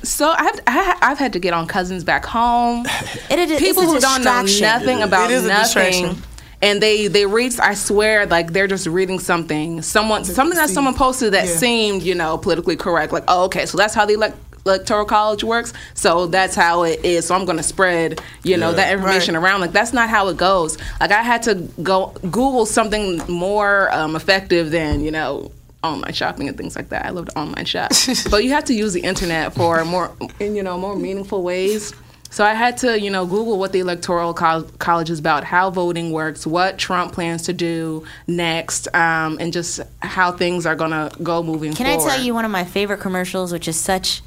so 0.03 0.35
I've 0.37 0.61
I, 0.67 0.99
I've 1.03 1.19
had 1.19 1.33
to 1.35 1.39
get 1.39 1.53
on 1.53 1.67
cousins 1.67 2.03
back 2.05 2.25
home. 2.25 2.87
It 3.31 3.39
is- 3.39 3.51
it's 3.53 3.61
people 3.61 3.85
a 3.85 3.87
who 3.87 4.01
don't 4.01 4.23
know 4.25 4.43
nothing 4.61 5.03
about 5.03 5.31
It 5.31 5.35
is 5.35 5.45
a 5.45 5.49
nothing. 5.49 6.23
Distraction. 6.65 6.75
And 6.75 6.83
they 6.83 7.09
they 7.09 7.27
read. 7.27 7.59
I 7.61 7.75
swear, 7.75 8.27
like 8.27 8.53
they're 8.53 8.67
just 8.67 8.87
reading 8.87 9.19
something. 9.19 9.83
Someone 9.83 10.25
something 10.25 10.57
that 10.57 10.71
someone 10.71 10.95
posted 10.95 11.33
that 11.35 11.47
Yeah. 11.47 11.57
seemed 11.57 12.03
you 12.03 12.15
know 12.15 12.39
politically 12.39 12.77
correct. 12.77 13.13
Like, 13.13 13.25
oh, 13.29 13.45
okay, 13.45 13.67
so 13.67 13.77
that's 13.79 13.95
how 13.95 14.07
the 14.07 14.15
elect, 14.15 14.37
electoral 14.67 15.05
college 15.05 15.45
works. 15.45 15.73
So 15.95 16.27
that's 16.27 16.55
how 16.55 16.85
it 16.85 17.05
is. 17.05 17.27
So 17.27 17.35
I'm 17.35 17.45
going 17.45 17.59
to 17.59 17.63
spread 17.63 18.21
you 18.43 18.57
know 18.57 18.71
Yeah. 18.71 18.77
that 18.77 18.93
information 18.93 19.37
around. 19.37 19.61
Like 19.61 19.73
that's 19.73 19.93
not 19.93 20.09
how 20.09 20.29
it 20.29 20.37
goes. 20.37 20.79
Like 21.01 21.11
I 21.13 21.23
had 21.23 21.43
to 21.45 21.55
go 21.83 22.13
Google 22.23 22.67
something 22.67 23.21
more 23.29 23.93
um, 23.93 24.17
effective 24.17 24.71
than 24.71 25.01
you 25.01 25.11
know 25.11 25.51
online 25.83 26.15
shopping 26.15 26.49
and 26.49 26.57
things 26.57 26.77
like 26.77 26.89
that. 26.89 27.05
I 27.05 27.11
love 27.11 27.27
to 27.27 27.39
online 27.39 27.67
shop, 27.67 27.91
but 28.31 28.43
you 28.43 28.51
have 28.53 28.65
to 28.65 28.75
use 28.75 28.95
the 28.95 29.01
internet 29.03 29.53
for 29.53 29.85
more 29.85 30.13
in 30.41 30.57
you 30.57 30.63
know 30.63 30.79
more 30.79 30.97
meaningful 30.97 31.43
ways. 31.43 31.93
So 32.35 32.45
I 32.45 32.53
had 32.53 32.79
to, 32.79 33.01
you 33.01 33.11
know, 33.11 33.27
Google 33.27 33.61
what 33.61 33.71
the 33.71 33.79
electoral 33.79 34.35
col- 34.35 34.65
college 34.81 35.09
is 35.09 35.21
about, 35.21 35.45
how 35.45 35.71
voting 35.71 36.11
works, 36.11 36.45
what 36.45 36.79
Trump 36.79 37.13
plans 37.13 37.43
to 37.43 37.53
do 37.53 38.05
next, 38.27 38.93
um, 38.93 39.37
and 39.39 39.53
just 39.53 39.79
how 40.03 40.33
things 40.33 40.67
are 40.67 40.75
gonna 40.75 41.13
go 41.23 41.45
moving 41.45 41.75
Can 41.75 41.87
forward. 41.87 42.01
Can 42.01 42.11
I 42.11 42.17
tell 42.17 42.25
you 42.25 42.35
one 42.35 42.45
of 42.45 42.51
my 42.51 42.65
favorite 42.65 42.99
commercials, 42.99 43.53
which 43.53 43.69
is 43.69 43.79
such 43.79 44.21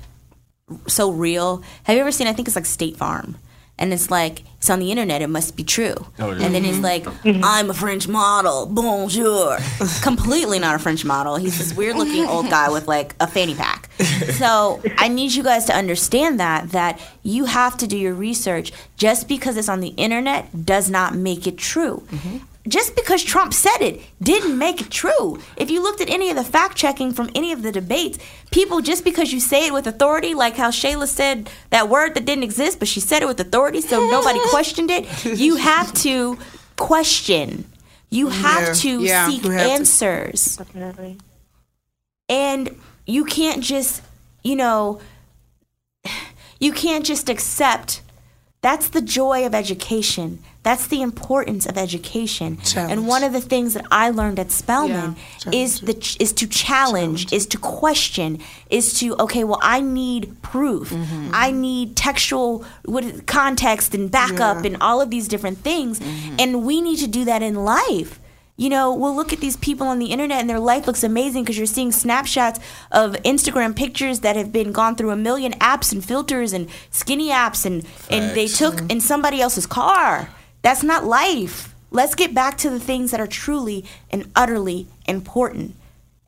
so 0.87 1.11
real? 1.11 1.61
Have 1.83 1.97
you 1.97 2.01
ever 2.01 2.13
seen? 2.13 2.27
I 2.27 2.31
think 2.31 2.47
it's 2.47 2.55
like 2.55 2.65
State 2.65 2.95
Farm, 2.95 3.35
and 3.77 3.91
it's 3.91 4.09
like 4.09 4.43
it's 4.57 4.69
on 4.69 4.79
the 4.79 4.89
internet. 4.89 5.21
It 5.21 5.27
must 5.27 5.57
be 5.57 5.65
true. 5.65 5.95
Oh, 6.17 6.31
yeah. 6.31 6.45
And 6.45 6.55
then 6.55 6.63
it's 6.63 6.79
like, 6.79 7.05
I'm 7.25 7.69
a 7.69 7.73
French 7.73 8.07
model. 8.07 8.67
Bonjour. 8.67 9.57
Completely 10.01 10.59
not 10.59 10.75
a 10.75 10.79
French 10.79 11.03
model. 11.03 11.35
He's 11.35 11.57
this 11.57 11.73
weird 11.75 11.97
looking 11.97 12.25
old 12.25 12.49
guy 12.49 12.69
with 12.69 12.87
like 12.87 13.15
a 13.19 13.27
fanny 13.27 13.53
pack. 13.53 13.86
So 14.37 14.81
I 14.97 15.07
need 15.07 15.31
you 15.33 15.43
guys 15.43 15.65
to 15.65 15.75
understand 15.75 16.39
that 16.39 16.71
that 16.71 16.99
you 17.23 17.45
have 17.45 17.77
to 17.77 17.87
do 17.87 17.97
your 17.97 18.13
research. 18.13 18.71
Just 18.97 19.27
because 19.27 19.57
it's 19.57 19.69
on 19.69 19.79
the 19.79 19.93
internet 19.97 20.65
does 20.65 20.89
not 20.89 21.15
make 21.15 21.47
it 21.47 21.57
true. 21.57 22.03
Mm-hmm. 22.11 22.37
Just 22.67 22.95
because 22.97 23.23
Trump 23.23 23.53
said 23.53 23.77
it 23.81 24.01
didn't 24.21 24.57
make 24.57 24.81
it 24.81 24.89
true. 24.91 25.39
If 25.55 25.71
you 25.71 25.81
looked 25.81 26.01
at 26.01 26.09
any 26.09 26.29
of 26.29 26.35
the 26.35 26.43
fact 26.43 26.75
checking 26.75 27.13
from 27.13 27.29
any 27.33 27.53
of 27.53 27.61
the 27.63 27.71
debates, 27.71 28.19
people 28.51 28.81
just 28.81 29.03
because 29.05 29.31
you 29.31 29.39
say 29.39 29.67
it 29.67 29.73
with 29.73 29.87
authority, 29.87 30.33
like 30.33 30.57
how 30.57 30.69
Shayla 30.69 31.07
said 31.07 31.49
that 31.69 31.87
word 31.89 32.13
that 32.15 32.25
didn't 32.25 32.43
exist, 32.43 32.77
but 32.79 32.87
she 32.89 32.99
said 32.99 33.21
it 33.23 33.25
with 33.25 33.39
authority, 33.39 33.79
so 33.81 34.05
nobody 34.11 34.39
questioned 34.49 34.91
it. 34.91 35.05
You 35.25 35.55
have 35.55 35.93
to 36.03 36.37
question. 36.75 37.65
You 38.09 38.27
have 38.29 38.61
Yeah. 38.67 38.73
to 38.73 39.01
Yeah. 39.01 39.29
seek 39.29 39.43
You 39.45 39.51
have 39.51 39.65
to. 39.65 39.71
answers 39.71 40.57
Definitely. 40.57 41.17
and 42.29 42.75
you 43.07 43.25
can't 43.25 43.63
just 43.63 44.03
you 44.43 44.55
know 44.55 45.01
you 46.59 46.71
can't 46.71 47.05
just 47.05 47.29
accept 47.29 48.01
that's 48.61 48.89
the 48.89 49.01
joy 49.01 49.45
of 49.45 49.53
education. 49.53 50.39
That's 50.63 50.87
the 50.87 51.01
importance 51.01 51.65
of 51.65 51.77
education. 51.77 52.57
Challenge. 52.57 52.91
and 52.91 53.07
one 53.07 53.23
of 53.23 53.31
the 53.31 53.39
things 53.39 53.75
that 53.75 53.85
i 53.91 54.09
learned 54.09 54.39
at 54.39 54.51
spelman 54.51 55.15
is 55.53 55.79
the 55.81 55.95
is 56.19 56.33
to 56.33 56.47
challenge, 56.47 57.31
is 57.31 57.45
to 57.47 57.57
question 57.57 58.39
is 58.69 58.99
to 58.99 59.15
okay 59.21 59.43
well 59.43 59.59
i 59.61 59.79
need 59.79 60.41
proof. 60.41 60.89
Mm-hmm. 60.89 61.29
I 61.33 61.51
need 61.51 61.95
textual 61.95 62.65
what 62.83 63.27
context 63.27 63.93
and 63.93 64.09
backup 64.11 64.65
and 64.65 64.77
all 64.81 65.01
of 65.01 65.09
these 65.09 65.27
different 65.27 65.59
things. 65.59 65.99
Mm-hmm. 65.99 66.35
And 66.39 66.65
we 66.65 66.81
need 66.81 66.97
to 66.97 67.07
do 67.07 67.25
that 67.25 67.41
in 67.41 67.55
life 67.55 68.19
you 68.57 68.69
know, 68.69 68.91
we'll 68.93 69.15
look 69.15 69.31
at 69.31 69.39
these 69.39 69.55
people 69.55 69.87
on 69.87 69.99
the 69.99 70.07
internet 70.07 70.39
and 70.39 70.49
their 70.49 70.59
life 70.59 70.87
looks 70.87 71.03
amazing 71.03 71.43
because 71.43 71.57
you're 71.57 71.67
seeing 71.67 71.91
snapshots 71.91 72.59
of 72.91 73.13
Instagram 73.23 73.75
pictures 73.75 74.21
that 74.21 74.35
have 74.35 74.51
been 74.51 74.71
gone 74.71 74.95
through 74.95 75.11
a 75.11 75.15
million 75.15 75.53
apps 75.53 75.93
and 75.93 76.03
filters 76.03 76.53
and 76.53 76.67
skinny 76.89 77.29
apps 77.29 77.67
and 77.67 77.85
and 78.09 78.35
they 78.35 78.47
took 78.47 78.81
in 78.89 78.99
somebody 78.99 79.39
else's 79.39 79.67
car. 79.67 80.29
That's 80.63 80.81
not 80.81 81.05
life. 81.05 81.75
Let's 81.91 82.15
get 82.15 82.33
back 82.33 82.57
to 82.57 82.69
the 82.71 82.79
things 82.79 83.11
that 83.11 83.19
are 83.19 83.27
truly 83.27 83.85
and 84.09 84.29
utterly 84.35 84.87
important. 85.07 85.75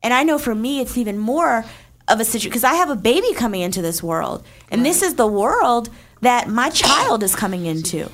And 0.00 0.14
I 0.14 0.22
know 0.22 0.38
for 0.38 0.54
me 0.54 0.80
it's 0.80 0.96
even 0.96 1.18
more 1.18 1.64
of 2.06 2.20
a 2.20 2.24
situation 2.24 2.50
because 2.50 2.64
I 2.64 2.74
have 2.74 2.90
a 2.90 2.96
baby 2.96 3.34
coming 3.34 3.60
into 3.60 3.82
this 3.82 4.04
world 4.04 4.44
and 4.70 4.86
this 4.86 5.02
is 5.02 5.16
the 5.16 5.26
world 5.26 5.90
that 6.20 6.48
my 6.48 6.70
child 6.70 7.24
is 7.24 7.34
coming 7.34 7.66
into. 7.66 8.08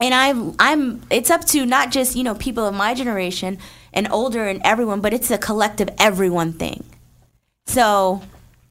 And 0.00 0.14
I'm 0.14 0.54
I'm 0.58 1.02
it's 1.10 1.30
up 1.30 1.44
to 1.46 1.64
not 1.64 1.90
just 1.90 2.16
you 2.16 2.24
know 2.24 2.34
people 2.34 2.66
of 2.66 2.74
my 2.74 2.94
generation 2.94 3.58
and 3.92 4.10
older 4.10 4.46
and 4.46 4.60
everyone, 4.64 5.00
but 5.00 5.12
it's 5.12 5.30
a 5.30 5.38
collective 5.38 5.88
everyone 5.98 6.52
thing. 6.52 6.84
So 7.66 8.22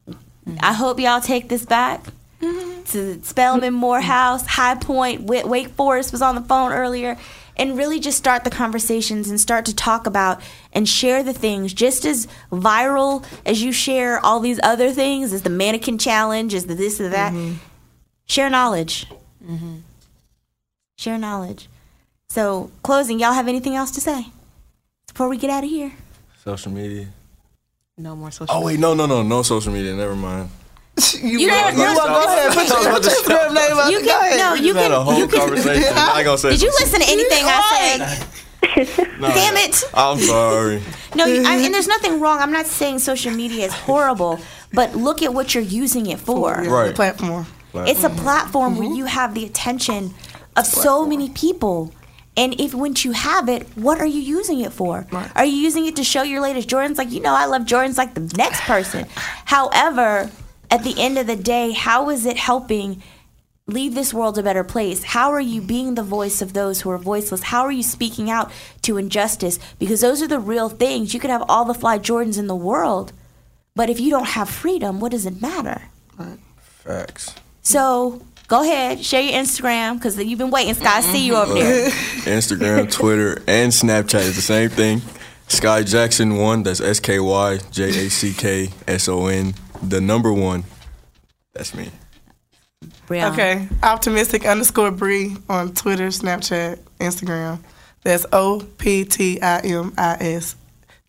I 0.08 0.12
mm-hmm. 0.50 0.74
hope 0.76 1.00
y'all 1.00 1.22
take 1.22 1.50
this 1.50 1.66
back. 1.66 2.06
Mm-hmm. 2.42 2.84
To 2.84 3.24
Spelman, 3.24 3.72
mm-hmm. 3.72 3.80
Morehouse, 3.80 4.46
High 4.46 4.76
Point, 4.76 5.22
Wa- 5.22 5.48
Wake 5.48 5.70
Forest 5.70 6.12
was 6.12 6.22
on 6.22 6.36
the 6.36 6.42
phone 6.42 6.72
earlier, 6.72 7.18
and 7.58 7.76
really 7.76 8.00
just 8.00 8.18
start 8.18 8.44
the 8.44 8.52
conversations 8.52 9.30
and 9.30 9.40
start 9.40 9.66
to 9.66 9.76
talk 9.76 10.06
about 10.06 10.42
and 10.72 10.88
share 10.88 11.24
the 11.24 11.34
things 11.34 11.74
just 11.74 12.06
as 12.06 12.28
viral 12.52 13.26
as 13.46 13.64
you 13.64 13.72
share 13.72 14.24
all 14.24 14.40
these 14.40 14.60
other 14.62 14.92
things, 14.92 15.34
as 15.34 15.42
the 15.42 15.50
mannequin 15.50 15.98
challenge, 15.98 16.54
as 16.54 16.68
the 16.68 16.76
this 16.76 17.02
or 17.02 17.10
that. 17.10 17.34
Share 18.28 18.50
knowledge 18.50 19.08
share 20.98 21.18
knowledge. 21.18 21.70
So, 22.30 22.72
closing, 22.84 23.20
y'all 23.20 23.34
have 23.34 23.48
anything 23.48 23.76
else 23.76 23.92
to 23.92 24.02
say 24.02 24.28
before 25.08 25.30
we 25.30 25.38
get 25.38 25.50
out 25.50 25.64
of 25.64 25.70
here? 25.70 25.94
Social 26.44 26.72
media. 26.72 27.08
No 27.98 28.16
more 28.16 28.32
social. 28.32 28.54
Oh 28.54 28.66
wait, 28.66 28.80
no, 28.80 28.94
no, 28.94 29.06
no, 29.06 29.24
no 29.24 29.42
social 29.42 29.72
media. 29.72 29.96
Never 29.96 30.16
mind. 30.16 30.50
You, 31.22 31.40
You 31.40 31.50
want- 31.50 31.78
never- 31.78 31.92
you 31.92 31.96
go 31.96 32.24
ahead. 32.26 32.54
Put 32.54 32.68
your, 32.68 32.78
Instagram 32.78 33.54
name 33.54 33.78
up. 33.78 33.92
You 33.92 34.00
can 34.00 34.10
ahead. 34.10 34.38
no, 34.38 34.54
you 34.54 34.74
Just 34.74 34.80
had 34.80 34.92
a 34.92 34.96
can. 34.96 35.06
whole 35.06 35.18
You 35.18 35.28
can. 35.28 35.40
conversation. 35.40 35.94
I 35.96 36.24
gonna 36.24 36.38
say. 36.38 36.50
Did 36.52 36.62
you 36.62 36.70
listen 36.80 37.00
to 37.00 37.08
anything 37.08 37.44
I 37.46 37.98
said? 37.98 38.28
No, 39.20 39.30
Damn 39.30 39.56
it! 39.56 39.84
I'm 39.94 40.20
sorry. 40.20 40.82
No, 41.16 41.26
you- 41.26 41.46
I, 41.46 41.56
and 41.58 41.74
there's 41.74 41.88
nothing 41.88 42.20
wrong. 42.20 42.40
I'm 42.40 42.52
not 42.52 42.66
saying 42.66 43.00
social 43.00 43.32
media 43.32 43.66
is 43.66 43.74
horrible, 43.74 44.40
but 44.74 44.96
look 44.96 45.22
at 45.24 45.34
what 45.34 45.56
you're 45.56 45.64
using 45.64 46.08
it 46.08 46.20
for. 46.20 46.54
Right. 46.54 46.88
The 46.88 46.94
platform. 46.94 47.46
It's 47.74 48.04
a 48.04 48.10
mm-hmm. 48.10 48.20
platform 48.20 48.78
where 48.78 48.88
mm-hmm. 48.88 48.98
you 48.98 49.06
have 49.06 49.34
the 49.34 49.46
attention 49.46 50.14
of 50.56 50.66
so 50.66 51.06
many 51.06 51.30
people. 51.30 51.92
And 52.38 52.60
if 52.60 52.74
once 52.74 53.06
you 53.06 53.14
have 53.14 53.48
it, 53.48 53.66
what 53.76 54.00
are 54.00 54.06
you 54.06 54.20
using 54.20 54.60
it 54.60 54.74
for? 54.74 55.08
Are 55.36 55.46
you 55.46 55.56
using 55.56 55.86
it 55.86 55.96
to 55.96 56.04
show 56.04 56.24
your 56.24 56.42
latest 56.42 56.68
Jordans? 56.68 56.98
Like, 56.98 57.12
you 57.12 57.22
know, 57.22 57.34
I 57.34 57.46
love 57.46 57.64
Jordans 57.64 57.98
like 57.98 58.14
the 58.14 58.32
next 58.38 58.62
person. 58.62 59.06
However, 59.46 60.30
at 60.70 60.84
the 60.84 60.96
end 60.98 61.18
of 61.18 61.28
the 61.28 61.36
day, 61.36 61.72
how 61.72 62.10
is 62.10 62.26
it 62.26 62.38
helping 62.38 63.02
leave 63.68 63.96
this 63.96 64.14
world 64.14 64.38
a 64.38 64.44
better 64.44 64.64
place? 64.64 65.04
How 65.04 65.32
are 65.32 65.42
you 65.42 65.62
being 65.62 65.96
the 65.96 66.04
voice 66.04 66.42
of 66.42 66.54
those 66.54 66.82
who 66.82 66.90
are 66.90 66.98
voiceless? 66.98 67.44
How 67.44 67.62
are 67.62 67.72
you 67.72 67.84
speaking 67.84 68.30
out 68.30 68.52
to 68.82 68.98
injustice? 68.98 69.58
Because 69.80 70.02
those 70.02 70.22
are 70.22 70.28
the 70.28 70.40
real 70.40 70.70
things. 70.70 71.14
You 71.14 71.20
could 71.20 71.30
have 71.30 71.46
all 71.48 71.66
the 71.66 71.74
fly 71.74 72.00
Jordans 72.00 72.38
in 72.38 72.48
the 72.48 72.56
world, 72.56 73.14
but 73.76 73.90
if 73.90 74.00
you 74.00 74.10
don't 74.10 74.28
have 74.30 74.50
freedom, 74.50 75.00
what 75.00 75.12
does 75.12 75.26
it 75.26 75.42
matter? 75.42 75.84
Right. 76.18 76.40
Facts. 76.58 77.34
So 77.62 78.22
go 78.48 78.62
ahead, 78.64 79.04
share 79.04 79.22
your 79.22 79.34
Instagram 79.42 79.96
because 79.96 80.18
you've 80.18 80.40
been 80.40 80.52
waiting. 80.52 80.74
Scott, 80.74 80.98
I 80.98 81.02
see 81.02 81.26
you 81.26 81.36
over 81.36 81.54
there. 81.54 81.90
Instagram, 81.90 82.92
Twitter, 82.92 83.42
and 83.48 83.72
Snapchat 83.72 84.22
is 84.22 84.36
the 84.36 84.42
same 84.42 84.70
thing. 84.70 85.02
Sky 85.48 85.84
Jackson 85.84 86.38
one. 86.38 86.64
That's 86.64 86.82
S 86.82 87.00
K 87.00 87.20
Y 87.20 87.60
J 87.72 87.90
A 88.06 88.10
C 88.10 88.34
K 88.34 88.70
S 88.88 89.08
O 89.08 89.28
N. 89.28 89.54
The 89.84 90.02
number 90.02 90.34
one. 90.34 90.64
That's 91.54 91.74
me. 91.76 91.92
Brianna. 93.08 93.32
Okay. 93.34 93.68
Optimistic 93.84 94.46
underscore 94.46 94.92
Bree 94.92 95.38
on 95.48 95.74
Twitter, 95.74 96.08
Snapchat, 96.08 96.80
Instagram. 97.00 97.60
That's 98.04 98.26
O 98.32 98.66
P 98.78 99.06
T 99.06 99.42
I 99.42 99.60
M 99.60 99.94
I 99.98 100.18
S 100.20 100.56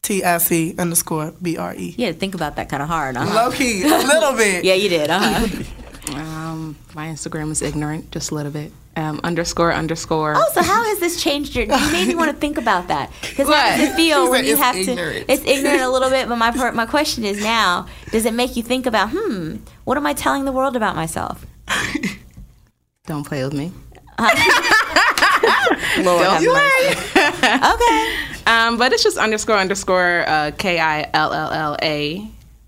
T 0.02 0.22
I 0.22 0.38
C 0.38 0.74
underscore 0.78 1.32
B 1.40 1.56
R 1.56 1.74
E. 1.74 1.94
Yeah, 1.96 2.12
think 2.12 2.34
about 2.34 2.56
that 2.56 2.68
kind 2.68 2.82
of 2.82 2.88
hard. 2.88 3.16
Uh-huh. 3.16 3.34
Low 3.34 3.50
key, 3.52 3.82
a 3.82 3.88
little 3.88 4.34
bit. 4.34 4.64
Yeah, 4.64 4.74
you 4.74 4.88
did. 4.88 5.10
Uh-huh. 5.10 5.64
Um, 6.14 6.76
my 6.94 7.08
Instagram 7.08 7.50
is 7.50 7.62
ignorant, 7.62 8.10
just 8.10 8.30
a 8.30 8.34
little 8.34 8.52
bit. 8.52 8.72
Um, 8.96 9.20
underscore 9.22 9.74
underscore. 9.74 10.34
oh, 10.36 10.50
so 10.54 10.62
how 10.62 10.82
has 10.84 11.00
this 11.00 11.22
changed 11.22 11.54
your? 11.54 11.64
You 11.66 11.92
made 11.92 12.08
me 12.08 12.14
want 12.14 12.30
to 12.30 12.36
think 12.36 12.56
about 12.56 12.88
that 12.88 13.10
because 13.20 13.46
how 13.46 13.76
does 13.76 13.90
it 13.90 13.94
feel 13.96 14.30
when 14.30 14.44
said 14.44 14.48
you 14.48 14.56
have 14.56 14.74
ignorant. 14.76 15.26
to? 15.26 15.32
It's 15.32 15.44
ignorant 15.44 15.82
a 15.82 15.90
little 15.90 16.08
bit, 16.08 16.28
but 16.28 16.36
my 16.36 16.50
part, 16.50 16.74
my 16.74 16.86
question 16.86 17.24
is 17.24 17.42
now: 17.42 17.86
Does 18.10 18.24
it 18.24 18.32
make 18.32 18.56
you 18.56 18.62
think 18.62 18.86
about? 18.86 19.10
Hmm, 19.12 19.56
what 19.84 19.98
am 19.98 20.06
I 20.06 20.14
telling 20.14 20.46
the 20.46 20.52
world 20.52 20.76
about 20.76 20.96
myself? 20.96 21.44
Don't 23.06 23.24
play 23.24 23.44
with 23.44 23.52
me. 23.52 23.72
Lord 26.02 26.26
have 26.26 26.42
you 26.42 26.52
mercy. 26.54 26.98
okay. 27.14 28.14
Um, 28.46 28.78
but 28.78 28.92
it's 28.94 29.02
just 29.02 29.18
underscore 29.18 29.56
underscore 29.56 30.24
uh, 30.26 30.52
K 30.56 30.78
I 30.80 31.10
L 31.12 31.34
L 31.34 31.50
L 31.50 31.76
A. 31.82 32.26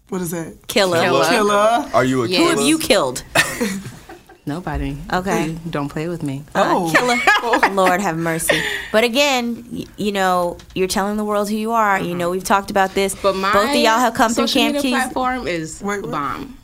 What 0.08 0.20
is 0.22 0.30
that? 0.30 0.66
Killer. 0.68 1.00
Killer. 1.02 1.24
Killer. 1.24 1.90
Are 1.94 2.04
you 2.04 2.24
a 2.24 2.28
Yeah. 2.28 2.38
Who 2.38 2.48
have 2.48 2.60
you 2.60 2.78
killed? 2.78 3.22
Nobody. 4.46 4.96
Okay. 5.12 5.44
Please 5.44 5.58
Don't 5.70 5.90
play 5.90 6.08
with 6.08 6.22
me. 6.22 6.42
Uh, 6.54 6.64
oh. 6.74 6.90
Killer. 6.90 7.74
Lord 7.74 8.00
have 8.00 8.16
mercy. 8.16 8.58
But 8.90 9.04
again, 9.04 9.66
y- 9.70 9.84
you 9.98 10.10
know, 10.10 10.56
you're 10.74 10.88
telling 10.88 11.18
the 11.18 11.24
world 11.24 11.50
who 11.50 11.56
you 11.56 11.72
are. 11.72 11.98
You 11.98 12.08
mm-hmm. 12.08 12.18
know, 12.18 12.30
we've 12.30 12.44
talked 12.44 12.70
about 12.70 12.94
this. 12.94 13.14
But 13.14 13.36
my 13.36 13.52
Both 13.52 13.70
of 13.70 13.76
y'all 13.76 13.98
have 13.98 14.14
come 14.14 14.32
through 14.32 14.46
Camp 14.46 14.76
media 14.76 14.80
Keys. 14.80 14.92
platform 14.92 15.46
is 15.46 15.82
Wait, 15.82 16.00
what? 16.00 16.10
bomb. 16.10 16.56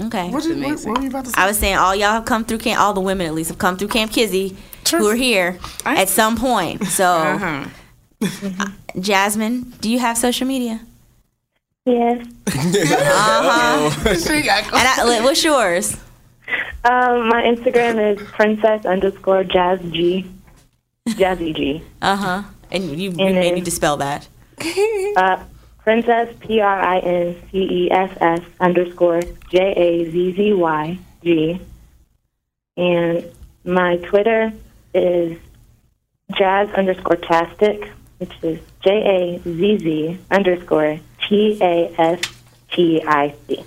Okay. 0.00 0.30
What, 0.30 0.44
you, 0.44 0.50
what, 0.50 0.64
amazing. 0.64 0.90
what 0.90 0.98
were 0.98 1.04
you 1.04 1.10
about 1.10 1.24
to 1.26 1.30
say? 1.32 1.42
I 1.42 1.46
was 1.46 1.58
saying 1.58 1.76
all 1.76 1.94
y'all 1.94 2.12
have 2.12 2.24
come 2.24 2.46
through 2.46 2.58
camp. 2.58 2.80
All 2.80 2.94
the 2.94 3.00
women, 3.02 3.26
at 3.26 3.34
least, 3.34 3.50
have 3.50 3.58
come 3.58 3.76
through 3.76 3.88
Kamp 3.88 4.10
Kizzy, 4.10 4.56
True. 4.84 5.00
who 5.00 5.08
are 5.08 5.14
here 5.14 5.58
at 5.84 6.08
some 6.08 6.36
point. 6.36 6.84
So, 6.86 7.04
Uh-huh. 7.18 7.68
Uh, 8.20 8.70
Jasmine, 8.98 9.74
do 9.80 9.90
you 9.90 9.98
have 9.98 10.16
social 10.16 10.46
media? 10.46 10.80
Yes. 11.88 12.26
She 14.26 14.42
got 14.42 14.64
And 14.64 14.74
I, 14.74 15.20
what's 15.24 15.42
yours? 15.42 15.96
Um, 16.84 17.28
my 17.28 17.42
Instagram 17.42 17.98
is 18.12 18.26
princess 18.28 18.84
underscore 18.84 19.44
jazz 19.44 19.80
G. 19.90 20.26
Jazzy 21.08 21.54
G. 21.54 21.82
Uh 22.02 22.16
huh. 22.16 22.42
And 22.70 22.84
you, 22.84 23.10
you 23.10 23.26
And 23.26 23.34
may 23.36 23.50
need 23.52 23.64
to 23.64 23.70
spell 23.70 23.96
that. 23.98 24.28
Uh, 25.16 25.42
princess 25.78 26.34
P 26.40 26.60
R 26.60 26.80
I 26.80 26.98
N 26.98 27.36
C 27.50 27.58
E 27.58 27.90
S 27.90 28.10
S 28.20 28.40
underscore 28.60 29.22
J 29.50 29.72
A 29.76 30.10
Z 30.10 30.32
Z 30.32 30.52
Y 30.52 30.98
G. 31.24 31.60
And 32.76 33.24
my 33.64 33.96
Twitter 33.96 34.52
is 34.94 35.38
jazz 36.36 36.70
underscore 36.72 37.16
tastic, 37.16 37.90
which 38.18 38.32
is 38.42 38.60
J 38.84 38.90
A 38.90 39.38
Z 39.42 39.78
Z 39.78 40.18
underscore 40.30 41.00
T 41.28 41.58
A 41.60 41.94
S 41.98 42.20
T 42.72 43.02
I 43.06 43.34
C. 43.46 43.64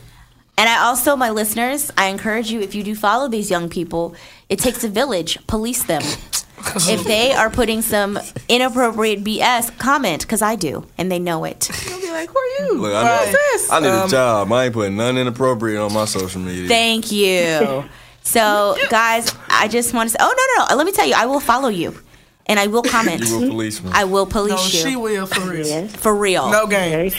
And 0.58 0.70
I 0.70 0.84
also, 0.84 1.16
my 1.16 1.32
listeners, 1.32 1.92
I 1.98 2.08
encourage 2.08 2.52
you 2.52 2.60
if 2.60 2.76
you 2.76 2.84
do 2.84 2.94
follow 2.94 3.28
these 3.28 3.50
young 3.50 3.70
people, 3.70 4.16
it 4.50 4.60
takes 4.60 4.84
a 4.84 4.90
village. 4.90 5.40
Police 5.48 5.84
them. 5.84 6.02
if 6.88 7.04
they 7.06 7.34
are 7.34 7.50
putting 7.50 7.82
some 7.82 8.20
inappropriate 8.48 9.24
BS, 9.24 9.76
comment 9.80 10.22
because 10.22 10.42
I 10.44 10.56
do, 10.56 10.86
and 10.98 11.12
they 11.12 11.18
know 11.18 11.46
it. 11.46 11.70
I'll 11.92 12.00
be 12.00 12.12
like, 12.12 12.30
who 12.30 12.38
are 12.38 12.66
you? 12.66 12.78
Look, 12.80 12.94
I 12.94 13.26
need, 13.26 13.72
I 13.72 13.80
need 13.80 13.88
a 13.88 14.04
um, 14.04 14.10
job. 14.10 14.52
I 14.52 14.66
ain't 14.66 14.74
putting 14.74 14.98
nothing 14.98 15.18
inappropriate 15.18 15.80
on 15.80 15.94
my 15.94 16.06
social 16.06 16.42
media. 16.42 16.68
Thank 16.68 17.12
you. 17.12 17.86
So, 18.24 18.78
guys, 18.92 19.34
I 19.50 19.68
just 19.68 19.96
want 19.96 20.10
to 20.10 20.12
say, 20.12 20.18
oh 20.20 20.28
no, 20.28 20.64
no, 20.64 20.70
no. 20.70 20.78
Let 20.78 20.86
me 20.86 20.92
tell 20.92 21.08
you, 21.08 21.16
I 21.18 21.26
will 21.26 21.40
follow 21.40 21.70
you, 21.70 22.00
and 22.46 22.60
I 22.60 22.68
will 22.68 22.84
comment. 22.84 23.28
you 23.28 23.46
a 23.46 23.48
policeman. 23.48 23.94
I 23.96 24.04
will 24.04 24.28
No, 24.28 24.32
police 24.32 24.60
she 24.60 24.92
you 24.92 25.00
will 25.00 25.26
for 25.26 25.42
real. 25.42 25.66
Yes. 25.66 25.96
for 25.96 26.16
real. 26.16 26.52
No 26.52 26.68
game. 26.68 27.12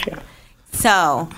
So, 0.73 1.29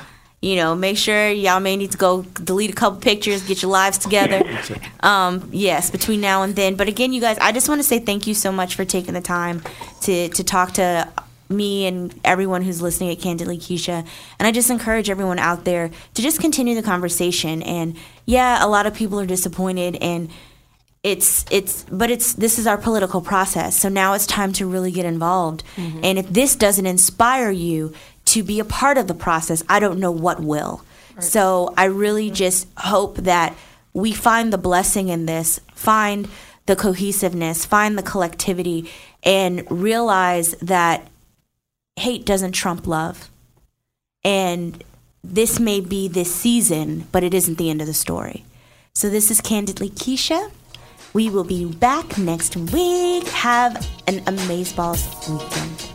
you 0.41 0.55
know, 0.55 0.75
make 0.75 0.97
sure 0.97 1.29
y'all 1.29 1.59
may 1.59 1.75
need 1.75 1.91
to 1.91 1.97
go 1.97 2.23
delete 2.23 2.71
a 2.71 2.73
couple 2.73 2.99
pictures, 2.99 3.43
get 3.47 3.61
your 3.61 3.71
lives 3.71 3.97
together. 3.97 4.41
Um, 5.01 5.51
yes, 5.53 5.91
between 5.91 6.19
now 6.19 6.41
and 6.41 6.55
then. 6.55 6.73
But 6.73 6.87
again, 6.87 7.13
you 7.13 7.21
guys, 7.21 7.37
I 7.37 7.51
just 7.51 7.69
want 7.69 7.77
to 7.77 7.87
say 7.87 7.99
thank 7.99 8.25
you 8.25 8.33
so 8.33 8.51
much 8.51 8.73
for 8.73 8.85
taking 8.85 9.13
the 9.13 9.21
time 9.21 9.61
to 10.01 10.29
to 10.29 10.43
talk 10.43 10.71
to 10.73 11.07
me 11.47 11.85
and 11.85 12.19
everyone 12.23 12.63
who's 12.63 12.81
listening 12.81 13.11
at 13.11 13.19
Candidly 13.19 13.59
Keshia. 13.59 14.07
And 14.39 14.47
I 14.47 14.51
just 14.51 14.71
encourage 14.71 15.11
everyone 15.11 15.37
out 15.37 15.63
there 15.63 15.91
to 16.15 16.21
just 16.23 16.39
continue 16.41 16.73
the 16.73 16.81
conversation. 16.81 17.61
And 17.61 17.97
yeah, 18.25 18.65
a 18.65 18.67
lot 18.67 18.87
of 18.87 18.95
people 18.95 19.19
are 19.19 19.27
disappointed 19.27 19.97
and 19.97 20.31
it's 21.03 21.45
it's 21.51 21.83
but 21.83 22.09
it's 22.09 22.33
this 22.33 22.57
is 22.57 22.65
our 22.65 22.79
political 22.79 23.21
process 23.21 23.77
so 23.77 23.89
now 23.89 24.13
it's 24.13 24.25
time 24.25 24.51
to 24.51 24.65
really 24.65 24.91
get 24.91 25.05
involved 25.05 25.63
and 25.77 26.17
if 26.17 26.27
this 26.29 26.55
doesn't 26.55 26.87
inspire 26.87 27.51
you 27.51 27.93
to 28.35 28.43
be 28.43 28.59
a 28.59 28.65
part 28.65 28.97
of 28.97 29.07
the 29.07 29.13
process 29.13 29.63
i 29.69 29.79
don't 29.79 29.97
know 29.97 30.11
what 30.11 30.41
will. 30.41 30.83
So 31.19 31.73
i 31.77 31.85
really 31.85 32.29
just 32.29 32.67
hope 32.77 33.15
that 33.17 33.55
we 33.93 34.11
find 34.11 34.51
the 34.51 34.57
blessing 34.57 35.07
in 35.07 35.25
this 35.25 35.61
find 35.73 36.27
the 36.65 36.75
cohesiveness 36.75 37.65
find 37.65 37.97
the 37.97 38.03
collectivity 38.03 38.91
and 39.23 39.63
realize 39.71 40.51
that 40.55 41.07
hate 41.95 42.25
doesn't 42.25 42.51
trump 42.51 42.85
love. 42.85 43.29
And 44.25 44.83
this 45.23 45.57
may 45.57 45.79
be 45.79 46.09
this 46.09 46.35
season 46.35 47.07
but 47.13 47.23
it 47.23 47.33
isn't 47.33 47.57
the 47.57 47.69
end 47.69 47.79
of 47.79 47.87
the 47.87 47.93
story. 47.93 48.43
So 48.93 49.09
this 49.09 49.31
is 49.31 49.39
candidly 49.39 49.89
keshia. 49.89 50.51
We 51.13 51.29
will 51.29 51.45
be 51.45 51.63
back 51.63 52.17
next 52.17 52.57
week. 52.57 53.25
Have 53.29 53.75
an 54.07 54.19
amazeballs 54.25 55.03
weekend. 55.29 55.94